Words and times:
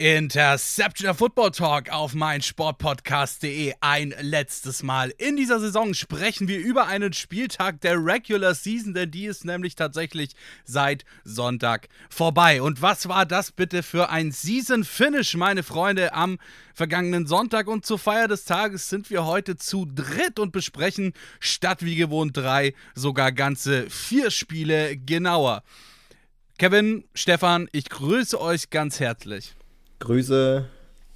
Interception 0.00 1.12
Football 1.12 1.50
Talk 1.50 1.90
auf 1.90 2.14
meinsportpodcast.de. 2.14 3.74
Ein 3.80 4.14
letztes 4.20 4.84
Mal. 4.84 5.12
In 5.18 5.36
dieser 5.36 5.58
Saison 5.58 5.92
sprechen 5.92 6.46
wir 6.46 6.60
über 6.60 6.86
einen 6.86 7.12
Spieltag 7.12 7.80
der 7.80 7.96
Regular 7.96 8.54
Season, 8.54 8.94
denn 8.94 9.10
die 9.10 9.24
ist 9.26 9.44
nämlich 9.44 9.74
tatsächlich 9.74 10.36
seit 10.64 11.04
Sonntag 11.24 11.88
vorbei. 12.10 12.62
Und 12.62 12.80
was 12.80 13.08
war 13.08 13.26
das 13.26 13.50
bitte 13.50 13.82
für 13.82 14.08
ein 14.08 14.30
Season 14.30 14.84
Finish, 14.84 15.34
meine 15.34 15.64
Freunde, 15.64 16.14
am 16.14 16.38
vergangenen 16.74 17.26
Sonntag? 17.26 17.66
Und 17.66 17.84
zur 17.84 17.98
Feier 17.98 18.28
des 18.28 18.44
Tages 18.44 18.88
sind 18.88 19.10
wir 19.10 19.26
heute 19.26 19.56
zu 19.56 19.84
dritt 19.84 20.38
und 20.38 20.52
besprechen 20.52 21.12
statt 21.40 21.84
wie 21.84 21.96
gewohnt 21.96 22.36
drei, 22.36 22.72
sogar 22.94 23.32
ganze 23.32 23.90
vier 23.90 24.30
Spiele 24.30 24.96
genauer. 24.96 25.64
Kevin, 26.56 27.02
Stefan, 27.14 27.68
ich 27.72 27.88
grüße 27.88 28.40
euch 28.40 28.70
ganz 28.70 29.00
herzlich. 29.00 29.56
Grüße. 29.98 30.66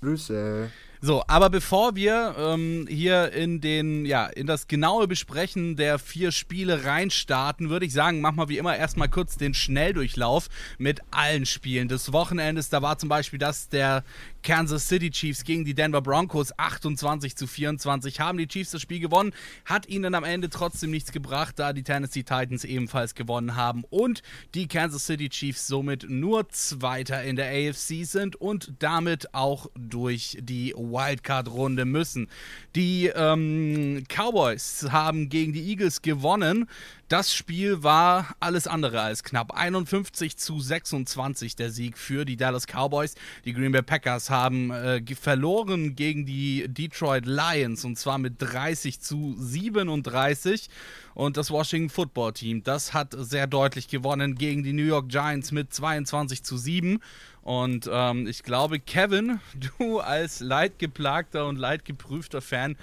Grüße. 0.01 0.71
So, 1.05 1.25
aber 1.27 1.51
bevor 1.51 1.97
wir 1.97 2.37
ähm, 2.39 2.87
hier 2.89 3.33
in 3.33 3.61
den, 3.61 4.07
ja, 4.07 4.27
in 4.27 4.47
das 4.47 4.69
genaue 4.69 5.09
Besprechen 5.09 5.75
der 5.75 5.99
vier 5.99 6.31
Spiele 6.31 6.85
reinstarten, 6.85 7.71
würde 7.71 7.87
ich 7.87 7.93
sagen, 7.93 8.21
machen 8.21 8.37
wir 8.37 8.49
wie 8.49 8.59
immer 8.59 8.77
erstmal 8.77 9.09
kurz 9.09 9.37
den 9.37 9.53
Schnelldurchlauf 9.53 10.49
mit 10.79 11.01
allen 11.11 11.45
Spielen 11.45 11.89
des 11.89 12.13
Wochenendes. 12.13 12.69
Da 12.69 12.83
war 12.83 12.99
zum 12.99 13.09
Beispiel 13.09 13.41
das 13.41 13.69
der 13.69 14.05
Kansas 14.43 14.89
City 14.89 15.11
Chiefs 15.11 15.45
gegen 15.45 15.65
die 15.65 15.75
Denver 15.75 16.03
Broncos 16.03 16.53
28 16.59 17.37
zu 17.37 17.47
24 17.47 18.21
haben 18.21 18.39
die 18.39 18.49
Chiefs 18.49 18.73
das 18.73 18.83
Spiel 18.83 18.99
gewonnen, 18.99 19.33
hat 19.65 19.89
ihnen 19.89 20.15
am 20.15 20.25
Ende 20.25 20.51
trotzdem 20.51 20.91
nichts 20.91 21.13
gebracht, 21.13 21.59
da 21.59 21.73
die 21.73 21.85
Tennessee 21.85 22.25
Titans 22.25 22.65
ebenfalls 22.65 23.15
gewonnen 23.15 23.55
haben 23.55 23.84
und 23.91 24.23
die 24.55 24.67
Kansas 24.67 25.07
City 25.07 25.29
Chiefs 25.29 25.67
somit 25.67 26.07
nur 26.09 26.49
Zweiter 26.49 27.23
in 27.23 27.37
der 27.37 27.51
AFC 27.51 28.05
sind 28.05 28.37
und 28.37 28.73
damit 28.81 29.33
auch 29.34 29.69
durch 29.77 30.39
die 30.41 30.75
Wildcard-Runde 30.77 31.84
müssen. 31.84 32.29
Die 32.75 33.06
ähm, 33.15 34.05
Cowboys 34.09 34.89
haben 34.91 35.29
gegen 35.29 35.53
die 35.53 35.69
Eagles 35.69 36.03
gewonnen. 36.03 36.69
Das 37.08 37.34
Spiel 37.34 37.83
war 37.83 38.34
alles 38.41 38.67
andere 38.67 39.03
als 39.03 39.22
knapp. 39.22 39.53
51 39.55 40.39
zu 40.39 40.61
26 40.61 41.56
der 41.56 41.70
Sieg 41.70 41.98
für 41.98 42.25
die 42.25 42.36
Dallas 42.36 42.67
Cowboys. 42.67 43.14
Die 43.44 43.53
Green 43.53 43.72
Bay 43.72 43.83
Packers 43.83 44.31
haben 44.31 44.70
äh, 44.70 45.03
verloren 45.14 45.94
gegen 45.94 46.25
die 46.25 46.67
Detroit 46.69 47.27
Lions 47.27 47.84
und 47.84 47.98
zwar 47.98 48.19
mit 48.19 48.36
30 48.39 49.00
zu 49.00 49.36
37. 49.39 50.69
Und 51.14 51.36
das 51.36 51.50
Washington 51.50 51.91
Football 51.91 52.33
Team, 52.33 52.62
das 52.62 52.94
hat 52.94 53.14
sehr 53.19 53.47
deutlich 53.47 53.89
gewonnen 53.89 54.34
gegen 54.34 54.62
die 54.62 54.72
New 54.72 54.83
York 54.84 55.11
Giants 55.11 55.53
mit 55.53 55.75
22 55.75 56.42
zu 56.42 56.56
7. 56.56 57.00
Und 57.42 57.91
ähm, 57.92 58.27
ich 58.27 58.42
glaube, 58.44 58.78
Kevin, 58.78 59.41
du 59.78 60.00
als 60.00 60.41
leidgeplagter 60.41 61.47
und 61.47 61.59
leidgeprüfter 61.59 62.41
Fan 62.41 62.77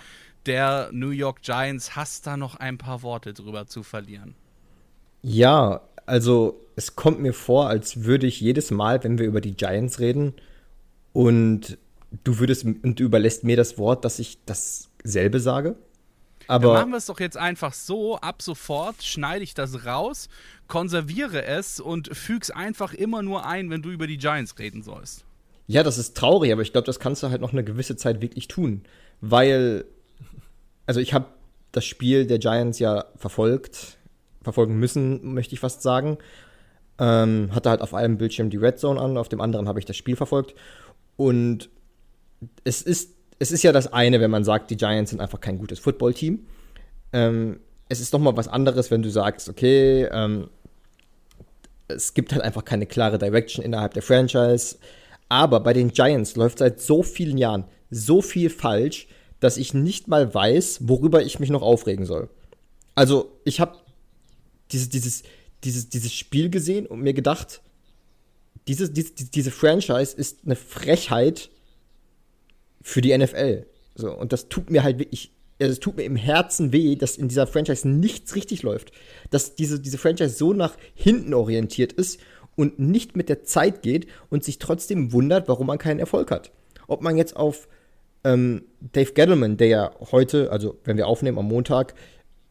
der 0.49 0.89
New 0.91 1.11
York 1.11 1.43
Giants 1.43 1.95
hast 1.95 2.27
da 2.27 2.35
noch 2.35 2.55
ein 2.55 2.77
paar 2.77 3.03
Worte 3.03 3.33
drüber 3.33 3.67
zu 3.67 3.83
verlieren. 3.83 4.35
Ja, 5.21 5.81
also 6.05 6.59
es 6.75 6.95
kommt 6.95 7.19
mir 7.19 7.33
vor, 7.33 7.69
als 7.69 8.03
würde 8.03 8.25
ich 8.25 8.41
jedes 8.41 8.71
Mal, 8.71 9.03
wenn 9.03 9.19
wir 9.19 9.27
über 9.27 9.41
die 9.41 9.53
Giants 9.53 9.99
reden 9.99 10.33
und 11.13 11.77
du 12.23 12.39
würdest 12.39 12.65
und 12.65 12.99
du 12.99 13.03
überlässt 13.03 13.43
mir 13.43 13.55
das 13.55 13.77
Wort, 13.77 14.03
dass 14.05 14.17
ich 14.17 14.39
dasselbe 14.45 15.39
sage. 15.39 15.75
Aber 16.47 16.73
Dann 16.73 16.81
machen 16.81 16.91
wir 16.91 16.97
es 16.97 17.05
doch 17.05 17.19
jetzt 17.19 17.37
einfach 17.37 17.73
so, 17.73 18.17
ab 18.17 18.41
sofort 18.41 19.03
schneide 19.03 19.43
ich 19.43 19.53
das 19.53 19.85
raus, 19.85 20.29
konserviere 20.67 21.45
es 21.45 21.79
und 21.79 22.15
füge 22.17 22.41
es 22.41 22.49
einfach 22.49 22.93
immer 22.95 23.21
nur 23.21 23.45
ein, 23.45 23.69
wenn 23.69 23.83
du 23.83 23.91
über 23.91 24.07
die 24.07 24.17
Giants 24.17 24.57
reden 24.57 24.81
sollst. 24.81 25.25
Ja, 25.67 25.83
das 25.83 25.99
ist 25.99 26.17
traurig, 26.17 26.51
aber 26.51 26.63
ich 26.63 26.71
glaube, 26.71 26.87
das 26.87 26.99
kannst 26.99 27.21
du 27.21 27.29
halt 27.29 27.41
noch 27.41 27.51
eine 27.51 27.63
gewisse 27.63 27.95
Zeit 27.95 28.21
wirklich 28.23 28.47
tun, 28.47 28.81
weil 29.21 29.85
also 30.89 30.99
ich 31.01 31.13
habe 31.13 31.27
das 31.71 31.85
Spiel 31.85 32.25
der 32.25 32.39
Giants 32.39 32.79
ja 32.79 33.05
verfolgt, 33.15 33.99
verfolgen 34.41 34.79
müssen, 34.79 35.35
möchte 35.35 35.53
ich 35.53 35.59
fast 35.59 35.83
sagen. 35.83 36.17
Ähm, 36.97 37.51
hatte 37.53 37.69
halt 37.69 37.81
auf 37.81 37.93
einem 37.93 38.17
Bildschirm 38.17 38.49
die 38.49 38.57
Red 38.57 38.79
Zone 38.79 38.99
an, 38.99 39.15
auf 39.15 39.29
dem 39.29 39.39
anderen 39.39 39.67
habe 39.67 39.77
ich 39.77 39.85
das 39.85 39.95
Spiel 39.95 40.15
verfolgt. 40.15 40.55
Und 41.15 41.69
es 42.63 42.81
ist, 42.81 43.11
es 43.37 43.51
ist 43.51 43.61
ja 43.61 43.71
das 43.71 43.93
eine, 43.93 44.19
wenn 44.19 44.31
man 44.31 44.43
sagt, 44.43 44.71
die 44.71 44.77
Giants 44.77 45.11
sind 45.11 45.21
einfach 45.21 45.39
kein 45.39 45.59
gutes 45.59 45.77
Footballteam. 45.77 46.47
Ähm, 47.13 47.59
es 47.87 47.99
ist 47.99 48.11
doch 48.11 48.19
mal 48.19 48.35
was 48.35 48.47
anderes, 48.47 48.89
wenn 48.89 49.03
du 49.03 49.11
sagst, 49.11 49.47
okay, 49.47 50.05
ähm, 50.11 50.49
es 51.87 52.15
gibt 52.15 52.33
halt 52.33 52.41
einfach 52.41 52.65
keine 52.65 52.87
klare 52.87 53.19
Direction 53.19 53.63
innerhalb 53.63 53.93
der 53.93 54.01
Franchise. 54.01 54.79
Aber 55.29 55.59
bei 55.59 55.73
den 55.73 55.91
Giants 55.91 56.35
läuft 56.35 56.57
seit 56.57 56.81
so 56.81 57.03
vielen 57.03 57.37
Jahren 57.37 57.65
so 57.91 58.23
viel 58.23 58.49
falsch, 58.49 59.07
dass 59.39 59.57
ich 59.57 59.73
nicht 59.73 60.07
mal 60.07 60.33
weiß, 60.33 60.87
worüber 60.87 61.23
ich 61.23 61.39
mich 61.39 61.49
noch 61.49 61.61
aufregen 61.61 62.05
soll. 62.05 62.29
Also, 62.95 63.31
ich 63.45 63.59
habe 63.59 63.77
dieses, 64.71 64.89
dieses, 64.89 65.23
dieses, 65.63 65.89
dieses 65.89 66.13
Spiel 66.13 66.49
gesehen 66.49 66.85
und 66.85 67.01
mir 67.01 67.13
gedacht, 67.13 67.61
diese, 68.67 68.89
diese, 68.89 69.13
diese 69.13 69.51
Franchise 69.51 70.15
ist 70.15 70.39
eine 70.45 70.55
Frechheit 70.55 71.49
für 72.81 73.01
die 73.01 73.17
NFL. 73.17 73.65
So, 73.95 74.13
und 74.13 74.31
das 74.31 74.49
tut 74.49 74.69
mir 74.69 74.83
halt 74.83 74.99
wirklich, 74.99 75.31
es 75.57 75.79
tut 75.79 75.97
mir 75.97 76.03
im 76.03 76.15
Herzen 76.15 76.71
weh, 76.71 76.95
dass 76.95 77.17
in 77.17 77.27
dieser 77.27 77.47
Franchise 77.47 77.87
nichts 77.87 78.35
richtig 78.35 78.63
läuft. 78.63 78.91
Dass 79.29 79.55
diese, 79.55 79.79
diese 79.79 79.97
Franchise 79.97 80.35
so 80.35 80.53
nach 80.53 80.77
hinten 80.93 81.33
orientiert 81.33 81.93
ist 81.93 82.19
und 82.55 82.79
nicht 82.79 83.15
mit 83.15 83.29
der 83.29 83.43
Zeit 83.43 83.81
geht 83.81 84.07
und 84.29 84.43
sich 84.43 84.59
trotzdem 84.59 85.11
wundert, 85.11 85.47
warum 85.47 85.67
man 85.67 85.77
keinen 85.77 85.99
Erfolg 85.99 86.31
hat. 86.31 86.51
Ob 86.87 87.01
man 87.01 87.17
jetzt 87.17 87.35
auf 87.35 87.67
ähm, 88.23 88.63
Dave 88.79 89.13
Gettleman, 89.13 89.57
der 89.57 89.67
ja 89.67 89.91
heute, 90.11 90.51
also 90.51 90.77
wenn 90.83 90.97
wir 90.97 91.07
aufnehmen 91.07 91.37
am 91.37 91.47
Montag, 91.47 91.93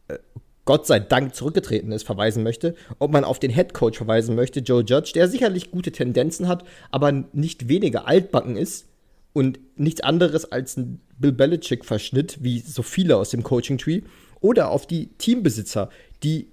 äh, 0.07 0.17
Gott 0.65 0.87
sei 0.87 0.99
Dank 0.99 1.35
zurückgetreten 1.35 1.91
ist, 1.91 2.03
verweisen 2.03 2.43
möchte, 2.43 2.75
ob 2.99 3.11
man 3.11 3.23
auf 3.23 3.39
den 3.39 3.51
Head 3.51 3.73
Coach 3.73 3.97
verweisen 3.97 4.35
möchte, 4.35 4.59
Joe 4.59 4.83
Judge, 4.83 5.11
der 5.13 5.27
sicherlich 5.27 5.71
gute 5.71 5.91
Tendenzen 5.91 6.47
hat, 6.47 6.63
aber 6.91 7.11
nicht 7.11 7.67
weniger 7.67 8.07
altbacken 8.07 8.55
ist 8.55 8.87
und 9.33 9.59
nichts 9.75 10.01
anderes 10.01 10.51
als 10.51 10.77
ein 10.77 11.01
Bill 11.17 11.31
Belichick-Verschnitt, 11.31 12.37
wie 12.41 12.59
so 12.59 12.83
viele 12.83 13.17
aus 13.17 13.29
dem 13.29 13.43
Coaching-Tree, 13.43 14.01
oder 14.41 14.69
auf 14.69 14.87
die 14.87 15.07
Teambesitzer, 15.17 15.89
die 16.23 16.47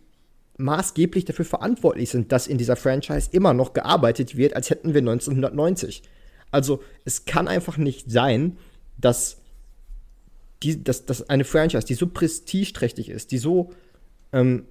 maßgeblich 0.59 1.25
dafür 1.25 1.45
verantwortlich 1.45 2.11
sind, 2.11 2.33
dass 2.33 2.47
in 2.47 2.59
dieser 2.59 2.77
Franchise 2.77 3.29
immer 3.33 3.53
noch 3.55 3.73
gearbeitet 3.73 4.37
wird, 4.37 4.57
als 4.57 4.71
hätten 4.71 4.95
wir 4.95 5.01
1990. 5.01 6.03
Also 6.51 6.83
es 7.05 7.25
kann 7.27 7.49
einfach 7.49 7.77
nicht 7.77 8.11
sein, 8.11 8.57
dass, 8.99 9.39
die, 10.63 10.83
dass, 10.83 11.07
dass 11.07 11.29
eine 11.29 11.45
Franchise, 11.45 11.87
die 11.87 11.95
so 11.95 12.07
prestigeträchtig 12.07 13.09
ist, 13.09 13.31
die 13.31 13.39
so, 13.39 13.73
ähm, 14.33 14.67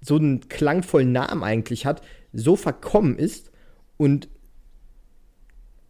so 0.00 0.16
einen 0.16 0.48
klangvollen 0.48 1.12
Namen 1.12 1.42
eigentlich 1.42 1.86
hat, 1.86 2.02
so 2.32 2.56
verkommen 2.56 3.18
ist 3.18 3.50
und 3.96 4.28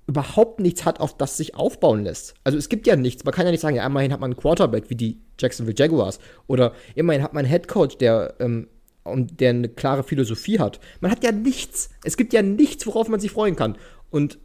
überhaupt 0.06 0.60
nichts 0.60 0.84
hat, 0.84 1.00
auf 1.00 1.16
das 1.16 1.36
sich 1.36 1.54
aufbauen 1.54 2.04
lässt. 2.04 2.34
Also 2.44 2.58
es 2.58 2.68
gibt 2.68 2.86
ja 2.86 2.96
nichts. 2.96 3.24
Man 3.24 3.32
kann 3.32 3.46
ja 3.46 3.52
nicht 3.52 3.60
sagen, 3.60 3.76
ja, 3.76 3.86
immerhin 3.86 4.12
hat 4.12 4.20
man 4.20 4.32
einen 4.32 4.40
Quarterback 4.40 4.90
wie 4.90 4.96
die 4.96 5.20
Jacksonville 5.38 5.76
Jaguars 5.76 6.18
oder 6.46 6.74
immerhin 6.94 7.22
hat 7.22 7.32
man 7.32 7.44
einen 7.44 7.52
Head 7.52 7.68
Coach, 7.68 7.96
der, 7.96 8.34
ähm, 8.38 8.68
der 9.06 9.50
eine 9.50 9.68
klare 9.68 10.02
Philosophie 10.02 10.58
hat. 10.58 10.80
Man 11.00 11.10
hat 11.10 11.24
ja 11.24 11.32
nichts. 11.32 11.90
Es 12.04 12.16
gibt 12.16 12.32
ja 12.32 12.42
nichts, 12.42 12.86
worauf 12.86 13.08
man 13.08 13.20
sich 13.20 13.30
freuen 13.30 13.56
kann. 13.56 13.78
Und 14.10 14.38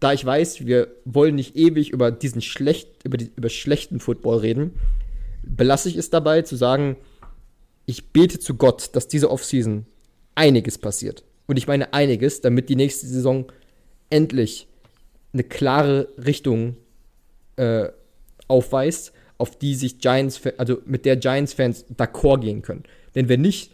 da 0.00 0.14
ich 0.14 0.24
weiß, 0.24 0.66
wir 0.66 0.88
wollen 1.04 1.34
nicht 1.34 1.56
ewig 1.56 1.90
über 1.90 2.10
diesen 2.10 2.40
schlecht, 2.40 2.88
über, 3.04 3.18
die, 3.18 3.30
über 3.36 3.50
schlechten 3.50 4.00
Football 4.00 4.38
reden, 4.38 4.72
belasse 5.42 5.88
ich 5.90 5.96
es 5.96 6.10
dabei 6.10 6.42
zu 6.42 6.56
sagen, 6.56 6.96
ich 7.86 8.12
bete 8.12 8.38
zu 8.38 8.54
Gott, 8.54 8.90
dass 8.94 9.08
diese 9.08 9.30
Offseason 9.30 9.86
einiges 10.34 10.78
passiert. 10.78 11.24
Und 11.46 11.56
ich 11.56 11.66
meine 11.66 11.92
einiges, 11.92 12.40
damit 12.40 12.68
die 12.68 12.76
nächste 12.76 13.06
Saison 13.06 13.46
endlich 14.08 14.68
eine 15.32 15.44
klare 15.44 16.08
Richtung 16.16 16.76
äh, 17.56 17.88
aufweist, 18.48 19.12
auf 19.38 19.56
die 19.58 19.74
sich 19.74 19.98
Giants, 19.98 20.40
also 20.58 20.80
mit 20.86 21.04
der 21.04 21.16
Giants-Fans 21.16 21.86
d'accord 21.96 22.40
gehen 22.40 22.62
können. 22.62 22.84
Denn 23.14 23.28
wenn 23.28 23.40
nicht, 23.40 23.72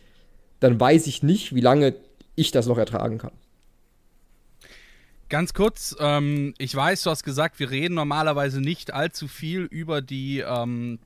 dann 0.60 0.80
weiß 0.80 1.06
ich 1.06 1.22
nicht, 1.22 1.54
wie 1.54 1.60
lange 1.60 1.94
ich 2.34 2.50
das 2.50 2.66
noch 2.66 2.78
ertragen 2.78 3.18
kann. 3.18 3.32
Ganz 5.28 5.54
kurz, 5.54 5.96
ähm, 5.98 6.54
ich 6.58 6.74
weiß, 6.74 7.02
du 7.02 7.10
hast 7.10 7.24
gesagt, 7.24 7.58
wir 7.58 7.70
reden 7.70 7.94
normalerweise 7.94 8.60
nicht 8.60 8.92
allzu 8.92 9.26
viel 9.26 9.62
über 9.62 10.00
die 10.00 10.38
ähm, 10.38 11.00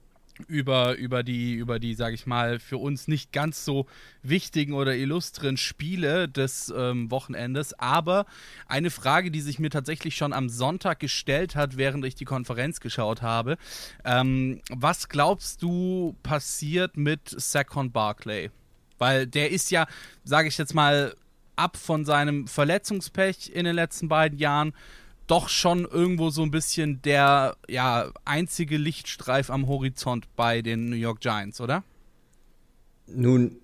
über, 0.48 0.96
über 0.96 1.22
die, 1.22 1.54
über 1.54 1.78
die, 1.78 1.94
sag 1.94 2.14
ich 2.14 2.26
mal, 2.26 2.58
für 2.58 2.78
uns 2.78 3.08
nicht 3.08 3.32
ganz 3.32 3.64
so 3.64 3.86
wichtigen 4.22 4.72
oder 4.72 4.94
illustren 4.96 5.56
Spiele 5.56 6.28
des 6.28 6.72
ähm, 6.74 7.10
Wochenendes. 7.10 7.78
Aber 7.78 8.26
eine 8.66 8.90
Frage, 8.90 9.30
die 9.30 9.40
sich 9.40 9.58
mir 9.58 9.70
tatsächlich 9.70 10.16
schon 10.16 10.32
am 10.32 10.48
Sonntag 10.48 11.00
gestellt 11.00 11.56
hat, 11.56 11.76
während 11.76 12.04
ich 12.04 12.14
die 12.14 12.24
Konferenz 12.24 12.80
geschaut 12.80 13.22
habe. 13.22 13.56
Ähm, 14.04 14.60
was 14.70 15.08
glaubst 15.08 15.62
du 15.62 16.16
passiert 16.22 16.96
mit 16.96 17.28
Saquon 17.28 17.92
Barclay? 17.92 18.50
Weil 18.98 19.26
der 19.26 19.50
ist 19.50 19.70
ja, 19.70 19.86
sage 20.24 20.48
ich 20.48 20.58
jetzt 20.58 20.74
mal, 20.74 21.14
ab 21.60 21.76
von 21.76 22.04
seinem 22.04 22.46
Verletzungspech 22.46 23.52
in 23.54 23.64
den 23.64 23.76
letzten 23.76 24.08
beiden 24.08 24.38
Jahren 24.38 24.72
doch 25.26 25.48
schon 25.48 25.84
irgendwo 25.84 26.30
so 26.30 26.42
ein 26.42 26.50
bisschen 26.50 27.02
der 27.02 27.56
ja, 27.68 28.10
einzige 28.24 28.76
Lichtstreif 28.76 29.50
am 29.50 29.68
Horizont 29.68 30.26
bei 30.34 30.60
den 30.60 30.90
New 30.90 30.96
York 30.96 31.20
Giants, 31.20 31.60
oder? 31.60 31.84
Nun, 33.06 33.58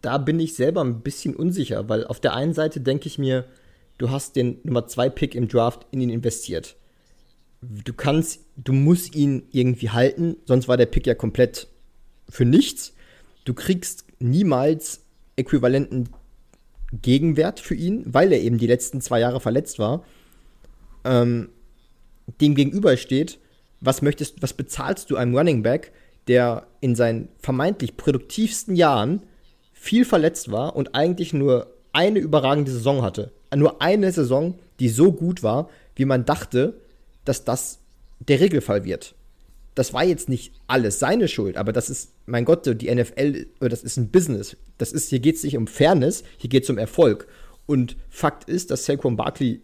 da 0.00 0.18
bin 0.18 0.40
ich 0.40 0.56
selber 0.56 0.82
ein 0.82 1.02
bisschen 1.02 1.36
unsicher, 1.36 1.88
weil 1.88 2.04
auf 2.06 2.18
der 2.18 2.34
einen 2.34 2.52
Seite 2.52 2.80
denke 2.80 3.06
ich 3.06 3.18
mir, 3.18 3.44
du 3.98 4.10
hast 4.10 4.34
den 4.34 4.58
Nummer 4.64 4.88
2 4.88 5.10
Pick 5.10 5.34
im 5.36 5.46
Draft 5.46 5.86
in 5.92 6.00
ihn 6.00 6.10
investiert. 6.10 6.76
Du 7.60 7.92
kannst, 7.92 8.40
du 8.56 8.72
musst 8.72 9.14
ihn 9.14 9.44
irgendwie 9.52 9.90
halten, 9.90 10.36
sonst 10.46 10.66
war 10.66 10.76
der 10.76 10.86
Pick 10.86 11.06
ja 11.06 11.14
komplett 11.14 11.68
für 12.28 12.44
nichts. 12.44 12.94
Du 13.44 13.54
kriegst 13.54 14.04
niemals 14.18 15.02
äquivalenten 15.36 16.08
Gegenwert 16.92 17.60
für 17.60 17.74
ihn, 17.74 18.02
weil 18.06 18.32
er 18.32 18.40
eben 18.40 18.58
die 18.58 18.66
letzten 18.66 19.00
zwei 19.00 19.20
Jahre 19.20 19.40
verletzt 19.40 19.78
war 19.78 20.04
ähm, 21.04 21.48
dem 22.40 22.54
gegenübersteht, 22.54 23.38
was 23.80 24.02
möchtest, 24.02 24.42
was 24.42 24.52
bezahlst 24.52 25.10
du 25.10 25.16
einem 25.16 25.36
Running 25.36 25.62
Back, 25.62 25.92
der 26.26 26.66
in 26.80 26.94
seinen 26.94 27.28
vermeintlich 27.38 27.96
produktivsten 27.96 28.76
Jahren 28.76 29.22
viel 29.72 30.04
verletzt 30.04 30.50
war 30.50 30.76
und 30.76 30.94
eigentlich 30.94 31.32
nur 31.32 31.72
eine 31.92 32.18
überragende 32.18 32.70
Saison 32.70 33.02
hatte. 33.02 33.32
Nur 33.54 33.80
eine 33.80 34.12
Saison, 34.12 34.58
die 34.78 34.90
so 34.90 35.12
gut 35.12 35.42
war, 35.42 35.70
wie 35.96 36.04
man 36.04 36.26
dachte, 36.26 36.74
dass 37.24 37.44
das 37.44 37.78
der 38.20 38.40
Regelfall 38.40 38.84
wird. 38.84 39.14
Das 39.78 39.92
war 39.92 40.02
jetzt 40.02 40.28
nicht 40.28 40.52
alles 40.66 40.98
seine 40.98 41.28
Schuld, 41.28 41.56
aber 41.56 41.72
das 41.72 41.88
ist, 41.88 42.12
mein 42.26 42.44
Gott, 42.44 42.66
die 42.66 42.92
NFL, 42.92 43.46
das 43.60 43.84
ist 43.84 43.96
ein 43.96 44.10
Business. 44.10 44.56
Das 44.76 44.90
ist, 44.90 45.10
hier 45.10 45.20
geht 45.20 45.36
es 45.36 45.44
nicht 45.44 45.56
um 45.56 45.68
Fairness, 45.68 46.24
hier 46.36 46.50
geht 46.50 46.64
es 46.64 46.70
um 46.70 46.78
Erfolg. 46.78 47.28
Und 47.66 47.96
Fakt 48.10 48.48
ist, 48.50 48.72
dass 48.72 48.86
Saquon 48.86 49.16
Barkley 49.16 49.60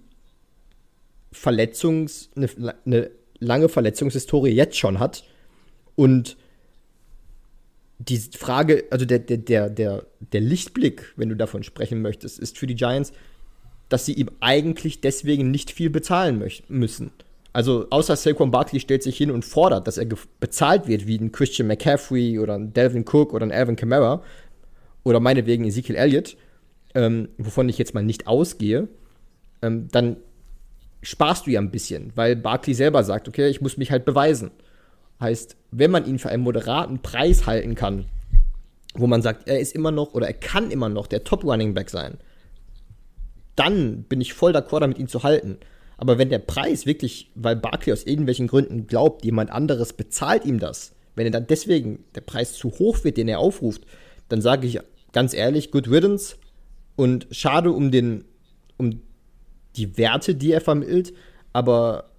Verletzungs, 1.32 2.30
eine, 2.36 2.48
eine 2.86 3.10
lange 3.40 3.68
Verletzungshistorie 3.68 4.52
jetzt 4.52 4.76
schon 4.76 5.00
hat. 5.00 5.24
Und 5.96 6.36
die 7.98 8.18
Frage, 8.18 8.84
also 8.90 9.06
der, 9.06 9.18
der, 9.18 9.38
der, 9.38 9.68
der, 9.68 10.06
der 10.20 10.40
Lichtblick, 10.40 11.12
wenn 11.16 11.28
du 11.28 11.34
davon 11.34 11.64
sprechen 11.64 12.02
möchtest, 12.02 12.38
ist 12.38 12.56
für 12.56 12.68
die 12.68 12.76
Giants, 12.76 13.12
dass 13.88 14.06
sie 14.06 14.12
ihm 14.12 14.30
eigentlich 14.38 15.00
deswegen 15.00 15.50
nicht 15.50 15.72
viel 15.72 15.90
bezahlen 15.90 16.40
müssen. 16.68 17.10
Also 17.54 17.86
außer 17.90 18.16
Saquon 18.16 18.50
Barkley 18.50 18.80
stellt 18.80 19.04
sich 19.04 19.16
hin 19.16 19.30
und 19.30 19.44
fordert, 19.44 19.86
dass 19.86 19.96
er 19.96 20.06
bezahlt 20.40 20.88
wird 20.88 21.06
wie 21.06 21.16
ein 21.16 21.30
Christian 21.30 21.68
McCaffrey 21.68 22.40
oder 22.40 22.54
ein 22.56 22.72
Delvin 22.72 23.04
Cook 23.04 23.32
oder 23.32 23.46
ein 23.46 23.52
Alvin 23.52 23.76
Kamara 23.76 24.22
oder 25.04 25.20
meinetwegen 25.20 25.64
Ezekiel 25.64 25.94
Elliott, 25.94 26.36
ähm, 26.96 27.28
wovon 27.38 27.68
ich 27.68 27.78
jetzt 27.78 27.94
mal 27.94 28.02
nicht 28.02 28.26
ausgehe, 28.26 28.88
ähm, 29.62 29.86
dann 29.92 30.16
sparst 31.02 31.46
du 31.46 31.52
ja 31.52 31.60
ein 31.60 31.70
bisschen, 31.70 32.10
weil 32.16 32.34
Barkley 32.34 32.74
selber 32.74 33.04
sagt, 33.04 33.28
okay, 33.28 33.48
ich 33.48 33.60
muss 33.60 33.76
mich 33.76 33.92
halt 33.92 34.04
beweisen. 34.04 34.50
Heißt, 35.20 35.56
wenn 35.70 35.92
man 35.92 36.06
ihn 36.06 36.18
für 36.18 36.30
einen 36.30 36.42
moderaten 36.42 37.02
Preis 37.02 37.46
halten 37.46 37.76
kann, 37.76 38.06
wo 38.94 39.06
man 39.06 39.22
sagt, 39.22 39.46
er 39.46 39.60
ist 39.60 39.76
immer 39.76 39.92
noch 39.92 40.12
oder 40.14 40.26
er 40.26 40.32
kann 40.32 40.72
immer 40.72 40.88
noch 40.88 41.06
der 41.06 41.22
Top 41.22 41.44
Running 41.44 41.72
Back 41.72 41.90
sein, 41.90 42.18
dann 43.54 44.02
bin 44.02 44.20
ich 44.20 44.34
voll 44.34 44.56
d'accord 44.56 44.80
damit, 44.80 44.98
ihn 44.98 45.06
zu 45.06 45.22
halten. 45.22 45.58
Aber 45.96 46.18
wenn 46.18 46.30
der 46.30 46.38
Preis 46.38 46.86
wirklich, 46.86 47.30
weil 47.34 47.56
Barkley 47.56 47.92
aus 47.92 48.04
irgendwelchen 48.04 48.46
Gründen 48.46 48.86
glaubt, 48.86 49.24
jemand 49.24 49.50
anderes 49.50 49.92
bezahlt 49.92 50.44
ihm 50.44 50.58
das, 50.58 50.92
wenn 51.14 51.26
er 51.26 51.30
dann 51.30 51.46
deswegen 51.46 52.04
der 52.14 52.22
Preis 52.22 52.54
zu 52.54 52.70
hoch 52.70 53.04
wird, 53.04 53.16
den 53.16 53.28
er 53.28 53.38
aufruft, 53.38 53.82
dann 54.28 54.40
sage 54.40 54.66
ich 54.66 54.80
ganz 55.12 55.34
ehrlich, 55.34 55.70
good 55.70 55.88
riddance 55.88 56.36
und 56.96 57.26
schade 57.30 57.70
um 57.70 57.90
den, 57.90 58.24
um 58.76 59.00
die 59.76 59.96
Werte, 59.96 60.34
die 60.34 60.52
er 60.52 60.60
vermittelt, 60.60 61.12
aber 61.52 62.10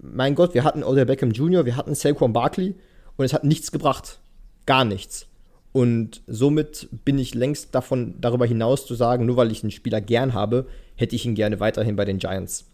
mein 0.00 0.34
Gott, 0.34 0.54
wir 0.54 0.64
hatten 0.64 0.84
Odell 0.84 1.06
Beckham 1.06 1.32
Jr., 1.32 1.64
wir 1.64 1.76
hatten 1.76 1.94
Saquon 1.94 2.32
Barkley 2.32 2.74
und 3.16 3.24
es 3.24 3.32
hat 3.32 3.44
nichts 3.44 3.72
gebracht. 3.72 4.20
Gar 4.66 4.84
nichts. 4.84 5.26
Und 5.72 6.22
somit 6.26 6.88
bin 7.04 7.18
ich 7.18 7.34
längst 7.34 7.74
davon, 7.74 8.14
darüber 8.20 8.46
hinaus 8.46 8.86
zu 8.86 8.94
sagen, 8.94 9.26
nur 9.26 9.36
weil 9.36 9.50
ich 9.50 9.62
einen 9.62 9.70
Spieler 9.70 10.00
gern 10.00 10.34
habe, 10.34 10.66
hätte 10.96 11.16
ich 11.16 11.26
ihn 11.26 11.34
gerne 11.34 11.60
weiterhin 11.60 11.96
bei 11.96 12.04
den 12.04 12.18
Giants. 12.18 12.66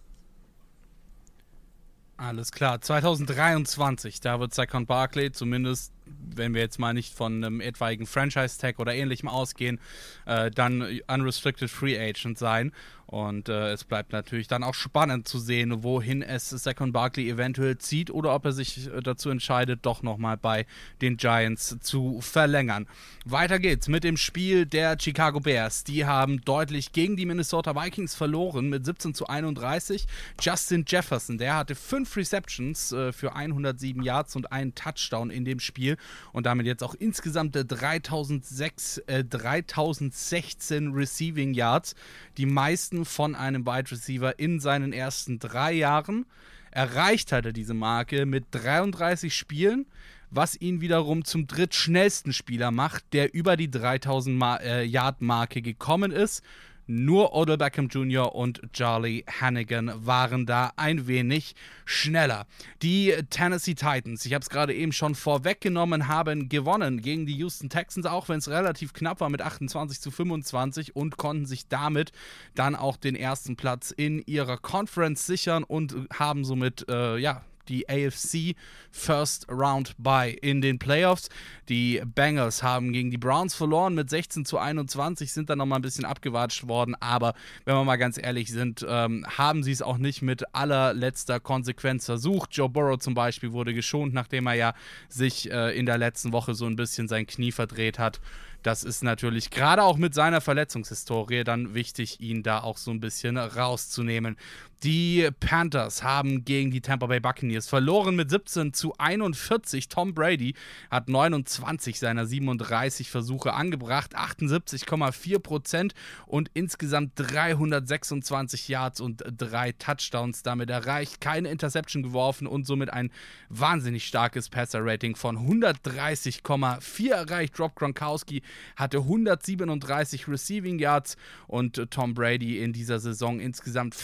Alles 2.17 2.53
klar. 2.53 2.81
2023, 2.81 4.21
da 4.21 4.39
wird 4.39 4.55
Saquon 4.55 4.87
Barkley 4.87 5.33
zumindest 5.33 5.94
wenn 6.35 6.55
wir 6.55 6.61
jetzt 6.61 6.79
mal 6.79 6.95
nicht 6.95 7.15
von 7.15 7.45
einem 7.45 7.61
etwaigen 7.61 8.07
Franchise-Tag 8.07 8.79
oder 8.79 8.95
ähnlichem 8.95 9.29
ausgehen, 9.29 9.81
äh, 10.27 10.51
dann 10.51 11.01
Unrestricted 11.09 11.71
Free 11.71 11.99
Agent 11.99 12.39
sein. 12.39 12.73
Und 13.07 13.49
äh, 13.49 13.73
es 13.73 13.85
bleibt 13.85 14.13
natürlich 14.13 14.49
dann 14.49 14.63
auch 14.63 14.75
spannend 14.75 15.29
zu 15.29 15.39
sehen, 15.39 15.83
wohin 15.83 16.23
es 16.23 16.49
Second 16.51 16.93
Barkley 16.93 17.29
eventuell 17.29 17.77
zieht 17.79 18.11
oder 18.11 18.35
ob 18.35 18.47
er 18.47 18.53
sich 18.53 18.87
äh, 18.93 19.03
dazu 19.03 19.29
entscheidet, 19.29 19.81
doch 19.83 20.03
nochmal 20.03 20.37
bei 20.37 20.67
den 21.03 21.17
Giants 21.17 21.77
zu 21.81 22.21
verlängern. 22.23 22.87
Weiter 23.27 23.59
geht's 23.59 23.89
mit 23.89 24.05
dem 24.05 24.17
Spiel 24.17 24.65
der 24.65 24.97
Chicago 24.99 25.41
Bears. 25.41 25.85
Die 25.85 26.07
haben 26.07 26.41
deutlich 26.45 26.93
gegen 26.93 27.17
die 27.17 27.27
Minnesota 27.27 27.77
Vikings 27.77 28.15
verloren 28.15 28.71
mit 28.71 28.87
17 28.87 29.15
zu 29.15 29.27
31. 29.27 30.07
Justin 30.41 30.85
Jefferson, 30.87 31.37
der 31.37 31.57
hatte 31.57 31.75
fünf 31.75 32.17
Receptions 32.17 32.93
äh, 32.93 33.13
für 33.13 33.37
107 33.37 34.03
Yards 34.03 34.35
und 34.35 34.51
einen 34.51 34.75
Touchdown 34.75 35.31
in 35.31 35.45
dem 35.45 35.61
Spiel 35.61 35.99
und 36.33 36.47
damit 36.47 36.67
jetzt 36.67 36.83
auch 36.83 36.95
insgesamt 36.95 37.55
3006, 37.57 38.99
äh, 39.07 39.25
3016 39.25 40.93
Receiving 40.93 41.55
Yards, 41.55 41.95
die 42.37 42.47
meisten 42.47 43.05
von 43.05 43.35
einem 43.35 43.67
Wide 43.67 43.91
Receiver 43.91 44.39
in 44.39 44.61
seinen 44.61 44.93
ersten 44.93 45.39
drei 45.39 45.73
Jahren. 45.73 46.27
Erreicht 46.71 47.31
hat 47.33 47.47
er 47.47 47.53
diese 47.53 47.75
Marke 47.75 48.27
mit 48.27 48.47
33 48.51 49.35
Spielen, 49.35 49.87
was 50.31 50.61
ihn 50.61 50.81
wiederum 50.81 51.25
zum 51.25 51.47
drittschnellsten 51.47 52.33
Spieler 52.33 52.73
macht, 52.73 53.05
der 53.13 53.33
über 53.33 53.57
die 53.57 53.71
3000 53.71 54.43
äh, 54.61 54.83
Yard 54.83 55.21
Marke 55.21 55.63
gekommen 55.63 56.11
ist. 56.11 56.43
Nur 56.87 57.35
Odell 57.35 57.57
Beckham 57.57 57.89
Jr. 57.89 58.35
und 58.35 58.61
Charlie 58.73 59.25
Hannigan 59.41 59.93
waren 59.97 60.45
da 60.45 60.73
ein 60.77 61.07
wenig 61.07 61.55
schneller. 61.85 62.47
Die 62.83 63.15
Tennessee 63.31 63.75
Titans, 63.75 64.27
ich 64.27 64.35
habe 64.35 64.43
es 64.43 64.51
gerade 64.51 64.75
eben 64.75 64.93
schon 64.93 65.15
vorweggenommen, 65.15 66.09
haben 66.09 66.49
gewonnen 66.49 67.01
gegen 67.01 67.25
die 67.25 67.37
Houston 67.37 67.71
Texans, 67.71 68.07
auch 68.07 68.29
wenn 68.29 68.39
es 68.39 68.49
relativ 68.49 68.93
knapp 68.93 69.21
war 69.21 69.31
mit 69.31 69.41
28 69.41 70.01
zu 70.01 70.11
25 70.11 70.95
und 70.95 71.17
konnten 71.17 71.47
sich 71.47 71.69
damit 71.69 72.13
dann 72.55 72.75
auch 72.75 72.97
den 72.97 73.17
ersten 73.17 73.57
Platz 73.57 73.91
in 73.91 74.23
ihrer 74.27 74.59
Conference 74.59 75.27
sichern 75.27 75.65
und 75.65 75.95
haben 76.13 76.45
somit, 76.45 76.87
äh, 76.89 77.17
ja, 77.17 77.43
die 77.69 77.89
AFC 77.89 78.57
First 78.91 79.47
Round 79.51 79.95
Bye 79.99 80.31
in 80.31 80.61
den 80.61 80.79
Playoffs. 80.79 81.29
Die 81.69 82.03
Bengals 82.05 82.63
haben 82.63 82.93
gegen 82.93 83.11
die 83.11 83.19
Browns 83.19 83.55
verloren 83.55 83.95
mit 83.95 84.11
16 84.11 84.45
zu 84.45 84.59
21, 84.59 85.33
sind 85.33 85.51
dann 85.51 85.59
nochmal 85.59 85.79
ein 85.79 85.83
bisschen 85.83 86.05
abgewatscht 86.05 86.69
worden, 86.69 86.95
aber 87.01 87.35
wenn 87.65 87.75
wir 87.75 87.85
mal 87.85 87.97
ganz 87.97 88.19
ehrlich 88.19 88.51
sind, 88.51 88.85
ähm, 88.89 89.27
haben 89.27 89.63
sie 89.63 89.73
es 89.73 89.83
auch 89.83 89.99
nicht 89.99 90.23
mit 90.23 90.55
allerletzter 90.55 91.41
Konsequenz 91.41 92.07
versucht. 92.07 92.55
Joe 92.55 92.69
Burrow 92.69 92.99
zum 92.99 93.15
Beispiel 93.15 93.53
wurde 93.53 93.75
geschont, 93.75 94.15
nachdem 94.15 94.47
er 94.47 94.55
ja 94.55 94.75
sich 95.09 95.51
äh, 95.51 95.77
in 95.79 95.87
der 95.87 95.99
letzten 95.99 96.33
Woche 96.33 96.55
so 96.55 96.67
ein 96.67 96.77
bisschen 96.77 97.09
sein 97.09 97.27
Knie 97.27 97.53
verdreht 97.53 97.99
hat. 97.99 98.21
Das 98.65 98.83
ist 98.83 99.03
natürlich 99.03 99.51
gerade 99.51 99.83
auch 99.83 99.99
mit 99.99 100.15
seiner 100.15 100.41
Verletzungshistorie 100.41 101.45
dann 101.45 101.75
wichtig, 101.75 102.21
ihn 102.21 102.43
da 102.43 102.63
auch 102.63 102.79
so 102.79 102.91
ein 102.93 102.99
bisschen 102.99 103.37
rauszunehmen. 103.37 104.39
Die 104.85 105.31
Panthers 105.41 106.03
haben 106.03 106.45
gegen 106.45 106.71
die 106.71 106.83
Tampa 106.83 107.07
Bay 107.07 107.19
Buccaneers 107.19 107.67
verloren 107.67 108.17
mit 108.17 108.29
17 108.29 108.75
zu 108.75 108.93
41. 108.99 109.89
Tom 109.89 110.13
Brady 110.13 110.53
hat 110.91 111.09
29 111.09 111.99
seiner 111.99 112.27
37 112.27 113.11
Versuche 113.11 113.55
angebracht, 113.55 114.15
78,4 114.15 115.39
Prozent 115.39 115.95
und 116.27 116.51
insgesamt 116.53 117.13
326 117.15 118.69
Yards 118.69 119.01
und 119.01 119.25
drei 119.27 119.73
Touchdowns 119.73 120.43
damit 120.43 120.69
erreicht. 120.69 121.19
Keine 121.19 121.49
Interception 121.49 122.03
geworfen 122.03 122.47
und 122.47 122.67
somit 122.67 122.93
ein 122.93 123.11
wahnsinnig 123.49 124.07
starkes 124.07 124.51
Passer-Rating 124.51 125.17
von 125.17 125.39
130,4 125.39 127.11
erreicht. 127.11 127.59
Rob 127.59 127.75
Gronkowski 127.75 128.43
hatte 128.77 128.99
137 128.99 130.29
Receiving 130.29 130.79
Yards 130.79 131.17
und 131.47 131.91
Tom 131.91 132.13
Brady 132.13 132.63
in 132.63 132.75
dieser 132.75 132.99
Saison 132.99 133.41
insgesamt 133.41 133.95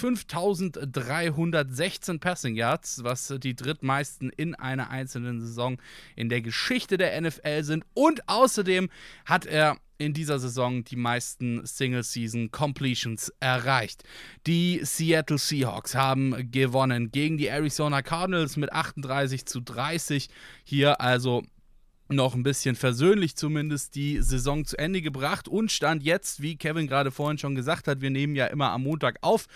5316 0.76 2.20
Passing 2.20 2.56
Yards, 2.56 3.02
was 3.04 3.32
die 3.38 3.54
drittmeisten 3.54 4.30
in 4.30 4.54
einer 4.54 4.90
einzelnen 4.90 5.40
Saison 5.40 5.78
in 6.16 6.28
der 6.28 6.42
Geschichte 6.42 6.96
der 6.96 7.20
NFL 7.20 7.62
sind. 7.62 7.84
Und 7.94 8.28
außerdem 8.28 8.88
hat 9.24 9.46
er 9.46 9.76
in 10.00 10.14
dieser 10.14 10.38
Saison 10.38 10.82
die 10.82 10.96
meisten 10.96 11.64
Single-Season-Completions 11.64 13.32
erreicht. 13.38 14.02
Die 14.46 14.80
Seattle 14.82 15.38
Seahawks 15.38 15.94
haben 15.94 16.50
gewonnen 16.50 17.12
gegen 17.12 17.36
die 17.36 17.48
Arizona 17.48 18.00
Cardinals 18.00 18.56
mit 18.56 18.72
38 18.72 19.44
zu 19.44 19.60
30. 19.60 20.28
Hier 20.64 21.00
also 21.02 21.42
noch 22.08 22.34
ein 22.34 22.42
bisschen 22.42 22.76
versöhnlich 22.76 23.36
zumindest 23.36 23.94
die 23.94 24.20
Saison 24.20 24.64
zu 24.64 24.76
Ende 24.78 25.02
gebracht 25.02 25.48
und 25.48 25.70
stand 25.70 26.02
jetzt, 26.02 26.42
wie 26.42 26.56
Kevin 26.56 26.86
gerade 26.86 27.10
vorhin 27.10 27.38
schon 27.38 27.54
gesagt 27.54 27.86
hat, 27.86 28.00
wir 28.00 28.10
nehmen 28.10 28.34
ja 28.34 28.46
immer 28.46 28.70
am 28.70 28.82
Montag 28.82 29.18
auf. 29.20 29.46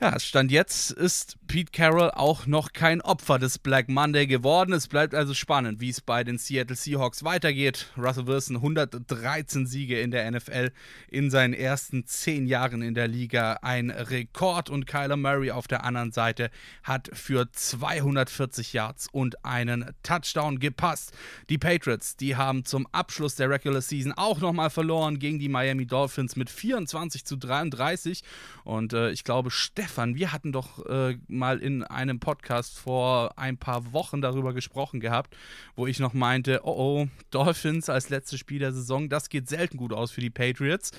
Ja, 0.00 0.20
Stand 0.20 0.52
jetzt 0.52 0.92
ist 0.92 1.38
Pete 1.48 1.72
Carroll 1.72 2.12
auch 2.12 2.46
noch 2.46 2.72
kein 2.72 3.00
Opfer 3.00 3.40
des 3.40 3.58
Black 3.58 3.88
Monday 3.88 4.28
geworden. 4.28 4.72
Es 4.72 4.86
bleibt 4.86 5.12
also 5.12 5.34
spannend, 5.34 5.80
wie 5.80 5.88
es 5.88 6.00
bei 6.00 6.22
den 6.22 6.38
Seattle 6.38 6.76
Seahawks 6.76 7.24
weitergeht. 7.24 7.88
Russell 7.96 8.28
Wilson 8.28 8.56
113 8.58 9.66
Siege 9.66 9.98
in 10.00 10.12
der 10.12 10.30
NFL 10.30 10.70
in 11.08 11.30
seinen 11.30 11.52
ersten 11.52 12.06
zehn 12.06 12.46
Jahren 12.46 12.80
in 12.80 12.94
der 12.94 13.08
Liga. 13.08 13.54
Ein 13.62 13.90
Rekord 13.90 14.70
und 14.70 14.86
Kyler 14.86 15.16
Murray 15.16 15.50
auf 15.50 15.66
der 15.66 15.82
anderen 15.82 16.12
Seite 16.12 16.50
hat 16.84 17.10
für 17.12 17.50
240 17.50 18.74
Yards 18.74 19.08
und 19.10 19.44
einen 19.44 19.90
Touchdown 20.04 20.60
gepasst. 20.60 21.12
Die 21.48 21.58
Patriots, 21.58 22.14
die 22.14 22.36
haben 22.36 22.64
zum 22.64 22.86
Abschluss 22.92 23.34
der 23.34 23.50
Regular 23.50 23.80
Season 23.80 24.12
auch 24.12 24.38
nochmal 24.38 24.70
verloren 24.70 25.18
gegen 25.18 25.40
die 25.40 25.48
Miami 25.48 25.86
Dolphins 25.86 26.36
mit 26.36 26.50
24 26.50 27.24
zu 27.24 27.34
33. 27.34 28.22
Und 28.62 28.92
äh, 28.92 29.10
ich 29.10 29.24
glaube, 29.24 29.50
Stefan 29.50 29.87
Stefan, 29.88 30.16
wir 30.16 30.32
hatten 30.32 30.52
doch 30.52 30.84
äh, 30.84 31.16
mal 31.28 31.60
in 31.60 31.82
einem 31.82 32.20
Podcast 32.20 32.78
vor 32.78 33.38
ein 33.38 33.56
paar 33.56 33.94
Wochen 33.94 34.20
darüber 34.20 34.52
gesprochen 34.52 35.00
gehabt, 35.00 35.34
wo 35.76 35.86
ich 35.86 35.98
noch 35.98 36.12
meinte, 36.12 36.60
oh 36.64 36.74
oh, 36.76 37.08
Dolphins 37.30 37.88
als 37.88 38.10
letztes 38.10 38.38
Spiel 38.38 38.58
der 38.58 38.74
Saison, 38.74 39.08
das 39.08 39.30
geht 39.30 39.48
selten 39.48 39.78
gut 39.78 39.94
aus 39.94 40.10
für 40.10 40.20
die 40.20 40.28
Patriots. 40.28 40.90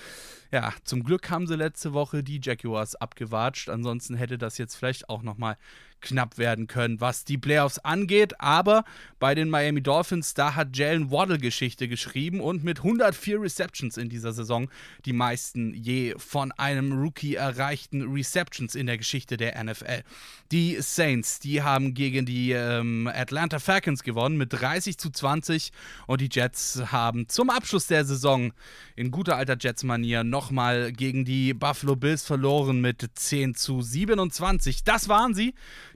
Ja, 0.52 0.74
zum 0.86 1.04
Glück 1.04 1.30
haben 1.30 1.46
sie 1.46 1.56
letzte 1.56 1.94
Woche 1.94 2.24
die 2.24 2.42
Jaguars 2.42 2.96
abgewatscht, 2.96 3.70
ansonsten 3.70 4.16
hätte 4.16 4.40
das 4.40 4.58
jetzt 4.58 4.74
vielleicht 4.74 5.08
auch 5.08 5.22
nochmal 5.22 5.56
knapp 6.02 6.38
werden 6.38 6.68
können, 6.68 7.02
was 7.02 7.26
die 7.26 7.38
Playoffs 7.38 7.80
angeht. 7.80 8.40
Aber 8.40 8.84
bei 9.20 9.36
den 9.36 9.50
Miami 9.50 9.82
Dolphins, 9.82 10.34
da 10.34 10.56
hat 10.56 10.76
Jalen 10.78 11.12
Waddle 11.12 11.38
Geschichte 11.38 11.88
geschrieben 11.88 12.40
und 12.42 12.64
mit 12.64 12.80
104 12.80 13.42
Receptions 13.42 13.98
in 13.98 14.10
dieser 14.10 14.34
Saison 14.34 14.70
die 15.06 15.14
meisten 15.14 15.74
je 15.74 16.16
von 16.18 16.52
einem 16.54 16.94
Rookie 16.94 17.36
erreichten 17.36 18.02
Receptions 18.12 18.76
in 18.76 18.88
der 18.88 18.98
Geschichte 18.98 19.38
der 19.38 19.62
NFL. 19.64 20.04
Die 20.52 20.78
Saints, 20.80 21.40
die 21.40 21.62
haben 21.62 21.94
gegen 21.94 22.26
die 22.26 22.52
ähm, 22.52 23.10
Atlanta 23.14 23.60
Falcons 23.60 24.04
gewonnen 24.04 24.38
mit 24.38 24.54
30 24.54 24.98
zu 24.98 25.10
20 25.10 25.72
und 26.08 26.22
die 26.22 26.30
Jets 26.32 26.82
haben 26.92 27.28
zum 27.28 27.50
Abschluss 27.50 27.88
der 27.88 28.06
Saison 28.06 28.54
in 28.96 29.12
guter 29.12 29.38
alter 29.38 29.58
Jets-Manier 29.60 30.24
nochmal 30.24 30.92
gegen 30.92 31.26
die 31.26 31.54
Buffalo 31.54 31.96
Bills 31.96 32.26
verloren 32.26 32.82
mit 32.82 33.06
10 33.14 33.56
zu 33.56 33.82
27. 33.82 34.84
Das 34.84 35.08
waren 35.10 35.34
sie 35.34 35.54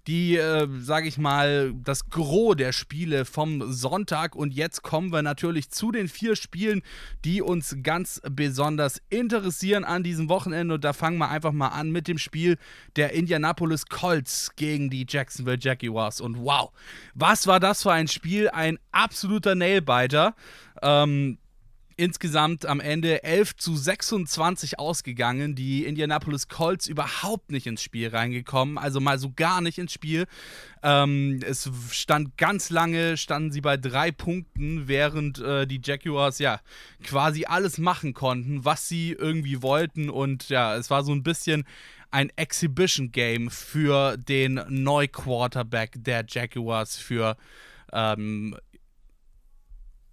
die, 0.07 0.37
äh, 0.37 0.67
sage 0.79 1.07
ich 1.07 1.17
mal, 1.17 1.73
das 1.75 2.09
Gros 2.09 2.55
der 2.55 2.73
Spiele 2.73 3.25
vom 3.25 3.71
Sonntag. 3.71 4.35
Und 4.35 4.53
jetzt 4.53 4.83
kommen 4.83 5.11
wir 5.11 5.21
natürlich 5.21 5.69
zu 5.69 5.91
den 5.91 6.07
vier 6.07 6.35
Spielen, 6.35 6.81
die 7.23 7.41
uns 7.41 7.77
ganz 7.83 8.21
besonders 8.29 9.01
interessieren 9.09 9.83
an 9.83 10.03
diesem 10.03 10.29
Wochenende. 10.29 10.75
Und 10.75 10.83
da 10.83 10.93
fangen 10.93 11.17
wir 11.17 11.29
einfach 11.29 11.53
mal 11.53 11.69
an 11.69 11.91
mit 11.91 12.07
dem 12.07 12.17
Spiel 12.17 12.57
der 12.95 13.13
Indianapolis 13.13 13.85
Colts 13.85 14.51
gegen 14.55 14.89
die 14.89 15.05
Jacksonville 15.07 15.59
Jaguars. 15.59 16.19
Und 16.19 16.37
wow, 16.39 16.71
was 17.13 17.47
war 17.47 17.59
das 17.59 17.83
für 17.83 17.93
ein 17.93 18.07
Spiel? 18.07 18.49
Ein 18.49 18.79
absoluter 18.91 19.55
Nailbiter. 19.55 20.35
Ähm, 20.81 21.37
insgesamt 22.03 22.65
am 22.65 22.81
Ende 22.81 23.23
11 23.23 23.55
zu 23.55 23.77
26 23.77 24.77
ausgegangen. 24.77 25.55
Die 25.55 25.85
Indianapolis 25.85 26.49
Colts 26.49 26.87
überhaupt 26.87 27.49
nicht 27.49 27.65
ins 27.65 27.81
Spiel 27.81 28.09
reingekommen, 28.09 28.77
also 28.77 28.99
mal 28.99 29.17
so 29.17 29.31
gar 29.33 29.61
nicht 29.61 29.77
ins 29.77 29.93
Spiel. 29.93 30.25
Ähm, 30.83 31.39
es 31.45 31.69
stand 31.91 32.37
ganz 32.37 32.69
lange, 32.69 33.15
standen 33.15 33.53
sie 33.53 33.61
bei 33.61 33.77
drei 33.77 34.11
Punkten, 34.11 34.89
während 34.89 35.39
äh, 35.39 35.65
die 35.65 35.79
Jaguars 35.81 36.39
ja 36.39 36.59
quasi 37.03 37.45
alles 37.45 37.77
machen 37.77 38.13
konnten, 38.13 38.65
was 38.65 38.89
sie 38.89 39.13
irgendwie 39.13 39.61
wollten. 39.61 40.09
Und 40.09 40.49
ja, 40.49 40.75
es 40.75 40.89
war 40.89 41.03
so 41.03 41.13
ein 41.13 41.23
bisschen 41.23 41.63
ein 42.11 42.31
Exhibition 42.35 43.13
Game 43.13 43.49
für 43.49 44.17
den 44.17 44.61
Neu-Quarterback 44.67 45.93
der 45.95 46.25
Jaguars, 46.27 46.97
für 46.97 47.37
ähm, 47.93 48.57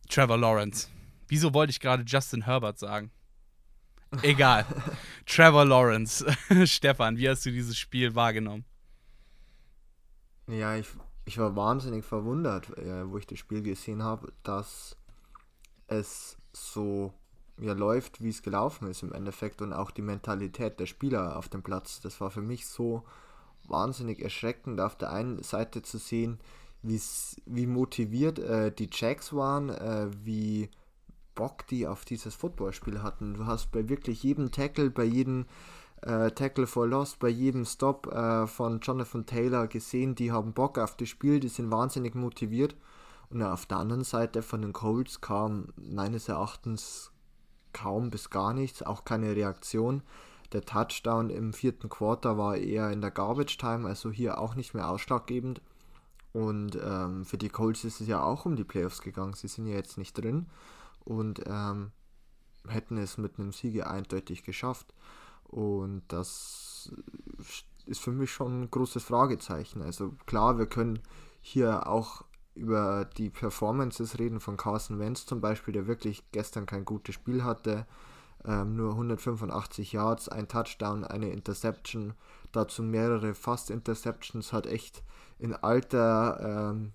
Trevor 0.08 0.38
Lawrence. 0.38 0.88
Wieso 1.30 1.54
wollte 1.54 1.70
ich 1.70 1.78
gerade 1.78 2.02
Justin 2.04 2.42
Herbert 2.42 2.80
sagen? 2.80 3.12
Egal. 4.22 4.66
Trevor 5.26 5.64
Lawrence. 5.64 6.26
Stefan, 6.64 7.16
wie 7.18 7.28
hast 7.28 7.46
du 7.46 7.52
dieses 7.52 7.78
Spiel 7.78 8.16
wahrgenommen? 8.16 8.64
Ja, 10.48 10.74
ich, 10.74 10.88
ich 11.26 11.38
war 11.38 11.54
wahnsinnig 11.54 12.04
verwundert, 12.04 12.76
äh, 12.76 13.08
wo 13.08 13.16
ich 13.16 13.28
das 13.28 13.38
Spiel 13.38 13.62
gesehen 13.62 14.02
habe, 14.02 14.32
dass 14.42 14.96
es 15.86 16.36
so 16.52 17.14
ja, 17.60 17.74
läuft, 17.74 18.20
wie 18.20 18.30
es 18.30 18.42
gelaufen 18.42 18.88
ist 18.88 19.04
im 19.04 19.12
Endeffekt 19.12 19.62
und 19.62 19.72
auch 19.72 19.92
die 19.92 20.02
Mentalität 20.02 20.80
der 20.80 20.86
Spieler 20.86 21.36
auf 21.36 21.48
dem 21.48 21.62
Platz. 21.62 22.00
Das 22.00 22.20
war 22.20 22.32
für 22.32 22.42
mich 22.42 22.66
so 22.66 23.04
wahnsinnig 23.68 24.20
erschreckend, 24.20 24.80
auf 24.80 24.98
der 24.98 25.12
einen 25.12 25.44
Seite 25.44 25.82
zu 25.82 25.98
sehen, 25.98 26.40
wie 26.82 27.66
motiviert 27.68 28.40
äh, 28.40 28.72
die 28.72 28.90
Jacks 28.92 29.32
waren, 29.32 29.68
äh, 29.68 30.08
wie 30.24 30.70
Bock 31.34 31.66
die 31.68 31.86
auf 31.86 32.04
dieses 32.04 32.34
Footballspiel 32.34 33.02
hatten. 33.02 33.34
Du 33.34 33.46
hast 33.46 33.70
bei 33.72 33.88
wirklich 33.88 34.22
jedem 34.22 34.50
Tackle, 34.50 34.90
bei 34.90 35.04
jedem 35.04 35.46
äh, 36.02 36.30
Tackle 36.30 36.66
for 36.66 36.86
Loss, 36.86 37.16
bei 37.16 37.28
jedem 37.28 37.64
Stop 37.64 38.06
äh, 38.06 38.46
von 38.46 38.80
Jonathan 38.80 39.26
Taylor 39.26 39.66
gesehen, 39.66 40.14
die 40.14 40.32
haben 40.32 40.52
Bock 40.52 40.78
auf 40.78 40.96
das 40.96 41.08
Spiel, 41.08 41.40
die 41.40 41.48
sind 41.48 41.70
wahnsinnig 41.70 42.14
motiviert. 42.14 42.74
Und 43.30 43.42
auf 43.42 43.66
der 43.66 43.78
anderen 43.78 44.04
Seite 44.04 44.42
von 44.42 44.62
den 44.62 44.72
Colts 44.72 45.20
kam 45.20 45.68
meines 45.76 46.28
Erachtens 46.28 47.12
kaum 47.72 48.10
bis 48.10 48.30
gar 48.30 48.52
nichts, 48.52 48.82
auch 48.82 49.04
keine 49.04 49.36
Reaktion. 49.36 50.02
Der 50.52 50.62
Touchdown 50.62 51.30
im 51.30 51.52
vierten 51.52 51.88
Quarter 51.88 52.36
war 52.36 52.56
eher 52.56 52.90
in 52.90 53.00
der 53.00 53.12
Garbage 53.12 53.56
Time, 53.56 53.86
also 53.86 54.10
hier 54.10 54.38
auch 54.38 54.56
nicht 54.56 54.74
mehr 54.74 54.90
ausschlaggebend. 54.90 55.62
Und 56.32 56.76
ähm, 56.82 57.24
für 57.24 57.38
die 57.38 57.48
Colts 57.48 57.84
ist 57.84 58.00
es 58.00 58.08
ja 58.08 58.22
auch 58.22 58.46
um 58.46 58.56
die 58.56 58.64
Playoffs 58.64 59.00
gegangen. 59.00 59.34
Sie 59.34 59.48
sind 59.48 59.66
ja 59.66 59.76
jetzt 59.76 59.96
nicht 59.96 60.14
drin 60.14 60.46
und 61.04 61.40
ähm, 61.46 61.92
hätten 62.68 62.98
es 62.98 63.18
mit 63.18 63.38
einem 63.38 63.52
Siege 63.52 63.88
eindeutig 63.88 64.42
geschafft. 64.42 64.94
Und 65.44 66.02
das 66.08 66.92
ist 67.86 68.00
für 68.00 68.12
mich 68.12 68.30
schon 68.30 68.62
ein 68.62 68.70
großes 68.70 69.02
Fragezeichen. 69.02 69.82
Also 69.82 70.14
klar, 70.26 70.58
wir 70.58 70.66
können 70.66 71.00
hier 71.40 71.86
auch 71.86 72.24
über 72.54 73.04
die 73.16 73.30
Performances 73.30 74.18
reden 74.18 74.40
von 74.40 74.56
Carson 74.56 74.98
Wentz 74.98 75.26
zum 75.26 75.40
Beispiel, 75.40 75.72
der 75.72 75.86
wirklich 75.86 76.30
gestern 76.30 76.66
kein 76.66 76.84
gutes 76.84 77.14
Spiel 77.14 77.42
hatte. 77.44 77.86
Ähm, 78.44 78.76
nur 78.76 78.92
185 78.92 79.92
Yards, 79.92 80.28
ein 80.28 80.48
Touchdown, 80.48 81.04
eine 81.04 81.30
Interception, 81.30 82.14
dazu 82.52 82.82
mehrere 82.82 83.34
Fast-Interceptions, 83.34 84.52
hat 84.52 84.66
echt 84.66 85.02
in 85.38 85.54
alter 85.54 86.70
ähm, 86.72 86.92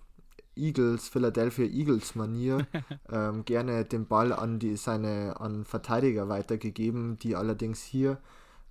Eagles, 0.56 1.10
Philadelphia 1.10 1.66
Eagles 1.66 2.16
Manier 2.16 2.68
ähm, 3.10 3.46
gerne 3.46 3.86
den 3.86 4.08
Ball 4.08 4.34
an 4.34 4.60
die 4.60 4.78
seine 4.78 5.40
an 5.40 5.66
Verteidiger 5.66 6.30
weitergegeben, 6.30 7.18
die 7.20 7.36
allerdings 7.36 7.82
hier 7.82 8.20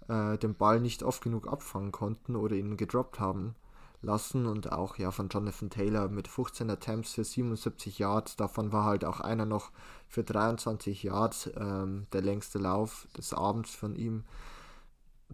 äh, 0.09 0.39
den 0.39 0.55
Ball 0.55 0.81
nicht 0.81 1.03
oft 1.03 1.23
genug 1.23 1.49
abfangen 1.49 1.93
konnten 1.93 2.37
oder 2.37 2.57
ihn 2.57 2.77
gedroppt 2.77 3.21
haben 3.21 3.55
lassen. 4.03 4.47
Und 4.47 4.73
auch 4.73 4.99
ja 4.99 5.11
von 5.11 5.29
Jonathan 5.29 5.71
Taylor 5.71 6.09
mit 6.09 6.29
15 6.29 6.71
Attempts 6.71 7.15
für 7.15 7.25
77 7.25 7.99
Yards, 7.99 8.37
davon 8.37 8.73
war 8.73 8.85
halt 8.85 9.05
auch 9.05 9.21
einer 9.21 9.47
noch 9.47 9.71
für 10.09 10.25
23 10.25 11.03
Yards 11.03 11.51
ähm, 11.57 12.07
der 12.13 12.23
längste 12.23 12.59
Lauf 12.59 13.09
des 13.17 13.33
Abends 13.33 13.75
von 13.75 13.97
ihm. 13.97 14.25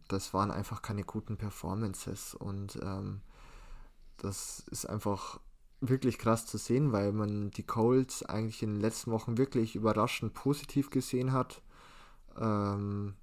Das 0.09 0.33
waren 0.33 0.51
einfach 0.51 0.83
keine 0.83 1.05
guten 1.05 1.37
Performances. 1.37 2.35
Und 2.35 2.79
ähm, 2.83 3.21
das 4.17 4.61
ist 4.71 4.87
einfach 4.87 5.41
wirklich 5.81 6.19
krass 6.19 6.47
zu 6.47 6.59
sehen, 6.59 6.93
weil 6.93 7.13
man 7.13 7.51
die 7.51 7.63
Colts 7.63 8.23
eigentlich 8.23 8.63
in 8.63 8.75
den 8.75 8.81
letzten 8.81 9.11
Wochen 9.13 9.39
wirklich 9.39 9.77
überraschend 9.77 10.35
positiv 10.35 10.91
gesehen 10.91 11.33
hat. 11.33 11.63
Ähm, 12.39 13.15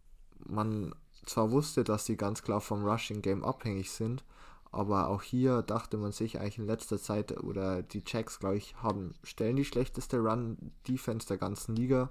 man 0.45 0.95
zwar 1.25 1.51
wusste, 1.51 1.83
dass 1.83 2.05
sie 2.05 2.17
ganz 2.17 2.41
klar 2.41 2.61
vom 2.61 2.85
Rushing 2.85 3.21
Game 3.21 3.43
abhängig 3.43 3.91
sind, 3.91 4.23
aber 4.71 5.09
auch 5.09 5.21
hier 5.21 5.61
dachte 5.61 5.97
man 5.97 6.11
sich 6.11 6.39
eigentlich 6.39 6.57
in 6.57 6.65
letzter 6.67 6.99
Zeit, 6.99 7.43
oder 7.43 7.83
die 7.83 8.03
Jacks, 8.05 8.39
glaube 8.39 8.57
ich, 8.57 8.75
haben, 8.81 9.13
stellen 9.23 9.55
die 9.55 9.65
schlechteste 9.65 10.19
Run-Defense 10.19 11.27
der 11.27 11.37
ganzen 11.37 11.75
Liga. 11.75 12.09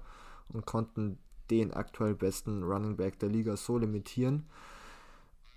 und 0.53 0.65
konnten 0.65 1.17
den 1.49 1.73
aktuell 1.73 2.15
besten 2.15 2.63
Running 2.63 2.97
Back 2.97 3.19
der 3.19 3.29
Liga 3.29 3.55
so 3.57 3.77
limitieren. 3.77 4.47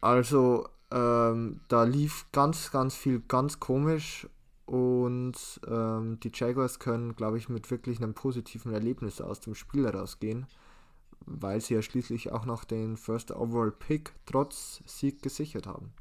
Also 0.01 0.69
ähm, 0.91 1.61
da 1.69 1.85
lief 1.85 2.27
ganz, 2.33 2.71
ganz 2.71 2.95
viel 2.95 3.21
ganz 3.21 3.61
komisch 3.61 4.29
und 4.71 5.61
ähm, 5.67 6.21
die 6.21 6.31
Jaguars 6.33 6.79
können, 6.79 7.17
glaube 7.17 7.39
ich, 7.39 7.49
mit 7.49 7.69
wirklich 7.73 8.01
einem 8.01 8.15
positiven 8.15 8.73
Erlebnis 8.73 9.21
aus 9.21 9.41
dem 9.41 9.57
Spiel 9.57 9.85
herausgehen, 9.85 10.47
weil 11.27 11.61
sie 11.61 11.75
ja 11.75 11.83
schließlich 11.83 12.31
auch 12.31 12.45
noch 12.45 12.63
den 12.63 12.97
First 12.97 13.33
Overall 13.33 13.73
Pick 13.73 14.13
trotz 14.27 14.81
Sieg 14.87 15.23
gesichert 15.23 15.67
haben. 15.67 15.93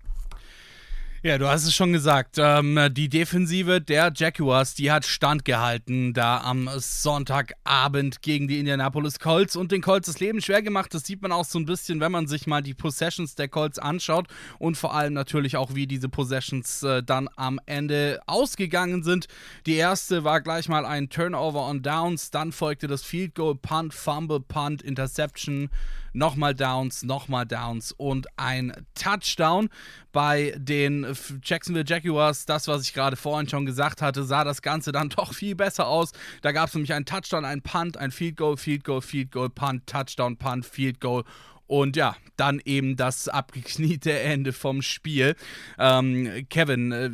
Ja, 1.21 1.37
du 1.37 1.49
hast 1.49 1.65
es 1.65 1.75
schon 1.75 1.91
gesagt. 1.91 2.37
Ähm, 2.37 2.79
die 2.91 3.09
Defensive 3.09 3.81
der 3.81 4.13
Jaguars, 4.15 4.73
die 4.73 4.89
hat 4.89 5.05
standgehalten 5.05 6.13
da 6.13 6.37
am 6.37 6.69
Sonntagabend 6.77 8.21
gegen 8.21 8.47
die 8.47 8.57
Indianapolis 8.57 9.19
Colts 9.19 9.57
und 9.57 9.73
den 9.73 9.81
Colts 9.81 10.07
das 10.07 10.21
Leben 10.21 10.39
schwer 10.39 10.61
gemacht. 10.61 10.93
Das 10.93 11.03
sieht 11.03 11.21
man 11.21 11.33
auch 11.33 11.43
so 11.43 11.59
ein 11.59 11.65
bisschen, 11.65 11.99
wenn 11.99 12.13
man 12.13 12.27
sich 12.27 12.47
mal 12.47 12.61
die 12.61 12.73
Possessions 12.73 13.35
der 13.35 13.49
Colts 13.49 13.79
anschaut 13.79 14.27
und 14.59 14.77
vor 14.77 14.95
allem 14.95 15.11
natürlich 15.11 15.57
auch, 15.57 15.75
wie 15.75 15.87
diese 15.87 16.07
Possessions 16.07 16.83
äh, 16.83 17.03
dann 17.03 17.27
am 17.35 17.59
Ende 17.65 18.21
ausgegangen 18.25 19.03
sind. 19.03 19.27
Die 19.65 19.75
erste 19.75 20.23
war 20.23 20.39
gleich 20.39 20.69
mal 20.69 20.85
ein 20.85 21.09
Turnover 21.09 21.67
on 21.67 21.81
Downs, 21.81 22.31
dann 22.31 22.53
folgte 22.53 22.87
das 22.87 23.03
Field 23.03 23.35
Goal, 23.35 23.55
Punt, 23.55 23.93
Fumble, 23.93 24.39
Punt, 24.39 24.81
Interception 24.81 25.69
nochmal 26.13 26.55
Downs, 26.55 27.03
nochmal 27.03 27.45
Downs 27.45 27.91
und 27.91 28.27
ein 28.37 28.73
Touchdown. 28.95 29.69
Bei 30.11 30.53
den 30.57 31.05
Jacksonville 31.43 31.85
Jaguars, 31.87 32.45
das, 32.45 32.67
was 32.67 32.81
ich 32.81 32.93
gerade 32.93 33.15
vorhin 33.15 33.47
schon 33.47 33.65
gesagt 33.65 34.01
hatte, 34.01 34.23
sah 34.23 34.43
das 34.43 34.61
Ganze 34.61 34.91
dann 34.91 35.09
doch 35.15 35.33
viel 35.33 35.55
besser 35.55 35.87
aus. 35.87 36.11
Da 36.41 36.51
gab 36.51 36.69
es 36.69 36.73
nämlich 36.73 36.93
einen 36.93 37.05
Touchdown, 37.05 37.45
einen 37.45 37.61
Punt, 37.61 37.97
ein 37.97 38.11
Field 38.11 38.37
Goal, 38.37 38.57
Field 38.57 38.83
Goal, 38.83 39.01
Field 39.01 39.31
Goal, 39.31 39.49
Punt, 39.49 39.85
Touchdown, 39.87 40.37
Punt, 40.37 40.65
Field 40.65 40.99
Goal 40.99 41.23
und 41.69 41.95
ja, 41.95 42.15
dann 42.35 42.59
eben 42.65 42.95
das 42.95 43.27
abgekniete 43.27 44.11
Ende 44.19 44.53
vom 44.53 44.81
Spiel. 44.81 45.35
Ähm, 45.77 46.47
Kevin, 46.49 46.91
äh, 46.91 47.11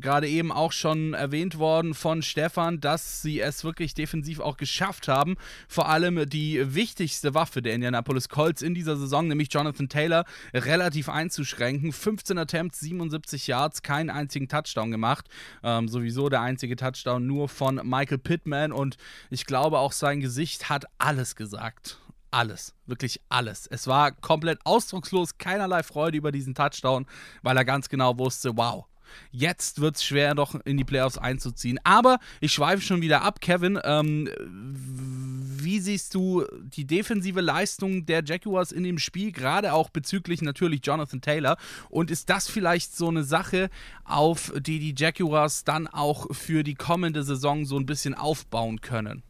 gerade 0.00 0.28
eben 0.28 0.52
auch 0.52 0.72
schon 0.72 1.14
erwähnt 1.14 1.58
worden 1.58 1.94
von 1.94 2.20
Stefan, 2.20 2.78
dass 2.80 3.22
sie 3.22 3.40
es 3.40 3.64
wirklich 3.64 3.94
defensiv 3.94 4.40
auch 4.40 4.58
geschafft 4.58 5.08
haben, 5.08 5.36
vor 5.66 5.88
allem 5.88 6.28
die 6.28 6.74
wichtigste 6.74 7.32
Waffe 7.32 7.62
der 7.62 7.72
Indianapolis 7.72 8.28
Colts 8.28 8.60
in 8.60 8.74
dieser 8.74 8.98
Saison, 8.98 9.28
nämlich 9.28 9.48
Jonathan 9.50 9.88
Taylor, 9.88 10.26
relativ 10.52 11.08
einzuschränken. 11.08 11.90
15 11.90 12.36
Attempts, 12.36 12.80
77 12.80 13.46
Yards, 13.46 13.82
keinen 13.82 14.10
einzigen 14.10 14.48
Touchdown 14.48 14.90
gemacht. 14.90 15.26
Ähm, 15.62 15.88
sowieso 15.88 16.28
der 16.28 16.42
einzige 16.42 16.76
Touchdown 16.76 17.26
nur 17.26 17.48
von 17.48 17.80
Michael 17.82 18.18
Pittman 18.18 18.72
und 18.72 18.98
ich 19.30 19.46
glaube 19.46 19.78
auch 19.78 19.92
sein 19.92 20.20
Gesicht 20.20 20.68
hat 20.68 20.84
alles 20.98 21.34
gesagt 21.34 21.98
alles, 22.30 22.74
wirklich 22.86 23.20
alles. 23.28 23.66
Es 23.66 23.86
war 23.86 24.12
komplett 24.12 24.58
ausdruckslos, 24.64 25.38
keinerlei 25.38 25.82
Freude 25.82 26.18
über 26.18 26.32
diesen 26.32 26.54
Touchdown, 26.54 27.06
weil 27.42 27.56
er 27.56 27.64
ganz 27.64 27.88
genau 27.88 28.18
wusste, 28.18 28.56
wow, 28.56 28.86
Jetzt 29.30 29.80
wird 29.80 29.96
es 29.96 30.04
schwer, 30.04 30.34
doch 30.34 30.54
in 30.64 30.76
die 30.76 30.84
Playoffs 30.84 31.18
einzuziehen. 31.18 31.78
Aber 31.84 32.18
ich 32.40 32.52
schweife 32.52 32.82
schon 32.82 33.02
wieder 33.02 33.22
ab, 33.22 33.40
Kevin. 33.40 33.78
Ähm, 33.84 34.28
wie 34.38 35.80
siehst 35.80 36.14
du 36.14 36.44
die 36.60 36.86
defensive 36.86 37.40
Leistung 37.40 38.06
der 38.06 38.22
Jaguars 38.24 38.72
in 38.72 38.84
dem 38.84 38.98
Spiel, 38.98 39.32
gerade 39.32 39.72
auch 39.72 39.90
bezüglich 39.90 40.42
natürlich 40.42 40.80
Jonathan 40.84 41.20
Taylor? 41.20 41.56
Und 41.88 42.10
ist 42.10 42.30
das 42.30 42.48
vielleicht 42.48 42.96
so 42.96 43.08
eine 43.08 43.24
Sache, 43.24 43.70
auf 44.04 44.52
die 44.58 44.78
die 44.78 44.94
Jaguars 44.96 45.64
dann 45.64 45.86
auch 45.86 46.34
für 46.34 46.62
die 46.62 46.74
kommende 46.74 47.22
Saison 47.22 47.64
so 47.64 47.76
ein 47.78 47.86
bisschen 47.86 48.14
aufbauen 48.14 48.80
können? 48.80 49.22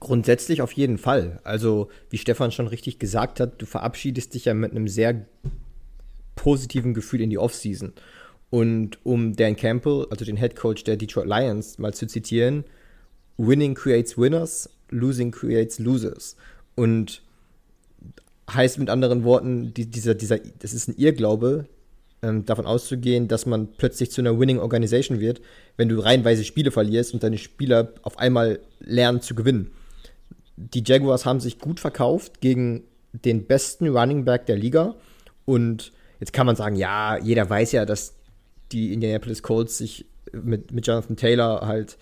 Grundsätzlich 0.00 0.62
auf 0.62 0.72
jeden 0.72 0.96
Fall. 0.96 1.40
Also, 1.44 1.90
wie 2.08 2.16
Stefan 2.16 2.52
schon 2.52 2.66
richtig 2.66 2.98
gesagt 2.98 3.38
hat, 3.38 3.60
du 3.60 3.66
verabschiedest 3.66 4.32
dich 4.32 4.46
ja 4.46 4.54
mit 4.54 4.70
einem 4.70 4.88
sehr 4.88 5.26
positiven 6.36 6.94
Gefühl 6.94 7.20
in 7.20 7.28
die 7.28 7.36
Offseason. 7.36 7.92
Und 8.48 8.98
um 9.04 9.36
Dan 9.36 9.56
Campbell, 9.56 10.06
also 10.10 10.24
den 10.24 10.38
Head 10.38 10.56
Coach 10.56 10.84
der 10.84 10.96
Detroit 10.96 11.26
Lions, 11.26 11.78
mal 11.78 11.92
zu 11.92 12.06
zitieren, 12.06 12.64
Winning 13.36 13.74
creates 13.74 14.16
winners, 14.16 14.70
losing 14.88 15.32
creates 15.32 15.78
losers. 15.78 16.34
Und 16.76 17.20
heißt 18.50 18.78
mit 18.78 18.88
anderen 18.88 19.22
Worten, 19.22 19.74
die, 19.74 19.84
dieser, 19.84 20.14
dieser, 20.14 20.38
das 20.38 20.72
ist 20.72 20.88
ein 20.88 20.96
Irrglaube, 20.96 21.66
ähm, 22.22 22.46
davon 22.46 22.64
auszugehen, 22.64 23.28
dass 23.28 23.44
man 23.44 23.68
plötzlich 23.76 24.10
zu 24.10 24.22
einer 24.22 24.40
Winning 24.40 24.58
Organization 24.58 25.20
wird, 25.20 25.42
wenn 25.76 25.90
du 25.90 26.00
reihenweise 26.00 26.44
Spiele 26.44 26.70
verlierst 26.70 27.12
und 27.12 27.22
deine 27.22 27.38
Spieler 27.38 27.92
auf 28.02 28.18
einmal 28.18 28.60
lernen 28.80 29.20
zu 29.20 29.34
gewinnen 29.34 29.72
die 30.60 30.82
Jaguars 30.84 31.24
haben 31.24 31.40
sich 31.40 31.58
gut 31.58 31.80
verkauft 31.80 32.40
gegen 32.40 32.84
den 33.12 33.46
besten 33.46 33.88
Running 33.88 34.24
Back 34.24 34.46
der 34.46 34.56
Liga. 34.56 34.94
Und 35.46 35.92
jetzt 36.20 36.32
kann 36.32 36.46
man 36.46 36.56
sagen, 36.56 36.76
ja, 36.76 37.16
jeder 37.18 37.48
weiß 37.48 37.72
ja, 37.72 37.86
dass 37.86 38.14
die 38.72 38.92
Indianapolis 38.92 39.42
Colts 39.42 39.78
sich 39.78 40.06
mit, 40.32 40.70
mit 40.72 40.86
Jonathan 40.86 41.16
Taylor 41.16 41.66
halt, 41.66 41.98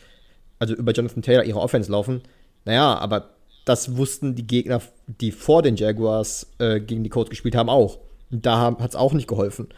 also 0.58 0.74
über 0.74 0.92
Jonathan 0.92 1.22
Taylor 1.22 1.44
ihre 1.44 1.60
Offense 1.60 1.90
laufen. 1.90 2.22
Naja, 2.64 2.98
aber 2.98 3.30
das 3.64 3.96
wussten 3.96 4.34
die 4.34 4.46
Gegner, 4.46 4.82
die 5.06 5.30
vor 5.30 5.62
den 5.62 5.76
Jaguars 5.76 6.48
äh, 6.58 6.80
gegen 6.80 7.04
die 7.04 7.10
Colts 7.10 7.30
gespielt 7.30 7.54
haben, 7.54 7.68
auch. 7.68 7.98
Und 8.30 8.44
da 8.44 8.76
hat 8.78 8.90
es 8.90 8.96
auch 8.96 9.12
nicht 9.12 9.28
geholfen. 9.28 9.68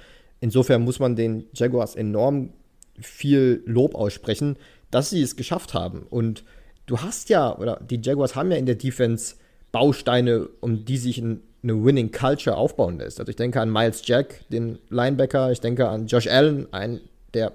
Insofern 0.41 0.83
muss 0.83 0.99
man 0.99 1.17
den 1.17 1.45
Jaguars 1.53 1.95
enorm 1.95 2.53
viel 2.99 3.63
Lob 3.67 3.95
aussprechen, 3.95 4.57
dass 4.91 5.11
sie 5.11 5.23
es 5.23 5.37
geschafft 5.37 5.75
haben. 5.75 6.07
Und 6.09 6.45
du 6.91 7.01
hast 7.01 7.29
ja, 7.29 7.57
oder 7.57 7.81
die 7.81 8.01
Jaguars 8.03 8.35
haben 8.35 8.51
ja 8.51 8.59
in 8.59 8.67
der 8.67 8.75
Defense 8.75 9.37
Bausteine, 9.71 10.49
um 10.61 10.85
die 10.85 10.97
sich 10.97 11.19
ein, 11.19 11.41
eine 11.63 11.85
Winning 11.85 12.11
Culture 12.11 12.57
aufbauen 12.57 12.99
lässt. 12.99 13.21
Also 13.21 13.31
ich 13.31 13.37
denke 13.37 13.61
an 13.61 13.71
Miles 13.71 14.03
Jack, 14.05 14.41
den 14.49 14.79
Linebacker, 14.89 15.53
ich 15.53 15.61
denke 15.61 15.89
an 15.89 16.09
Josh 16.09 16.27
Allen, 16.27 16.73
einen 16.73 17.01
der 17.33 17.53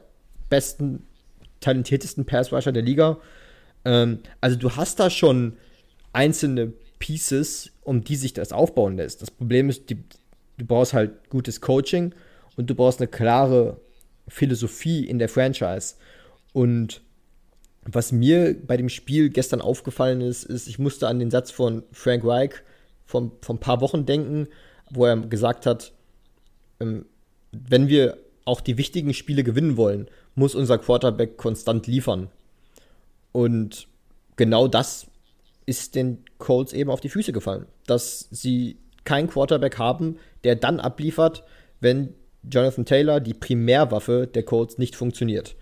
besten, 0.50 1.06
talentiertesten 1.60 2.26
Pass-Rusher 2.26 2.72
der 2.72 2.84
Liga. 2.84 3.18
Ähm, 3.84 4.20
also 4.40 4.56
du 4.56 4.72
hast 4.78 5.02
da 5.02 5.10
schon 5.10 5.58
einzelne 6.14 6.72
Pieces, 7.00 7.72
um 7.84 8.06
die 8.06 8.16
sich 8.16 8.32
das 8.32 8.54
aufbauen 8.54 8.96
lässt. 8.96 9.22
Das 9.22 9.32
Problem 9.32 9.70
ist, 9.70 9.90
die, 9.90 9.98
du 10.58 10.66
brauchst 10.66 10.94
halt 10.94 11.30
gutes 11.30 11.60
Coaching 11.60 12.14
und 12.56 12.70
du 12.70 12.76
brauchst 12.76 13.02
eine 13.02 13.10
klare 13.10 13.82
Philosophie 14.30 15.06
in 15.06 15.20
der 15.20 15.28
Franchise. 15.28 15.96
Und 16.54 17.02
was 17.86 18.12
mir 18.12 18.56
bei 18.66 18.78
dem 18.78 18.90
Spiel 18.90 19.30
gestern 19.30 19.62
aufgefallen 19.62 20.22
ist, 20.22 20.44
ist, 20.44 20.68
ich 20.68 20.80
musste 20.80 21.08
an 21.08 21.20
den 21.20 21.32
Satz 21.32 21.52
von 21.52 21.84
Frank 21.92 22.24
Reich 22.26 22.52
von, 23.06 23.32
von 23.42 23.58
ein 23.58 23.60
paar 23.60 23.82
Wochen 23.82 24.06
denken, 24.06 24.48
wo 24.90 25.06
er 25.06 25.18
gesagt 25.18 25.66
hat, 25.66 25.94
ähm, 26.80 27.06
wenn 27.52 27.88
wir 27.88 28.18
auch 28.44 28.62
die 28.62 28.78
wichtigen 28.78 29.14
Spiele 29.14 29.44
gewinnen 29.44 29.78
wollen, 29.78 30.08
muss 30.34 30.56
unser 30.56 30.78
Quarterback 30.78 31.38
konstant 31.38 31.88
liefern. 31.88 32.30
Und 33.32 33.88
genau 34.36 34.68
das 34.68 35.08
ist 35.66 35.96
den 35.96 36.24
Colts 36.38 36.74
eben 36.74 36.90
auf 36.90 37.02
die 37.02 37.10
Füße 37.10 37.34
gefallen. 37.34 37.66
Dass 37.88 38.28
sie 38.32 38.78
keinen 39.04 39.30
Quarterback 39.30 39.78
haben, 39.78 40.18
der 40.44 40.56
dann 40.56 40.80
abliefert, 40.80 41.44
wenn 41.80 42.14
Jonathan 42.44 42.86
Taylor, 42.86 43.20
die 43.20 43.34
Primärwaffe 43.34 44.28
der 44.28 44.44
Colts, 44.44 44.78
nicht 44.78 44.96
funktioniert. 44.96 45.56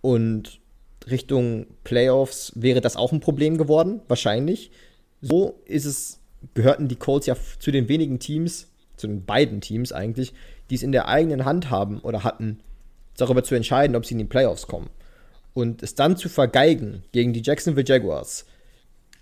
Und 0.00 0.60
Richtung 1.06 1.66
Playoffs 1.84 2.52
wäre 2.54 2.80
das 2.80 2.96
auch 2.96 3.12
ein 3.12 3.20
Problem 3.20 3.58
geworden, 3.58 4.00
wahrscheinlich. 4.08 4.70
So 5.20 5.60
ist 5.64 5.84
es, 5.84 6.20
gehörten 6.54 6.88
die 6.88 6.96
Colts 6.96 7.26
ja 7.26 7.36
zu 7.58 7.70
den 7.70 7.88
wenigen 7.88 8.18
Teams, 8.18 8.68
zu 8.96 9.06
den 9.06 9.24
beiden 9.24 9.60
Teams 9.60 9.92
eigentlich, 9.92 10.32
die 10.70 10.74
es 10.74 10.82
in 10.82 10.92
der 10.92 11.08
eigenen 11.08 11.44
Hand 11.44 11.70
haben 11.70 12.00
oder 12.00 12.24
hatten, 12.24 12.60
darüber 13.16 13.42
zu 13.42 13.54
entscheiden, 13.54 13.96
ob 13.96 14.06
sie 14.06 14.14
in 14.14 14.18
die 14.18 14.24
Playoffs 14.24 14.66
kommen. 14.66 14.90
Und 15.54 15.82
es 15.82 15.94
dann 15.94 16.16
zu 16.16 16.28
vergeigen 16.28 17.02
gegen 17.12 17.32
die 17.32 17.42
Jacksonville 17.42 17.86
Jaguars 17.86 18.46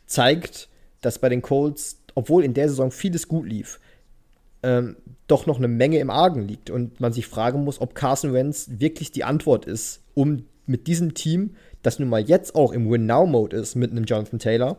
zeigt, 0.07 0.69
dass 1.01 1.19
bei 1.19 1.29
den 1.29 1.43
Colts, 1.43 1.99
obwohl 2.15 2.45
in 2.45 2.55
der 2.55 2.69
Saison 2.69 2.91
vieles 2.91 3.29
gut 3.29 3.47
lief, 3.47 3.81
ähm, 4.63 4.97
doch 5.27 5.47
noch 5.47 5.59
eine 5.59 5.69
Menge 5.69 5.99
im 5.99 6.11
Argen 6.11 6.47
liegt 6.47 6.71
und 6.71 7.01
man 7.01 7.13
sich 7.13 7.27
fragen 7.27 7.65
muss, 7.65 7.81
ob 7.81 7.95
Carson 7.95 8.33
Wentz 8.33 8.69
wirklich 8.79 9.13
die 9.13 9.25
Antwort 9.25 9.65
ist, 9.65 10.03
um 10.15 10.45
mit 10.67 10.87
diesem 10.87 11.15
Team 11.15 11.55
das 11.87 12.01
nun 12.01 12.09
mal 12.09 12.21
jetzt 12.21 12.57
auch 12.57 12.73
im 12.73 12.91
Win-Now-Mode 12.91 13.57
ist 13.57 13.77
mit 13.77 13.93
einem 13.93 14.05
Jonathan 14.05 14.41
Taylor, 14.41 14.77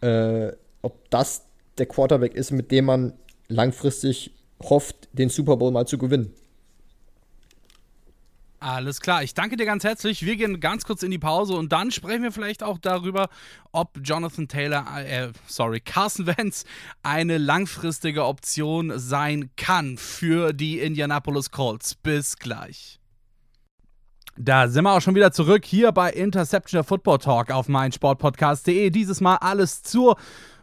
äh, 0.00 0.50
ob 0.82 1.08
das 1.10 1.46
der 1.78 1.86
Quarterback 1.86 2.34
ist, 2.34 2.50
mit 2.50 2.72
dem 2.72 2.86
man 2.86 3.12
langfristig 3.46 4.34
hofft, 4.60 5.08
den 5.12 5.28
Super 5.28 5.56
Bowl 5.56 5.70
mal 5.70 5.86
zu 5.86 5.98
gewinnen. 5.98 6.34
Alles 8.58 9.00
klar, 9.00 9.22
ich 9.22 9.34
danke 9.34 9.56
dir 9.56 9.66
ganz 9.66 9.84
herzlich. 9.84 10.26
Wir 10.26 10.34
gehen 10.34 10.58
ganz 10.58 10.84
kurz 10.84 11.04
in 11.04 11.12
die 11.12 11.18
Pause 11.20 11.54
und 11.54 11.70
dann 11.70 11.92
sprechen 11.92 12.24
wir 12.24 12.32
vielleicht 12.32 12.64
auch 12.64 12.78
darüber, 12.78 13.28
ob 13.70 14.00
Jonathan 14.02 14.48
Taylor, 14.48 14.84
äh, 14.98 15.30
sorry, 15.46 15.78
Carson 15.78 16.26
Wentz 16.26 16.64
eine 17.04 17.38
langfristige 17.38 18.24
Option 18.24 18.98
sein 18.98 19.50
kann 19.56 19.96
für 19.96 20.52
die 20.52 20.80
Indianapolis 20.80 21.52
Colts. 21.52 21.94
Bis 21.94 22.36
gleich. 22.36 22.98
Da 24.40 24.68
sind 24.68 24.84
wir 24.84 24.92
auch 24.92 25.00
schon 25.00 25.16
wieder 25.16 25.32
zurück 25.32 25.64
hier 25.64 25.90
bei 25.90 26.12
Interception 26.12 26.84
Football 26.84 27.18
Talk 27.18 27.50
auf 27.50 27.66
meinsportpodcast.de. 27.66 28.90
Dieses 28.90 29.20
Mal 29.20 29.34
alles 29.36 29.82
zur 29.82 30.16